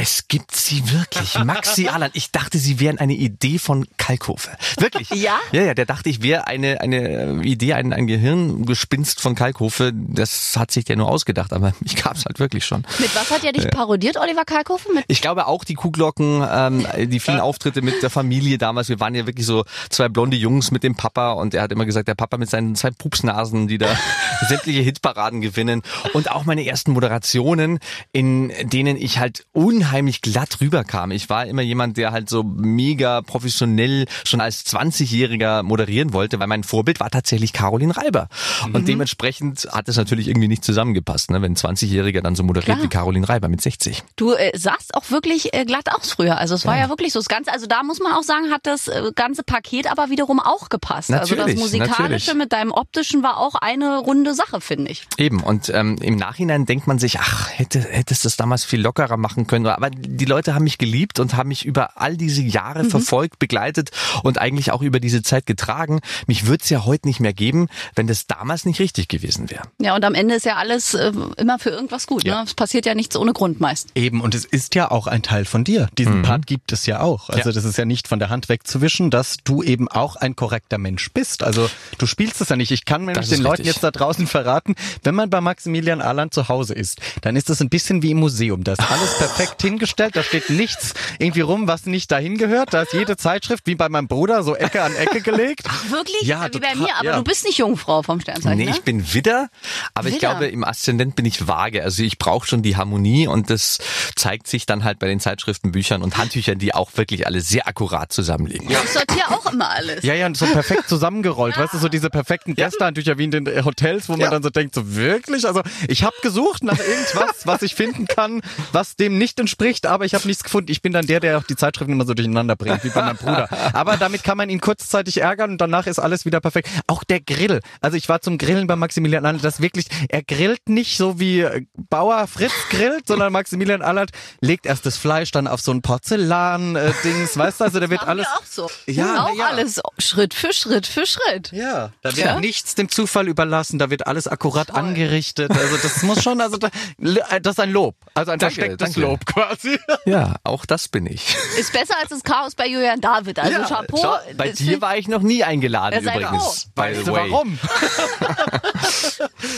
es 0.00 0.28
gibt 0.28 0.54
sie 0.54 0.92
wirklich, 0.92 1.36
Maxi 1.44 1.88
Allan. 1.88 2.10
Ich 2.12 2.30
dachte, 2.30 2.56
sie 2.58 2.78
wären 2.78 2.98
eine 2.98 3.14
Idee 3.14 3.58
von 3.58 3.84
Kalkofe. 3.96 4.50
Wirklich. 4.78 5.10
Ja? 5.10 5.40
Ja, 5.50 5.62
ja, 5.62 5.74
der 5.74 5.86
dachte, 5.86 6.08
ich 6.08 6.22
wäre 6.22 6.46
eine, 6.46 6.80
eine 6.80 7.42
Idee, 7.42 7.72
ein, 7.72 7.92
ein 7.92 8.06
Gehirngespinst 8.06 9.20
von 9.20 9.34
Kalkofe. 9.34 9.90
Das 9.92 10.54
hat 10.56 10.70
sich 10.70 10.84
der 10.84 10.94
nur 10.94 11.08
ausgedacht, 11.08 11.52
aber 11.52 11.72
ich 11.84 11.96
gab's 11.96 12.26
halt 12.26 12.38
wirklich 12.38 12.64
schon. 12.64 12.86
Mit 13.00 13.12
was 13.16 13.32
hat 13.32 13.42
er 13.42 13.52
dich 13.52 13.68
parodiert, 13.70 14.16
Oliver 14.18 14.44
Kalkofe? 14.44 14.92
Mit 14.94 15.04
Ich 15.08 15.20
glaube 15.20 15.48
auch 15.48 15.64
die 15.64 15.74
Kuhglocken, 15.74 16.46
ähm, 16.48 16.86
die 16.96 17.18
vielen 17.18 17.40
Auftritte 17.40 17.82
mit 17.82 18.00
der 18.00 18.10
Familie 18.10 18.56
damals. 18.56 18.88
Wir 18.88 19.00
waren 19.00 19.16
ja 19.16 19.26
wirklich 19.26 19.46
so 19.46 19.64
zwei 19.90 20.08
blonde 20.08 20.36
Jungs 20.36 20.70
mit 20.70 20.84
dem 20.84 20.94
Papa 20.94 21.32
und 21.32 21.54
er 21.54 21.62
hat 21.62 21.72
immer 21.72 21.86
gesagt, 21.86 22.06
der 22.06 22.14
Papa 22.14 22.36
mit 22.36 22.48
seinen 22.48 22.76
zwei 22.76 22.92
Pupsnasen, 22.92 23.66
die 23.66 23.78
da 23.78 23.88
sämtliche 24.48 24.80
Hitparaden 24.80 25.40
gewinnen. 25.40 25.82
Und 26.12 26.30
auch 26.30 26.44
meine 26.44 26.64
ersten 26.64 26.92
Moderationen, 26.92 27.80
in 28.12 28.52
denen 28.62 28.96
ich 28.96 29.18
halt 29.18 29.44
unheimlich 29.52 29.87
glatt 30.22 30.60
rüberkam. 30.60 31.10
Ich 31.10 31.28
war 31.28 31.46
immer 31.46 31.62
jemand, 31.62 31.96
der 31.96 32.12
halt 32.12 32.28
so 32.28 32.42
mega 32.42 33.22
professionell 33.22 34.06
schon 34.24 34.40
als 34.40 34.64
20-Jähriger 34.66 35.62
moderieren 35.62 36.12
wollte, 36.12 36.38
weil 36.40 36.46
mein 36.46 36.64
Vorbild 36.64 37.00
war 37.00 37.10
tatsächlich 37.10 37.52
Caroline 37.52 37.96
Reiber. 37.96 38.28
Und 38.72 38.88
dementsprechend 38.88 39.68
hat 39.70 39.88
es 39.88 39.96
natürlich 39.96 40.28
irgendwie 40.28 40.48
nicht 40.48 40.64
zusammengepasst, 40.64 41.30
ne? 41.30 41.42
wenn 41.42 41.52
ein 41.52 41.56
20-Jähriger 41.56 42.20
dann 42.20 42.34
so 42.34 42.42
moderiert 42.42 42.78
Klar. 42.78 42.82
wie 42.82 42.88
Caroline 42.88 43.28
Reiber 43.28 43.48
mit 43.48 43.60
60. 43.60 44.02
Du 44.16 44.32
äh, 44.32 44.56
sahst 44.56 44.94
auch 44.94 45.10
wirklich 45.10 45.54
äh, 45.54 45.64
glatt 45.64 45.92
aus 45.94 46.12
früher. 46.12 46.38
Also 46.38 46.54
es 46.54 46.66
war 46.66 46.76
ja. 46.76 46.88
wirklich 46.88 47.12
so 47.12 47.18
das 47.18 47.28
Ganze. 47.28 47.52
Also 47.52 47.66
da 47.66 47.82
muss 47.82 48.00
man 48.00 48.12
auch 48.12 48.22
sagen, 48.22 48.50
hat 48.50 48.66
das 48.66 48.88
äh, 48.88 49.12
ganze 49.14 49.42
Paket 49.42 49.90
aber 49.90 50.10
wiederum 50.10 50.40
auch 50.40 50.68
gepasst. 50.68 51.12
also 51.12 51.34
das 51.34 51.46
Natürlich, 51.46 51.60
musikalische 51.60 52.02
natürlich. 52.02 52.34
mit 52.34 52.52
deinem 52.52 52.72
optischen 52.72 53.22
war 53.22 53.38
auch 53.38 53.54
eine 53.54 53.98
runde 53.98 54.34
Sache, 54.34 54.60
finde 54.60 54.90
ich. 54.90 55.06
Eben, 55.16 55.42
und 55.42 55.70
ähm, 55.70 55.96
im 56.00 56.16
Nachhinein 56.16 56.66
denkt 56.66 56.86
man 56.86 56.98
sich, 56.98 57.18
ach, 57.20 57.48
hätte, 57.50 57.80
hättest 57.80 58.24
du 58.24 58.26
das 58.26 58.36
damals 58.36 58.64
viel 58.64 58.80
lockerer 58.80 59.16
machen 59.16 59.46
können. 59.46 59.64
Aber 59.78 59.90
die 59.90 60.24
Leute 60.24 60.54
haben 60.54 60.64
mich 60.64 60.76
geliebt 60.78 61.20
und 61.20 61.36
haben 61.36 61.48
mich 61.50 61.64
über 61.64 62.00
all 62.00 62.16
diese 62.16 62.42
Jahre 62.42 62.82
Mhm. 62.82 62.90
verfolgt, 62.90 63.38
begleitet 63.38 63.90
und 64.24 64.38
eigentlich 64.38 64.72
auch 64.72 64.82
über 64.82 64.98
diese 64.98 65.22
Zeit 65.22 65.46
getragen. 65.46 66.00
Mich 66.26 66.46
würde 66.46 66.64
es 66.64 66.68
ja 66.70 66.84
heute 66.84 67.06
nicht 67.06 67.20
mehr 67.20 67.32
geben, 67.32 67.68
wenn 67.94 68.08
das 68.08 68.26
damals 68.26 68.64
nicht 68.64 68.80
richtig 68.80 69.06
gewesen 69.06 69.50
wäre. 69.50 69.62
Ja, 69.80 69.94
und 69.94 70.04
am 70.04 70.14
Ende 70.14 70.34
ist 70.34 70.44
ja 70.46 70.56
alles 70.56 70.94
äh, 70.94 71.12
immer 71.36 71.58
für 71.60 71.70
irgendwas 71.70 72.08
gut. 72.08 72.24
Ne? 72.24 72.42
Es 72.44 72.54
passiert 72.54 72.86
ja 72.86 72.94
nichts 72.96 73.16
ohne 73.16 73.32
Grund 73.32 73.60
meist. 73.60 73.88
Eben, 73.94 74.20
und 74.20 74.34
es 74.34 74.44
ist 74.44 74.74
ja 74.74 74.90
auch 74.90 75.06
ein 75.06 75.22
Teil 75.22 75.44
von 75.44 75.62
dir. 75.62 75.88
Diesen 75.96 76.22
Part 76.22 76.46
gibt 76.48 76.72
es 76.72 76.86
ja 76.86 77.00
auch. 77.00 77.28
Also 77.30 77.50
Ja. 77.50 77.54
das 77.54 77.64
ist 77.64 77.78
ja 77.78 77.84
nicht 77.84 78.08
von 78.08 78.18
der 78.18 78.30
Hand 78.30 78.48
wegzuwischen, 78.48 79.10
dass 79.10 79.36
du 79.44 79.62
eben 79.62 79.86
auch 79.88 80.16
ein 80.16 80.34
korrekter 80.34 80.78
Mensch 80.78 81.12
bist. 81.12 81.44
Also 81.44 81.70
du 81.98 82.06
spielst 82.06 82.40
es 82.40 82.48
ja 82.48 82.56
nicht. 82.56 82.72
Ich 82.72 82.84
kann 82.84 83.02
nämlich 83.02 83.18
Das 83.18 83.28
den 83.28 83.34
ist 83.34 83.40
Leuten 83.44 83.62
richtig. 83.62 83.74
jetzt 83.76 83.84
da 83.84 83.90
draußen 83.92 84.26
verraten, 84.26 84.74
wenn 85.04 85.14
man 85.14 85.30
bei 85.30 85.40
Maximilian 85.40 86.00
Ahland 86.00 86.34
zu 86.34 86.48
Hause 86.48 86.74
ist, 86.74 86.98
dann 87.22 87.36
ist 87.36 87.48
es 87.50 87.60
ein 87.60 87.68
bisschen 87.68 88.02
wie 88.02 88.10
im 88.10 88.18
Museum. 88.18 88.64
Da 88.64 88.72
ist 88.72 88.90
alles 88.90 89.16
perfekt 89.18 89.57
hingestellt, 89.62 90.16
da 90.16 90.22
steht 90.22 90.50
nichts 90.50 90.94
irgendwie 91.18 91.40
rum, 91.40 91.66
was 91.68 91.86
nicht 91.86 92.10
dahin 92.10 92.38
gehört. 92.38 92.74
Da 92.74 92.82
ist 92.82 92.92
jede 92.92 93.16
Zeitschrift, 93.16 93.66
wie 93.66 93.74
bei 93.74 93.88
meinem 93.88 94.08
Bruder, 94.08 94.42
so 94.42 94.54
Ecke 94.56 94.82
an 94.82 94.94
Ecke 94.96 95.20
gelegt. 95.20 95.64
Wirklich? 95.90 96.22
Ja, 96.22 96.48
Wie 96.52 96.58
bei 96.58 96.74
mir. 96.74 96.94
Aber 96.96 97.04
ja. 97.04 97.16
du 97.16 97.24
bist 97.24 97.44
nicht 97.44 97.58
Jungfrau 97.58 98.02
vom 98.02 98.20
Sternzeichen, 98.20 98.58
Nee, 98.58 98.64
ne? 98.66 98.70
ich 98.70 98.82
bin 98.82 99.12
Widder, 99.14 99.48
aber 99.94 100.08
ich 100.08 100.16
Widder. 100.16 100.30
glaube, 100.30 100.46
im 100.48 100.64
Aszendent 100.64 101.16
bin 101.16 101.24
ich 101.26 101.46
vage. 101.46 101.82
Also 101.82 102.02
ich 102.02 102.18
brauche 102.18 102.46
schon 102.46 102.62
die 102.62 102.76
Harmonie 102.76 103.26
und 103.26 103.50
das 103.50 103.78
zeigt 104.16 104.46
sich 104.46 104.66
dann 104.66 104.84
halt 104.84 104.98
bei 104.98 105.06
den 105.08 105.20
Zeitschriften, 105.20 105.72
Büchern 105.72 106.02
und 106.02 106.16
Handtüchern, 106.16 106.58
die 106.58 106.74
auch 106.74 106.90
wirklich 106.96 107.26
alle 107.26 107.40
sehr 107.40 107.66
akkurat 107.68 108.12
zusammenliegen. 108.12 108.68
Ich 108.70 108.76
sortiere 108.90 109.30
auch 109.30 109.52
immer 109.52 109.70
alles. 109.70 110.02
Ja, 110.02 110.14
ja, 110.14 110.26
und 110.26 110.36
so 110.36 110.46
perfekt 110.46 110.88
zusammengerollt. 110.88 111.56
Weißt 111.58 111.74
du, 111.74 111.78
so 111.78 111.88
diese 111.88 112.10
perfekten 112.10 112.54
Gästehandtücher 112.54 113.18
wie 113.18 113.24
in 113.24 113.30
den 113.30 113.64
Hotels, 113.64 114.08
wo 114.08 114.12
man 114.12 114.20
Ja. 114.22 114.30
dann 114.30 114.42
so 114.42 114.50
denkt, 114.50 114.74
so 114.74 114.94
wirklich? 114.96 115.46
Also 115.46 115.62
ich 115.88 116.02
habe 116.04 116.14
gesucht 116.22 116.62
nach 116.62 116.78
irgendwas, 116.78 117.46
was 117.46 117.62
ich 117.62 117.74
finden 117.74 118.06
kann, 118.06 118.40
was 118.72 118.96
dem 118.96 119.18
nicht 119.18 119.38
entspricht, 119.48 119.86
aber 119.86 120.04
ich 120.04 120.14
habe 120.14 120.26
nichts 120.26 120.44
gefunden. 120.44 120.70
Ich 120.70 120.82
bin 120.82 120.92
dann 120.92 121.06
der, 121.06 121.20
der 121.20 121.38
auch 121.38 121.42
die 121.42 121.56
Zeitschriften 121.56 121.92
immer 121.92 122.04
so 122.04 122.12
durcheinander 122.12 122.54
bringt, 122.54 122.84
wie 122.84 122.90
bei 122.90 123.00
meinem 123.00 123.16
Bruder. 123.16 123.48
Aber 123.72 123.96
damit 123.96 124.22
kann 124.22 124.36
man 124.36 124.50
ihn 124.50 124.60
kurzzeitig 124.60 125.22
ärgern 125.22 125.52
und 125.52 125.60
danach 125.60 125.86
ist 125.86 125.98
alles 125.98 126.26
wieder 126.26 126.40
perfekt. 126.40 126.68
Auch 126.86 127.02
der 127.02 127.20
Grill. 127.20 127.60
Also 127.80 127.96
ich 127.96 128.08
war 128.10 128.20
zum 128.20 128.36
Grillen 128.36 128.66
bei 128.66 128.76
Maximilian 128.76 129.24
Allert, 129.24 129.42
das 129.42 129.60
wirklich, 129.62 129.86
er 130.10 130.22
grillt 130.22 130.68
nicht 130.68 130.98
so 130.98 131.18
wie 131.18 131.40
äh, 131.40 131.62
Bauer 131.88 132.26
Fritz 132.26 132.52
grillt, 132.68 133.06
sondern 133.06 133.32
Maximilian 133.32 133.80
Allert 133.80 134.10
legt 134.40 134.66
erst 134.66 134.84
das 134.84 134.98
Fleisch 134.98 135.30
dann 135.30 135.46
auf 135.46 135.60
so 135.62 135.72
ein 135.72 135.80
Porzellan-Dings, 135.80 137.36
weißt 137.38 137.60
du, 137.60 137.64
also 137.64 137.80
der 137.80 137.88
wird 137.88 138.02
alles... 138.06 138.26
wir 138.26 138.36
auch 138.36 138.44
so. 138.44 138.70
Ja, 138.86 139.24
auch 139.24 139.34
ja. 139.34 139.46
alles 139.46 139.80
Schritt 139.98 140.34
für 140.34 140.52
Schritt 140.52 140.86
für 140.86 141.06
Schritt. 141.06 141.52
Ja, 141.52 141.92
da 142.02 142.14
wird 142.14 142.26
Ja. 142.26 142.38
nichts 142.38 142.74
dem 142.74 142.90
Zufall 142.90 143.28
überlassen, 143.28 143.78
da 143.78 143.88
wird 143.88 144.06
alles 144.06 144.28
akkurat 144.28 144.74
angerichtet. 144.74 145.50
Also 145.52 145.76
das 145.78 146.02
muss 146.02 146.22
schon, 146.22 146.40
also 146.42 146.58
da, 146.58 146.68
das 146.98 147.52
ist 147.52 147.60
ein 147.60 147.70
Lob, 147.72 147.94
also 148.14 148.32
ein 148.32 148.38
Danke, 148.38 148.54
verstecktes 148.56 148.92
danke. 148.94 149.00
Lob 149.00 149.24
quasi. 149.38 149.78
Ja, 150.04 150.36
auch 150.44 150.66
das 150.66 150.88
bin 150.88 151.06
ich. 151.06 151.36
Ist 151.58 151.72
besser 151.72 151.94
als 152.00 152.10
das 152.10 152.22
Chaos 152.24 152.54
bei 152.54 152.66
Julian 152.66 153.00
David. 153.00 153.38
Also 153.38 153.52
Ja, 153.52 153.64
Chapeau. 153.66 153.98
Schau, 154.00 154.16
bei 154.36 154.50
dir 154.50 154.80
war 154.80 154.96
ich 154.96 155.08
noch 155.08 155.22
nie 155.22 155.44
eingeladen 155.44 156.00
übrigens. 156.02 156.70
By 156.74 156.82
Weißt 156.82 156.98
the 157.00 157.04
du 157.06 157.12
warum? 157.12 157.58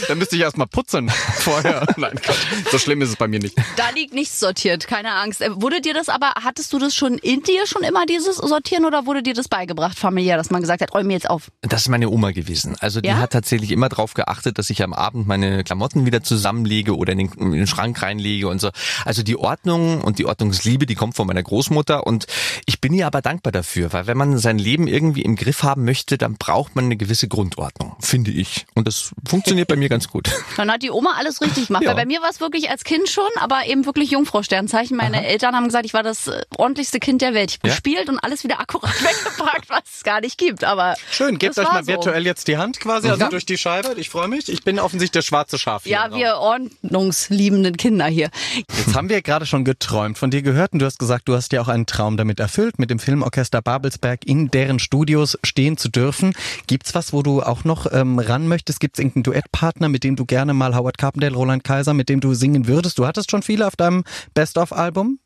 Dann 0.07 0.17
müsste 0.17 0.35
ich 0.35 0.41
erstmal 0.41 0.67
putzen 0.67 1.09
vorher. 1.09 1.85
Nein, 1.97 2.19
Quatsch. 2.21 2.37
so 2.71 2.77
schlimm 2.77 3.01
ist 3.01 3.09
es 3.09 3.15
bei 3.15 3.27
mir 3.27 3.39
nicht. 3.39 3.57
Da 3.77 3.89
liegt 3.95 4.13
nichts 4.13 4.39
sortiert, 4.39 4.87
keine 4.87 5.13
Angst. 5.13 5.41
Äh, 5.41 5.49
Wurde 5.61 5.81
dir 5.81 5.93
das 5.93 6.09
aber, 6.09 6.33
hattest 6.43 6.73
du 6.73 6.79
das 6.79 6.95
schon 6.95 7.17
in 7.17 7.41
dir 7.43 7.67
schon 7.67 7.83
immer, 7.83 8.05
dieses 8.05 8.37
Sortieren, 8.37 8.85
oder 8.85 9.05
wurde 9.05 9.23
dir 9.23 9.33
das 9.33 9.47
beigebracht 9.47 9.97
familiär, 9.97 10.37
dass 10.37 10.49
man 10.49 10.61
gesagt 10.61 10.81
hat, 10.81 10.93
räum 10.93 11.07
mir 11.07 11.13
jetzt 11.13 11.29
auf? 11.29 11.51
Das 11.61 11.81
ist 11.81 11.87
meine 11.89 12.09
Oma 12.09 12.31
gewesen. 12.31 12.75
Also 12.79 13.01
die 13.01 13.09
Ja? 13.09 13.17
hat 13.17 13.31
tatsächlich 13.31 13.71
immer 13.71 13.89
darauf 13.89 14.13
geachtet, 14.13 14.57
dass 14.57 14.69
ich 14.69 14.83
am 14.83 14.93
Abend 14.93 15.27
meine 15.27 15.63
Klamotten 15.63 16.05
wieder 16.05 16.23
zusammenlege 16.23 16.95
oder 16.95 17.13
in 17.13 17.19
den, 17.19 17.31
in 17.33 17.51
den 17.51 17.67
Schrank 17.67 18.01
reinlege 18.01 18.47
und 18.47 18.59
so. 18.59 18.69
Also 19.05 19.23
die 19.23 19.37
Ordnung 19.37 19.70
und 19.79 20.19
die 20.19 20.25
Ordnungsliebe, 20.25 20.85
die 20.85 20.95
kommt 20.95 21.15
von 21.15 21.27
meiner 21.27 21.43
Großmutter 21.43 22.05
und 22.05 22.25
ich 22.65 22.81
bin 22.81 22.93
ihr 22.93 23.07
aber 23.07 23.21
dankbar 23.21 23.51
dafür, 23.51 23.93
weil 23.93 24.07
wenn 24.07 24.17
man 24.17 24.37
sein 24.37 24.57
Leben 24.59 24.87
irgendwie 24.87 25.21
im 25.21 25.35
Griff 25.35 25.63
haben 25.63 25.85
möchte, 25.85 26.17
dann 26.17 26.35
braucht 26.35 26.75
man 26.75 26.85
eine 26.85 26.97
gewisse 26.97 27.27
Grundordnung, 27.27 27.95
finde 27.99 28.31
ich. 28.31 28.65
Und 28.75 28.87
das 28.87 29.11
funktioniert 29.27 29.67
bei 29.67 29.75
mir 29.75 29.89
ganz 29.89 30.07
gut. 30.07 30.29
Dann 30.57 30.71
hat 30.71 30.83
die 30.83 30.91
Oma 30.91 31.15
alles 31.17 31.41
richtig 31.41 31.67
gemacht. 31.67 31.83
Ja. 31.83 31.89
Weil 31.89 31.95
bei 31.95 32.05
mir 32.05 32.21
war 32.21 32.29
es 32.29 32.39
wirklich 32.39 32.69
als 32.69 32.83
Kind 32.83 33.09
schon, 33.09 33.29
aber 33.39 33.65
eben 33.67 33.85
wirklich 33.85 34.11
Jungfrau-Sternzeichen. 34.11 34.95
Meine 34.97 35.25
Eltern 35.25 35.55
haben 35.55 35.65
gesagt, 35.65 35.85
ich 35.85 35.93
war 35.93 36.03
das 36.03 36.27
äh, 36.27 36.41
ordentlichste 36.57 36.99
Kind 36.99 37.21
der 37.21 37.33
Welt. 37.33 37.51
Ich 37.51 37.57
habe 37.59 37.67
Ja? 37.69 37.73
gespielt 37.73 38.09
und 38.09 38.19
alles 38.19 38.43
wieder 38.43 38.59
akkurat 38.59 38.93
weggepackt, 39.03 39.69
was 39.69 39.81
es 39.95 40.03
gar 40.03 40.21
nicht 40.21 40.37
gibt. 40.37 40.63
Aber 40.63 40.95
Schön, 41.11 41.37
gebt 41.39 41.57
euch 41.57 41.71
mal 41.71 41.83
so. 41.83 41.87
virtuell 41.91 42.25
jetzt 42.25 42.47
die 42.47 42.57
Hand 42.57 42.79
quasi, 42.79 43.09
also 43.09 43.27
durch 43.29 43.45
die 43.45 43.57
Scheibe. 43.57 43.93
Ich 43.97 44.09
freue 44.09 44.27
mich. 44.27 44.49
Ich 44.49 44.63
bin 44.63 44.79
offensichtlich 44.79 45.11
der 45.11 45.21
schwarze 45.21 45.57
Schaf 45.57 45.83
hier. 45.83 45.91
Ja, 45.93 46.15
wir 46.15 46.35
ordnungsliebenden 46.37 47.77
Kinder 47.77 48.05
hier. 48.05 48.29
Jetzt 48.77 48.95
haben 48.95 49.09
wir 49.09 49.21
gerade 49.21 49.45
schon 49.45 49.60
geträumt 49.63 50.17
von 50.17 50.31
dir 50.31 50.41
gehört 50.41 50.73
und 50.73 50.79
du 50.79 50.85
hast 50.85 50.99
gesagt, 50.99 51.27
du 51.27 51.35
hast 51.35 51.51
dir 51.51 51.61
auch 51.61 51.67
einen 51.67 51.85
Traum 51.85 52.17
damit 52.17 52.39
erfüllt, 52.39 52.79
mit 52.79 52.89
dem 52.89 52.99
Filmorchester 52.99 53.61
Babelsberg 53.61 54.25
in 54.25 54.49
deren 54.49 54.79
Studios 54.79 55.37
stehen 55.43 55.77
zu 55.77 55.89
dürfen. 55.89 56.33
Gibt's 56.67 56.95
was, 56.95 57.13
wo 57.13 57.23
du 57.23 57.41
auch 57.41 57.63
noch 57.63 57.91
ähm, 57.91 58.19
ran 58.19 58.47
möchtest? 58.47 58.79
Gibt's 58.79 58.99
irgendeinen 58.99 59.23
Duettpartner, 59.23 59.89
mit 59.89 60.03
dem 60.03 60.15
du 60.15 60.25
gerne 60.25 60.53
mal 60.53 60.75
Howard 60.75 60.97
Carpendale, 60.97 61.35
Roland 61.35 61.63
Kaiser, 61.63 61.93
mit 61.93 62.09
dem 62.09 62.19
du 62.19 62.33
singen 62.33 62.67
würdest? 62.67 62.97
Du 62.97 63.05
hattest 63.05 63.31
schon 63.31 63.41
viele 63.43 63.67
auf 63.67 63.75
deinem 63.75 64.03
Best-of-Album? 64.33 65.19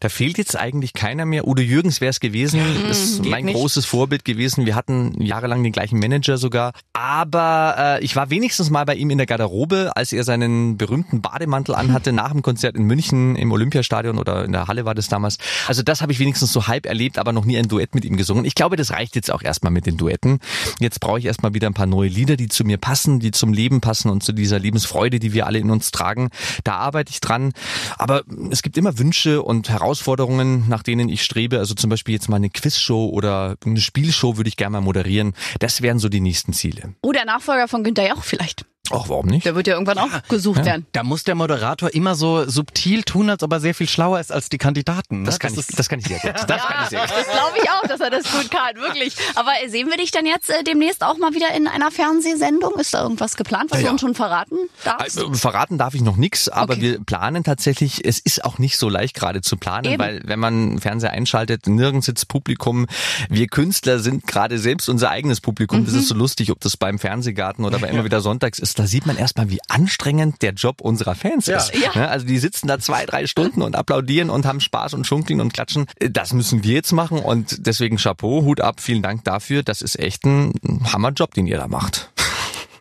Da 0.00 0.08
fehlt 0.08 0.38
jetzt 0.38 0.58
eigentlich 0.58 0.92
keiner 0.92 1.26
mehr. 1.26 1.46
Udo 1.46 1.62
Jürgens 1.62 2.00
wäre 2.00 2.10
es 2.10 2.20
gewesen. 2.20 2.60
ist 2.90 3.22
geht 3.22 3.30
mein 3.30 3.44
nicht. 3.44 3.54
großes 3.54 3.86
Vorbild 3.86 4.24
gewesen. 4.24 4.66
Wir 4.66 4.74
hatten 4.74 5.20
jahrelang 5.20 5.62
den 5.62 5.72
gleichen 5.72 5.98
Manager 5.98 6.38
sogar. 6.38 6.72
Aber 6.92 7.74
äh, 7.78 8.04
ich 8.04 8.16
war 8.16 8.30
wenigstens 8.30 8.70
mal 8.70 8.84
bei 8.84 8.94
ihm 8.94 9.10
in 9.10 9.18
der 9.18 9.26
Garderobe, 9.26 9.92
als 9.94 10.12
er 10.12 10.24
seinen 10.24 10.76
berühmten 10.76 11.20
Bademantel 11.20 11.74
anhatte 11.74 12.12
nach 12.20 12.32
dem 12.32 12.42
Konzert 12.42 12.76
in 12.76 12.84
München 12.84 13.36
im 13.36 13.52
Olympiastadion 13.52 14.18
oder 14.18 14.44
in 14.44 14.52
der 14.52 14.68
Halle 14.68 14.84
war 14.84 14.94
das 14.94 15.08
damals. 15.08 15.38
Also 15.66 15.82
das 15.82 16.02
habe 16.02 16.12
ich 16.12 16.18
wenigstens 16.18 16.52
so 16.52 16.66
halb 16.66 16.86
erlebt, 16.86 17.18
aber 17.18 17.32
noch 17.32 17.44
nie 17.44 17.58
ein 17.58 17.68
Duett 17.68 17.94
mit 17.94 18.04
ihm 18.04 18.16
gesungen. 18.16 18.44
Ich 18.44 18.54
glaube, 18.54 18.76
das 18.76 18.90
reicht 18.90 19.16
jetzt 19.16 19.30
auch 19.30 19.42
erstmal 19.42 19.72
mit 19.72 19.86
den 19.86 19.96
Duetten. 19.96 20.40
Jetzt 20.78 21.00
brauche 21.00 21.18
ich 21.18 21.26
erstmal 21.26 21.54
wieder 21.54 21.68
ein 21.68 21.74
paar 21.74 21.86
neue 21.86 22.08
Lieder, 22.08 22.36
die 22.36 22.48
zu 22.48 22.64
mir 22.64 22.78
passen, 22.78 23.20
die 23.20 23.30
zum 23.30 23.52
Leben 23.52 23.80
passen 23.80 24.10
und 24.10 24.22
zu 24.22 24.32
dieser 24.32 24.58
Lebensfreude, 24.58 25.18
die 25.18 25.32
wir 25.32 25.46
alle 25.46 25.58
in 25.58 25.70
uns 25.70 25.90
tragen. 25.90 26.30
Da 26.64 26.74
arbeite 26.76 27.10
ich 27.10 27.20
dran. 27.20 27.52
Aber 27.98 28.22
es 28.50 28.62
gibt 28.62 28.76
immer 28.78 28.98
Wünsche 28.98 29.42
und 29.50 29.68
Herausforderungen, 29.68 30.68
nach 30.68 30.84
denen 30.84 31.08
ich 31.08 31.24
strebe. 31.24 31.58
Also 31.58 31.74
zum 31.74 31.90
Beispiel 31.90 32.14
jetzt 32.14 32.28
mal 32.28 32.36
eine 32.36 32.50
Quizshow 32.50 33.10
oder 33.12 33.56
eine 33.66 33.80
Spielshow 33.80 34.36
würde 34.36 34.48
ich 34.48 34.56
gerne 34.56 34.74
mal 34.74 34.80
moderieren. 34.80 35.34
Das 35.58 35.82
wären 35.82 35.98
so 35.98 36.08
die 36.08 36.20
nächsten 36.20 36.52
Ziele. 36.52 36.94
Oh, 37.02 37.10
der 37.10 37.24
Nachfolger 37.24 37.66
von 37.66 37.82
Günther 37.82 38.06
Jauch 38.08 38.22
vielleicht. 38.22 38.64
Ach, 38.92 39.08
warum 39.08 39.26
nicht? 39.26 39.44
Der 39.44 39.54
wird 39.54 39.66
ja 39.66 39.74
irgendwann 39.74 39.98
auch 39.98 40.08
gesucht 40.28 40.64
werden. 40.64 40.86
Da 40.92 41.02
muss 41.02 41.24
der 41.24 41.34
Moderator 41.34 41.92
immer 41.94 42.14
so 42.14 42.48
subtil 42.48 43.02
tun, 43.02 43.30
als 43.30 43.42
ob 43.42 43.52
er 43.52 43.60
sehr 43.60 43.74
viel 43.74 43.88
schlauer 43.88 44.20
ist 44.20 44.32
als 44.32 44.48
die 44.48 44.58
Kandidaten. 44.58 45.20
ne? 45.20 45.26
Das 45.26 45.38
kann, 45.38 45.52
ich, 45.52 45.58
ist- 45.58 45.78
das 45.78 45.88
kann 45.88 45.98
ich 46.00 46.06
sehr 46.08 46.18
gut. 46.18 46.32
Das 46.34 46.62
kann 46.62 46.82
ich 46.84 46.88
sehr 46.90 47.00
gut. 47.00 47.10
Das 47.10 47.26
glaube 47.26 47.56
ich 47.62 47.70
auch, 47.70 47.82
dass 47.88 48.00
er 48.00 48.10
das 48.10 48.24
gut 48.30 48.50
kann, 48.50 48.76
wirklich. 48.76 49.16
Aber 49.34 49.50
äh, 49.64 49.68
sehen 49.68 49.88
wir 49.88 49.96
dich 49.96 50.10
dann 50.10 50.26
jetzt 50.26 50.50
äh, 50.50 50.62
demnächst 50.64 51.02
auch 51.04 51.18
mal 51.18 51.32
wieder 51.34 51.54
in 51.54 51.66
einer 51.68 51.90
Fernsehsendung? 51.90 52.74
Ist 52.78 52.94
da 52.94 53.02
irgendwas 53.02 53.36
geplant, 53.36 53.70
was 53.70 53.78
Ja, 53.78 53.82
du 53.82 53.86
ja. 53.86 53.92
uns 53.92 54.00
schon 54.00 54.14
verraten 54.14 54.56
darfst? 54.84 55.00
Also, 55.18 55.32
verraten 55.34 55.78
darf 55.78 55.94
ich 55.94 56.02
noch 56.02 56.16
nichts, 56.16 56.48
aber 56.48 56.74
Okay. 56.74 56.82
wir 56.82 57.00
planen 57.04 57.44
tatsächlich, 57.44 58.04
es 58.04 58.18
ist 58.18 58.44
auch 58.44 58.58
nicht 58.58 58.76
so 58.78 58.88
leicht 58.88 59.14
gerade 59.14 59.40
zu 59.40 59.56
planen, 59.56 59.84
Eben. 59.92 59.98
weil 60.02 60.20
wenn 60.24 60.38
man 60.38 60.78
Fernseher 60.78 61.10
einschaltet, 61.12 61.66
nirgends 61.66 62.06
sitzt 62.06 62.28
Publikum. 62.28 62.86
Wir 63.28 63.46
Künstler 63.48 63.98
sind 63.98 64.26
gerade 64.26 64.58
selbst 64.58 64.88
unser 64.88 65.10
eigenes 65.10 65.40
Publikum. 65.40 65.80
Mhm. 65.80 65.84
Das 65.86 65.94
ist 65.94 66.08
so 66.08 66.14
lustig, 66.14 66.50
ob 66.50 66.60
das 66.60 66.76
beim 66.76 66.98
Fernsehgarten 66.98 67.64
oder 67.64 67.78
bei 67.78 67.88
immer 67.88 68.04
wieder 68.04 68.20
sonntags 68.20 68.58
ist. 68.58 68.78
Da 68.80 68.86
sieht 68.86 69.04
man 69.04 69.18
erstmal, 69.18 69.50
wie 69.50 69.58
anstrengend 69.68 70.40
der 70.40 70.52
Job 70.54 70.80
unserer 70.80 71.14
Fans 71.14 71.44
Ja. 71.44 71.58
ist. 71.58 71.74
Ja. 71.74 71.90
Ne? 71.94 72.08
Also 72.08 72.24
die 72.24 72.38
sitzen 72.38 72.66
da 72.66 72.78
zwei, 72.78 73.04
drei 73.04 73.26
Stunden 73.26 73.60
und 73.60 73.76
applaudieren 73.76 74.30
und 74.30 74.46
haben 74.46 74.58
Spaß 74.60 74.94
und 74.94 75.06
schunkeln 75.06 75.42
und 75.42 75.52
klatschen. 75.52 75.84
Das 75.98 76.32
müssen 76.32 76.64
wir 76.64 76.72
jetzt 76.76 76.92
machen 76.92 77.18
und 77.18 77.66
deswegen 77.66 77.98
Chapeau, 77.98 78.42
Hut 78.42 78.62
ab, 78.62 78.80
vielen 78.80 79.02
Dank 79.02 79.22
dafür. 79.24 79.62
Das 79.62 79.82
ist 79.82 79.98
echt 79.98 80.24
ein 80.24 80.54
Hammerjob, 80.90 81.34
den 81.34 81.46
ihr 81.46 81.58
da 81.58 81.68
macht. 81.68 82.10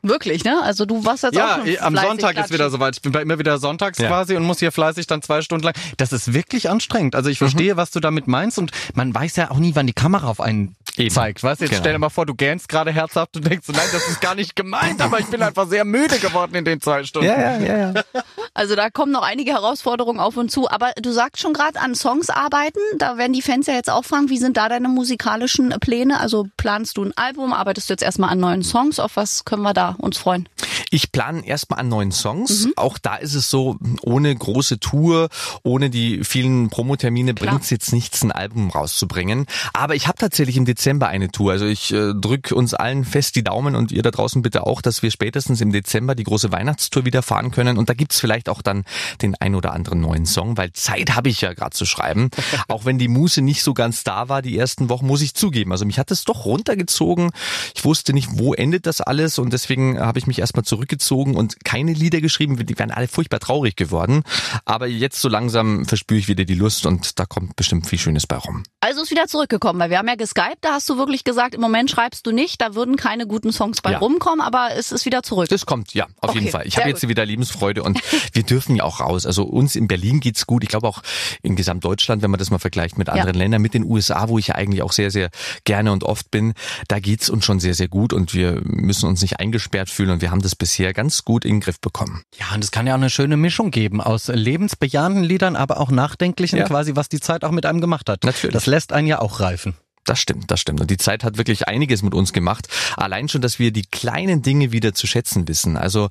Wirklich, 0.01 0.45
ne? 0.45 0.61
Also 0.63 0.85
du 0.85 1.03
warst 1.03 1.23
jetzt 1.23 1.35
auch 1.35 1.41
Ja, 1.41 1.55
schon 1.57 1.67
eh, 1.67 1.77
am 1.79 1.93
Sonntag 1.93 2.29
ist 2.29 2.35
klatschen. 2.35 2.53
wieder 2.53 2.69
soweit. 2.69 2.95
Ich 2.95 3.01
bin 3.01 3.11
bei 3.11 3.21
immer 3.21 3.37
wieder 3.37 3.57
sonntags 3.57 3.97
Ja. 3.97 4.07
quasi 4.07 4.37
und 4.37 4.43
muss 4.43 4.59
hier 4.59 4.71
fleißig 4.71 5.07
dann 5.07 5.21
zwei 5.21 5.41
Stunden 5.41 5.65
lang. 5.65 5.73
Das 5.97 6.13
ist 6.13 6.31
wirklich 6.33 6.69
anstrengend. 6.69 7.15
Also 7.15 7.29
ich 7.29 7.37
verstehe, 7.37 7.75
was 7.75 7.91
du 7.91 7.99
damit 7.99 8.25
meinst 8.25 8.57
und 8.57 8.71
man 8.93 9.13
weiß 9.13 9.35
ja 9.35 9.51
auch 9.51 9.57
nie, 9.57 9.75
wann 9.75 9.87
die 9.87 9.93
Kamera 9.93 10.27
auf 10.29 10.39
einen 10.39 10.77
Eben. 11.05 11.13
zeigt. 11.13 11.43
Weißt 11.43 11.61
du, 11.61 11.65
jetzt 11.65 11.71
Genau. 11.71 11.81
stell 11.81 11.93
dir 11.93 11.99
mal 11.99 12.09
vor, 12.09 12.25
du 12.25 12.35
gähnst 12.35 12.69
gerade 12.69 12.91
herzhaft 12.91 13.35
und 13.35 13.47
denkst, 13.49 13.65
so, 13.67 13.73
nein, 13.73 13.87
das 13.91 14.07
ist 14.07 14.21
gar 14.21 14.35
nicht 14.35 14.55
gemeint, 14.55 15.01
aber 15.01 15.19
ich 15.19 15.27
bin 15.27 15.41
einfach 15.41 15.67
sehr 15.67 15.85
müde 15.85 16.19
geworden 16.19 16.55
in 16.55 16.65
den 16.65 16.81
zwei 16.81 17.03
Stunden. 17.03 17.27
ja, 17.27 17.57
ja, 17.59 17.77
ja. 17.93 17.93
Also 18.53 18.75
da 18.75 18.89
kommen 18.89 19.11
noch 19.13 19.21
einige 19.21 19.51
Herausforderungen 19.53 20.19
auf 20.19 20.35
uns 20.35 20.51
zu. 20.51 20.69
Aber 20.69 20.91
du 21.01 21.11
sagst 21.11 21.41
schon 21.41 21.53
gerade 21.53 21.79
an 21.79 21.95
Songs 21.95 22.29
arbeiten. 22.29 22.79
Da 22.97 23.17
werden 23.17 23.31
die 23.31 23.41
Fans 23.41 23.67
ja 23.67 23.73
jetzt 23.75 23.89
auch 23.89 24.03
fragen, 24.03 24.29
wie 24.29 24.37
sind 24.37 24.57
da 24.57 24.67
deine 24.67 24.89
musikalischen 24.89 25.69
Pläne? 25.79 26.19
Also 26.19 26.47
planst 26.57 26.97
du 26.97 27.03
ein 27.05 27.13
Album? 27.15 27.53
Arbeitest 27.53 27.89
du 27.89 27.93
jetzt 27.93 28.03
erstmal 28.03 28.31
an 28.31 28.39
neuen 28.39 28.63
Songs? 28.63 28.99
Auf 28.99 29.15
was 29.15 29.45
können 29.45 29.61
wir 29.61 29.73
da 29.73 29.95
uns 29.99 30.17
freuen? 30.17 30.49
Ich 30.91 31.11
plane 31.11 31.45
erstmal 31.45 31.79
an 31.79 31.89
neuen 31.89 32.11
Songs. 32.11 32.67
Auch 32.75 32.97
da 32.97 33.15
ist 33.15 33.35
es 33.35 33.49
so, 33.49 33.77
ohne 34.01 34.35
große 34.35 34.79
Tour, 34.79 35.29
ohne 35.63 35.89
die 35.89 36.23
vielen 36.23 36.69
Promotermine 36.69 37.33
bringt 37.33 37.61
es 37.61 37.69
jetzt 37.69 37.93
nichts, 37.93 38.23
ein 38.23 38.31
Album 38.31 38.69
rauszubringen. 38.69 39.45
Aber 39.73 39.95
ich 39.95 40.07
habe 40.07 40.17
tatsächlich 40.17 40.57
im 40.57 40.65
Dezember 40.65 41.07
eine 41.07 41.29
Tour. 41.29 41.51
Also 41.51 41.65
ich 41.65 41.93
äh, 41.93 42.13
drück 42.13 42.51
uns 42.51 42.73
allen 42.73 43.05
fest 43.05 43.35
die 43.35 43.43
Daumen 43.43 43.75
und 43.75 43.91
ihr 43.91 44.01
da 44.01 44.11
draußen 44.11 44.41
bitte 44.41 44.65
auch, 44.65 44.81
dass 44.81 45.03
wir 45.03 45.11
spätestens 45.11 45.61
im 45.61 45.71
Dezember 45.71 46.15
die 46.15 46.23
große 46.23 46.51
Weihnachtstour 46.51 47.05
wieder 47.05 47.21
fahren 47.21 47.51
können. 47.51 47.77
Und 47.77 47.89
da 47.89 47.93
gibt's 47.93 48.19
vielleicht 48.19 48.49
auch 48.49 48.61
dann 48.61 48.83
den 49.21 49.35
ein 49.35 49.55
oder 49.55 49.73
anderen 49.73 50.01
neuen 50.01 50.25
Song, 50.25 50.57
weil 50.57 50.73
Zeit 50.73 51.15
habe 51.15 51.29
ich 51.29 51.41
ja 51.41 51.53
gerade 51.53 51.75
zu 51.75 51.85
schreiben. 51.85 52.29
auch 52.67 52.85
wenn 52.85 52.97
die 52.97 53.07
Muße 53.07 53.41
nicht 53.41 53.63
so 53.63 53.73
ganz 53.73 54.03
da 54.03 54.29
war, 54.29 54.41
die 54.41 54.57
ersten 54.57 54.89
Wochen, 54.89 55.05
muss 55.05 55.21
ich 55.21 55.33
zugeben. 55.33 55.71
Also 55.71 55.85
mich 55.85 55.99
hat 55.99 56.11
es 56.11 56.23
doch 56.23 56.45
runtergezogen. 56.45 57.31
Ich 57.75 57.85
wusste 57.85 58.13
nicht, 58.13 58.29
wo 58.33 58.53
endet 58.53 58.85
das 58.85 59.01
alles 59.01 59.39
und 59.39 59.53
deswegen 59.53 59.99
habe 59.99 60.19
ich 60.19 60.27
mich 60.27 60.39
erstmal 60.39 60.63
zurückgezogen 60.79 61.35
und 61.35 61.63
keine 61.65 61.91
Lieder 61.93 62.21
geschrieben. 62.21 62.65
Die 62.65 62.79
wären 62.79 62.91
alle 62.91 63.07
furchtbar 63.07 63.39
traurig 63.39 63.75
geworden. 63.75 64.23
Aber 64.65 64.87
jetzt 64.87 65.19
so 65.19 65.27
langsam 65.27 65.85
verspüre 65.85 66.19
ich 66.19 66.27
wieder 66.29 66.45
die 66.45 66.55
Lust 66.55 66.85
und 66.85 67.19
da 67.19 67.25
kommt 67.25 67.55
bestimmt 67.57 67.85
viel 67.87 67.99
Schönes 67.99 68.25
bei 68.25 68.37
rum. 68.37 68.63
Also 68.79 69.01
ist 69.03 69.11
wieder 69.11 69.27
zurückgekommen, 69.27 69.79
weil 69.79 69.89
wir 69.89 69.97
haben 69.97 70.07
ja 70.07 70.15
geskypt, 70.15 70.59
da 70.61 70.73
hast 70.73 70.87
du 70.89 70.97
wirklich 70.97 71.23
gesagt, 71.25 71.53
im 71.53 71.61
Moment 71.61 71.91
schreibst 71.91 72.25
du 72.25 72.31
nicht, 72.31 72.61
da 72.61 72.75
würden 72.75 72.95
keine 72.95 73.27
guten 73.27 73.51
Songs 73.51 73.81
bei 73.81 73.91
Ja. 73.91 73.97
rumkommen, 73.97 74.39
aber 74.41 74.69
es 74.77 74.91
ist 74.93 75.05
wieder 75.05 75.21
zurück. 75.21 75.49
Das 75.49 75.65
kommt, 75.65 75.93
ja, 75.93 76.05
auf 76.21 76.29
Okay, 76.29 76.39
jeden 76.39 76.51
Fall. 76.51 76.65
Ich 76.65 76.77
habe 76.77 76.87
jetzt 76.87 77.01
gut. 77.01 77.09
wieder 77.09 77.25
Lebensfreude 77.25 77.83
und 77.83 77.99
wir 78.33 78.43
dürfen 78.43 78.75
ja 78.77 78.83
auch 78.85 79.01
raus. 79.01 79.25
Also 79.25 79.43
uns 79.43 79.75
in 79.75 79.87
Berlin 79.87 80.21
geht's 80.21 80.47
gut. 80.47 80.63
Ich 80.63 80.69
glaube 80.69 80.87
auch 80.87 81.01
in 81.41 81.55
Gesamtdeutschland, 81.57 82.21
wenn 82.21 82.31
man 82.31 82.37
das 82.39 82.51
mal 82.51 82.59
vergleicht 82.59 82.97
mit 82.97 83.09
anderen 83.09 83.35
Ländern, 83.35 83.61
mit 83.61 83.73
den 83.73 83.83
USA, 83.83 84.29
wo 84.29 84.37
ich 84.39 84.47
ja 84.47 84.55
eigentlich 84.55 84.81
auch 84.81 84.93
sehr, 84.93 85.11
sehr 85.11 85.29
gerne 85.65 85.91
und 85.91 86.03
oft 86.05 86.31
bin, 86.31 86.53
da 86.87 86.99
geht's 86.99 87.29
uns 87.29 87.43
schon 87.43 87.59
sehr, 87.59 87.73
sehr 87.73 87.87
gut 87.89 88.13
und 88.13 88.33
wir 88.33 88.61
müssen 88.63 89.07
uns 89.09 89.21
nicht 89.21 89.39
eingesperrt 89.39 89.89
fühlen 89.89 90.11
und 90.11 90.21
wir 90.21 90.31
haben 90.31 90.41
das 90.41 90.55
bisher 90.69 90.93
ganz 90.93 91.25
gut 91.25 91.45
in 91.45 91.55
den 91.55 91.59
Griff 91.61 91.79
bekommen. 91.81 92.21
Ja, 92.37 92.53
und 92.53 92.63
es 92.63 92.69
kann 92.69 92.85
ja 92.85 92.93
auch 92.93 92.97
eine 92.99 93.09
schöne 93.09 93.37
Mischung 93.37 93.71
geben 93.71 94.01
aus 94.01 94.27
lebensbejahenden 94.27 95.23
Liedern, 95.23 95.55
aber 95.55 95.79
auch 95.79 95.89
nachdenklichen, 95.89 96.59
Ja. 96.59 96.65
quasi, 96.65 96.95
was 96.95 97.09
die 97.09 97.19
Zeit 97.19 97.43
auch 97.43 97.49
mit 97.49 97.65
einem 97.65 97.81
gemacht 97.81 98.07
hat. 98.07 98.23
Natürlich. 98.23 98.53
Das 98.53 98.67
lässt 98.67 98.93
einen 98.93 99.07
ja 99.07 99.19
auch 99.19 99.39
reifen. 99.39 99.73
Das 100.05 100.19
stimmt, 100.19 100.49
das 100.51 100.59
stimmt. 100.59 100.79
Und 100.79 100.91
die 100.91 100.97
Zeit 100.97 101.23
hat 101.23 101.37
wirklich 101.37 101.67
einiges 101.67 102.03
mit 102.03 102.13
uns 102.13 102.33
gemacht. 102.33 102.67
Allein 102.97 103.29
schon, 103.29 103.41
dass 103.41 103.57
wir 103.57 103.71
die 103.71 103.81
kleinen 103.83 104.43
Dinge 104.43 104.71
wieder 104.71 104.93
zu 104.93 105.07
schätzen 105.07 105.47
wissen. 105.47 105.75
Also 105.75 106.09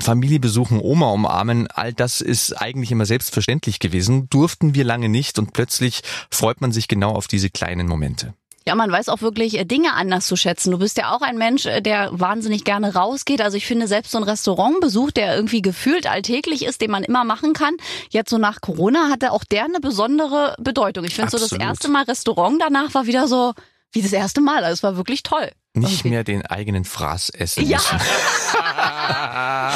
Familie 0.00 0.40
besuchen, 0.40 0.78
Oma 0.78 1.10
umarmen, 1.10 1.66
all 1.68 1.92
das 1.94 2.20
ist 2.20 2.52
eigentlich 2.52 2.92
immer 2.92 3.06
selbstverständlich 3.06 3.78
gewesen. 3.78 4.28
Durften 4.28 4.74
wir 4.74 4.84
lange 4.84 5.08
nicht 5.08 5.38
und 5.38 5.52
plötzlich 5.54 6.02
freut 6.30 6.60
man 6.60 6.70
sich 6.72 6.86
genau 6.86 7.12
auf 7.12 7.28
diese 7.28 7.48
kleinen 7.48 7.86
Momente. 7.88 8.34
Ja, 8.66 8.74
man 8.74 8.92
weiß 8.92 9.08
auch 9.08 9.22
wirklich 9.22 9.58
äh, 9.58 9.64
Dinge 9.64 9.94
anders 9.94 10.26
zu 10.26 10.36
schätzen. 10.36 10.70
Du 10.70 10.78
bist 10.78 10.98
ja 10.98 11.14
auch 11.14 11.22
ein 11.22 11.38
Mensch, 11.38 11.66
äh, 11.66 11.80
der 11.80 12.10
wahnsinnig 12.12 12.64
gerne 12.64 12.94
rausgeht. 12.94 13.40
Also 13.40 13.56
ich 13.56 13.66
finde 13.66 13.86
selbst 13.86 14.12
so 14.12 14.18
ein 14.18 14.24
Restaurantbesuch, 14.24 15.10
der 15.10 15.34
irgendwie 15.34 15.62
gefühlt 15.62 16.06
alltäglich 16.06 16.64
ist, 16.64 16.80
den 16.80 16.90
man 16.90 17.02
immer 17.02 17.24
machen 17.24 17.54
kann. 17.54 17.76
Jetzt 18.10 18.30
so 18.30 18.38
nach 18.38 18.60
Corona 18.60 19.08
hatte 19.08 19.32
auch 19.32 19.44
der 19.44 19.64
eine 19.64 19.80
besondere 19.80 20.54
Bedeutung. 20.58 21.04
Ich 21.04 21.14
finde 21.14 21.30
so 21.30 21.38
das 21.38 21.52
erste 21.52 21.88
Mal 21.88 22.04
Restaurant 22.04 22.60
danach 22.60 22.94
war 22.94 23.06
wieder 23.06 23.28
so 23.28 23.54
wie 23.92 24.02
das 24.02 24.12
erste 24.12 24.40
Mal. 24.40 24.64
Also 24.64 24.74
es 24.74 24.82
war 24.82 24.96
wirklich 24.96 25.22
toll. 25.22 25.50
Nicht 25.72 25.92
Irgendwie. 25.92 26.08
mehr 26.10 26.24
den 26.24 26.46
eigenen 26.46 26.84
Fraß 26.84 27.30
essen 27.30 27.66
Ja. 27.66 27.78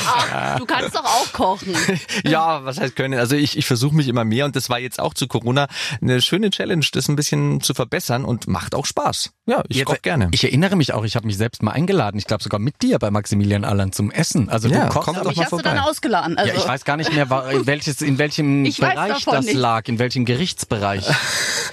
Du 0.59 0.67
kannst 0.67 0.95
doch 0.95 1.05
auch 1.05 1.33
kochen. 1.33 1.75
ja, 2.25 2.65
was 2.65 2.79
heißt 2.81 2.97
können? 2.97 3.19
Also 3.19 3.37
ich, 3.37 3.57
ich 3.59 3.67
versuche 3.67 3.95
mich 3.95 4.09
immer 4.09 4.25
mehr 4.25 4.45
und 4.45 4.57
das 4.57 4.69
war 4.71 4.79
jetzt 4.79 5.01
auch 5.01 5.15
zu 5.15 5.27
Corona 5.29 5.67
eine 6.01 6.21
schöne 6.23 6.51
Challenge, 6.51 6.85
das 6.93 7.09
ein 7.09 7.17
bisschen 7.17 7.61
zu 7.61 7.75
verbessern 7.75 8.25
und 8.25 8.47
macht 8.49 8.75
auch 8.75 8.87
Spaß. 8.87 9.31
Ja, 9.47 9.63
ich 9.69 9.85
koche 9.85 9.99
gerne. 10.03 10.29
Ich 10.33 10.45
erinnere 10.45 10.77
mich 10.77 10.93
auch, 10.95 11.05
ich 11.05 11.17
habe 11.17 11.27
mich 11.27 11.37
selbst 11.37 11.63
mal 11.63 11.73
eingeladen. 11.73 12.19
Ich 12.19 12.27
glaube 12.27 12.43
sogar 12.43 12.59
mit 12.61 12.81
dir 12.83 12.99
bei 12.99 13.11
Maximilian 13.11 13.65
Allen 13.65 13.93
zum 13.93 14.11
Essen. 14.11 14.49
Also 14.49 14.69
Ja, 14.69 14.87
du 14.87 14.93
kochst 14.93 15.07
komm 15.07 15.17
doch 15.17 15.25
Mich 15.27 15.37
mal 15.37 15.45
hast 15.45 15.53
du 15.53 15.59
dann 15.59 15.79
ausgeladen. 15.79 16.39
Also, 16.39 16.53
ja, 16.53 16.59
ich 16.59 16.67
weiß 16.67 16.85
gar 16.85 16.97
nicht 16.97 17.13
mehr, 17.13 17.29
welches, 17.67 18.01
in 18.03 18.19
welchem 18.19 18.65
Ich 18.65 18.79
Bereich 18.79 19.25
das 19.25 19.45
nicht. 19.45 19.55
lag, 19.55 19.87
in 19.89 19.99
welchem 19.99 20.25
Gerichtsbereich. 20.25 21.05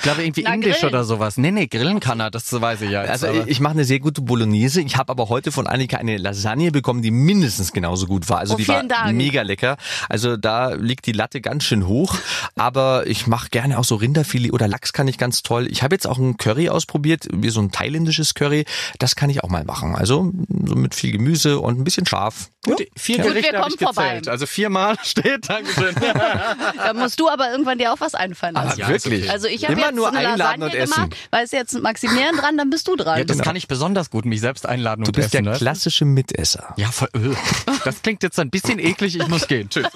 Ich 0.02 0.04
glaube 0.06 0.24
irgendwie 0.24 0.42
Na, 0.42 0.56
indisch 0.56 0.80
grillen. 0.80 0.94
oder 0.96 1.04
sowas. 1.04 1.38
Nee, 1.38 1.52
nee, 1.52 1.68
grillen 1.68 2.00
kann 2.00 2.20
er, 2.20 2.32
das 2.32 2.52
weiß 2.52 2.82
ich 2.82 2.90
ja. 2.90 3.02
jetzt, 3.04 3.12
Also 3.12 3.28
aber- 3.28 3.48
ich 3.48 3.60
mache 3.60 3.74
eine 3.74 3.86
sehr 3.86 4.00
gute 4.00 4.22
Bolognese. 4.24 4.82
Ich 4.82 4.98
habe 4.98 5.12
aber 5.12 5.30
heute 5.30 5.52
von 5.52 5.68
Annika 5.68 5.98
eine 5.98 6.18
Lasagne 6.18 6.72
bekommen, 6.72 7.04
die 7.04 7.12
mindestens 7.12 7.72
genauso 7.72 8.08
gut 8.08 8.28
war. 8.28 8.40
Also 8.40 8.51
Oh, 8.54 8.58
die 8.58 8.68
war 8.68 8.84
Dank. 8.84 9.16
mega 9.16 9.42
lecker. 9.42 9.78
Also 10.10 10.38
da 10.38 10.74
liegt 10.74 11.06
die 11.06 11.12
Latte 11.12 11.42
ganz 11.42 11.64
schön 11.64 11.88
hoch. 11.88 12.16
Aber 12.56 13.08
ich 13.08 13.28
mache 13.28 13.50
gerne 13.50 13.80
auch 13.80 13.84
so 13.84 13.96
Rinderfilet 13.96 14.52
oder 14.52 14.68
Lachs 14.68 14.94
kann 14.94 15.08
ich 15.08 15.18
ganz 15.18 15.44
toll. 15.44 15.68
Ich 15.70 15.84
habe 15.84 15.96
jetzt 15.96 16.08
auch 16.08 16.18
ein 16.18 16.38
Curry 16.38 16.70
ausprobiert, 16.70 17.28
wie 17.34 17.50
so 17.50 17.62
ein 17.62 17.72
thailändisches 17.72 18.34
Curry. 18.34 18.66
Das 19.00 19.16
kann 19.16 19.30
ich 19.30 19.44
auch 19.44 19.50
mal 19.50 19.64
machen. 19.64 19.96
Also 19.96 20.32
so 20.66 20.76
mit 20.76 20.96
viel 20.96 21.12
Gemüse 21.12 21.60
und 21.60 21.80
ein 21.80 21.84
bisschen 21.84 22.06
scharf. 22.06 22.51
Ja. 22.68 22.76
Gut, 22.76 22.88
vier 22.96 23.16
Gut, 23.18 23.26
wir 23.26 23.34
Gerichte 23.34 23.58
habe 23.58 23.70
ich 23.74 23.80
vorbei. 23.80 24.04
gezählt. 24.10 24.28
Also 24.30 24.46
viermal 24.46 24.96
steht, 25.04 25.50
Dankeschön. 25.50 25.96
da 26.78 26.94
musst 26.94 27.20
du 27.20 27.28
aber 27.28 27.50
irgendwann 27.52 27.80
dir 27.80 27.92
auch 27.92 28.00
was 28.00 28.14
einfallen 28.14 28.54
lassen. 28.54 28.80
ja, 28.80 28.88
ist 28.90 29.08
okay. 29.08 29.28
Also 29.30 29.48
ich 29.48 29.64
habe 29.64 29.74
Immer 29.74 29.88
jetzt 29.88 29.96
nur 29.96 30.08
eine 30.10 30.18
einladen 30.20 30.38
Lasagne 30.62 30.66
und 30.66 30.74
essen. 30.76 30.94
gemacht, 30.94 31.18
weil 31.32 31.44
es 31.46 31.52
jetzt 31.52 31.74
Maximilian 31.82 32.36
dran, 32.38 32.58
dann 32.60 32.70
bist 32.70 32.88
du 32.88 32.96
dran. 32.96 33.18
Ja, 33.18 33.24
das 33.24 33.40
kann 33.40 33.56
ich 33.56 33.68
besonders 33.68 34.12
gut, 34.12 34.26
mich 34.26 34.42
selbst 34.42 34.68
einladen 34.68 35.04
Du 35.06 35.10
und 35.10 35.16
bist 35.16 35.34
essen. 35.34 35.44
der 35.46 35.54
ne? 35.54 35.58
klassische 35.58 36.06
Mitesser. 36.06 36.74
Ja, 36.78 36.92
voll, 36.92 37.10
öh. 37.16 37.34
das 37.84 38.04
klingt 38.04 38.22
jetzt 38.22 38.38
ein 38.40 38.52
bisschen 38.52 38.78
eklig, 38.78 39.16
ich 39.16 39.28
muss 39.28 39.48
gehen. 39.48 39.68
Tschüss. 39.70 39.88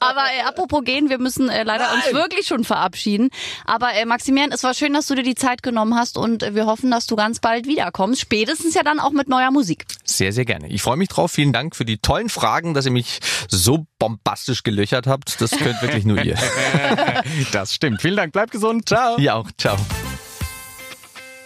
Aber 0.00 0.24
äh, 0.38 0.42
apropos 0.46 0.82
gehen, 0.84 1.10
wir 1.10 1.18
müssen 1.18 1.50
äh, 1.50 1.62
leider 1.62 1.92
uns 1.92 2.12
wirklich 2.14 2.46
schon 2.46 2.64
verabschieden. 2.64 3.28
Aber 3.66 3.92
äh, 3.92 4.06
Maximilian, 4.06 4.50
es 4.52 4.62
war 4.62 4.72
schön, 4.74 4.94
dass 4.94 5.06
du 5.06 5.14
dir 5.14 5.22
die 5.24 5.34
Zeit 5.34 5.62
genommen 5.62 5.94
hast 5.94 6.16
und 6.16 6.42
äh, 6.42 6.54
wir 6.54 6.66
hoffen, 6.66 6.90
dass 6.90 7.06
du 7.06 7.16
ganz 7.16 7.38
bald 7.40 7.66
wiederkommst. 7.66 8.20
Spätestens 8.20 8.74
ja 8.74 8.82
dann 8.82 8.98
auch 8.98 9.12
mit 9.12 9.28
neuer 9.28 9.50
Musik. 9.50 9.84
Sehr, 10.04 10.32
sehr 10.32 10.44
gerne. 10.46 10.68
Ich 10.68 10.82
freue 10.82 10.96
mich 10.96 11.08
drauf. 11.10 11.32
Vielen 11.32 11.49
Dank 11.52 11.76
für 11.76 11.84
die 11.84 11.98
tollen 11.98 12.28
Fragen, 12.28 12.74
dass 12.74 12.86
ihr 12.86 12.92
mich 12.92 13.20
so 13.48 13.86
bombastisch 13.98 14.62
gelöchert 14.62 15.06
habt. 15.06 15.40
Das 15.40 15.50
könnt 15.50 15.80
wirklich 15.82 16.04
nur 16.04 16.22
ihr. 16.22 16.36
Das 17.52 17.74
stimmt. 17.74 18.02
Vielen 18.02 18.16
Dank, 18.16 18.32
bleib 18.32 18.50
gesund. 18.50 18.88
Ciao. 18.88 19.16
Ihr 19.18 19.34
auch. 19.34 19.48
Ciao. 19.58 19.76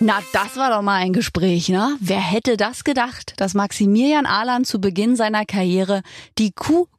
Na, 0.00 0.20
das 0.32 0.56
war 0.56 0.70
doch 0.70 0.82
mal 0.82 0.96
ein 0.96 1.12
Gespräch, 1.12 1.68
ne? 1.68 1.96
Wer 2.00 2.20
hätte 2.20 2.56
das 2.56 2.84
gedacht, 2.84 3.32
dass 3.38 3.54
Maximilian 3.54 4.26
Ahlan 4.26 4.64
zu 4.64 4.80
Beginn 4.80 5.16
seiner 5.16 5.46
Karriere 5.46 6.02
die 6.38 6.52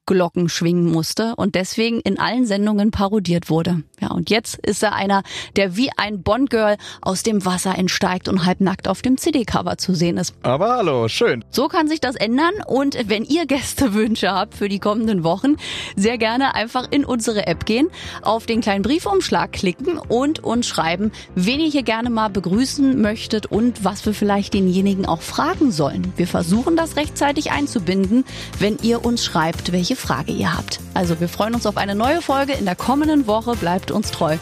Kuhglocken 0.05 0.49
schwingen 0.49 0.91
musste 0.91 1.33
und 1.35 1.55
deswegen 1.55 1.99
in 2.01 2.19
allen 2.19 2.45
Sendungen 2.45 2.91
parodiert 2.91 3.49
wurde. 3.49 3.81
Ja, 3.99 4.09
und 4.09 4.29
jetzt 4.29 4.57
ist 4.57 4.83
er 4.83 4.93
einer, 4.93 5.23
der 5.55 5.77
wie 5.77 5.89
ein 5.97 6.21
Bond-Girl 6.21 6.77
aus 7.01 7.23
dem 7.23 7.45
Wasser 7.45 7.77
entsteigt 7.77 8.27
und 8.27 8.45
halbnackt 8.45 8.87
auf 8.87 9.01
dem 9.01 9.17
CD-Cover 9.17 9.77
zu 9.77 9.95
sehen 9.95 10.17
ist. 10.17 10.35
Aber 10.43 10.77
hallo, 10.77 11.07
schön. 11.07 11.43
So 11.49 11.67
kann 11.67 11.87
sich 11.87 12.01
das 12.01 12.15
ändern 12.15 12.53
und 12.67 12.97
wenn 13.07 13.23
ihr 13.23 13.45
Gästewünsche 13.47 14.31
habt 14.31 14.53
für 14.53 14.69
die 14.69 14.79
kommenden 14.79 15.23
Wochen, 15.23 15.55
sehr 15.95 16.17
gerne 16.17 16.53
einfach 16.55 16.91
in 16.91 17.03
unsere 17.03 17.47
App 17.47 17.65
gehen, 17.65 17.89
auf 18.21 18.45
den 18.45 18.61
kleinen 18.61 18.83
Briefumschlag 18.83 19.53
klicken 19.53 19.97
und 19.97 20.43
uns 20.43 20.67
schreiben, 20.67 21.11
wen 21.33 21.59
ihr 21.59 21.69
hier 21.69 21.83
gerne 21.83 22.09
mal 22.09 22.29
begrüßen 22.29 23.01
möchtet 23.01 23.47
und 23.47 23.83
was 23.83 24.05
wir 24.05 24.13
vielleicht 24.13 24.53
denjenigen 24.53 25.05
auch 25.05 25.21
fragen 25.21 25.71
sollen. 25.71 26.13
Wir 26.15 26.27
versuchen 26.27 26.75
das 26.75 26.95
rechtzeitig 26.95 27.51
einzubinden, 27.51 28.23
wenn 28.59 28.77
ihr 28.83 29.03
uns 29.03 29.23
schreibt, 29.23 29.71
welche 29.95 30.05
Frage 30.07 30.31
ihr 30.31 30.55
habt. 30.55 30.79
Also 30.93 31.19
wir 31.19 31.29
freuen 31.29 31.55
uns 31.55 31.65
auf 31.65 31.77
eine 31.77 31.95
neue 31.95 32.21
Folge 32.21 32.53
in 32.53 32.65
der 32.65 32.75
kommenden 32.75 33.27
Woche. 33.27 33.55
Bleibt 33.55 33.91
uns 33.91 34.11
treu. 34.11 34.37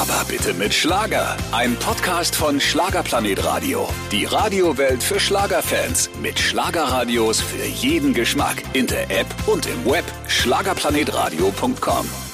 Aber 0.00 0.24
bitte 0.28 0.54
mit 0.54 0.72
Schlager. 0.72 1.36
Ein 1.52 1.76
Podcast 1.76 2.34
von 2.34 2.60
Schlagerplanet 2.60 3.44
Radio. 3.44 3.88
Die 4.12 4.24
Radiowelt 4.24 5.02
für 5.02 5.20
Schlagerfans. 5.20 6.10
Mit 6.22 6.38
Schlagerradios 6.38 7.40
für 7.40 7.64
jeden 7.64 8.14
Geschmack. 8.14 8.62
In 8.72 8.86
der 8.86 9.10
App 9.10 9.26
und 9.46 9.66
im 9.66 9.84
Web. 9.84 10.04
Schlagerplanetradio.com. 10.28 12.29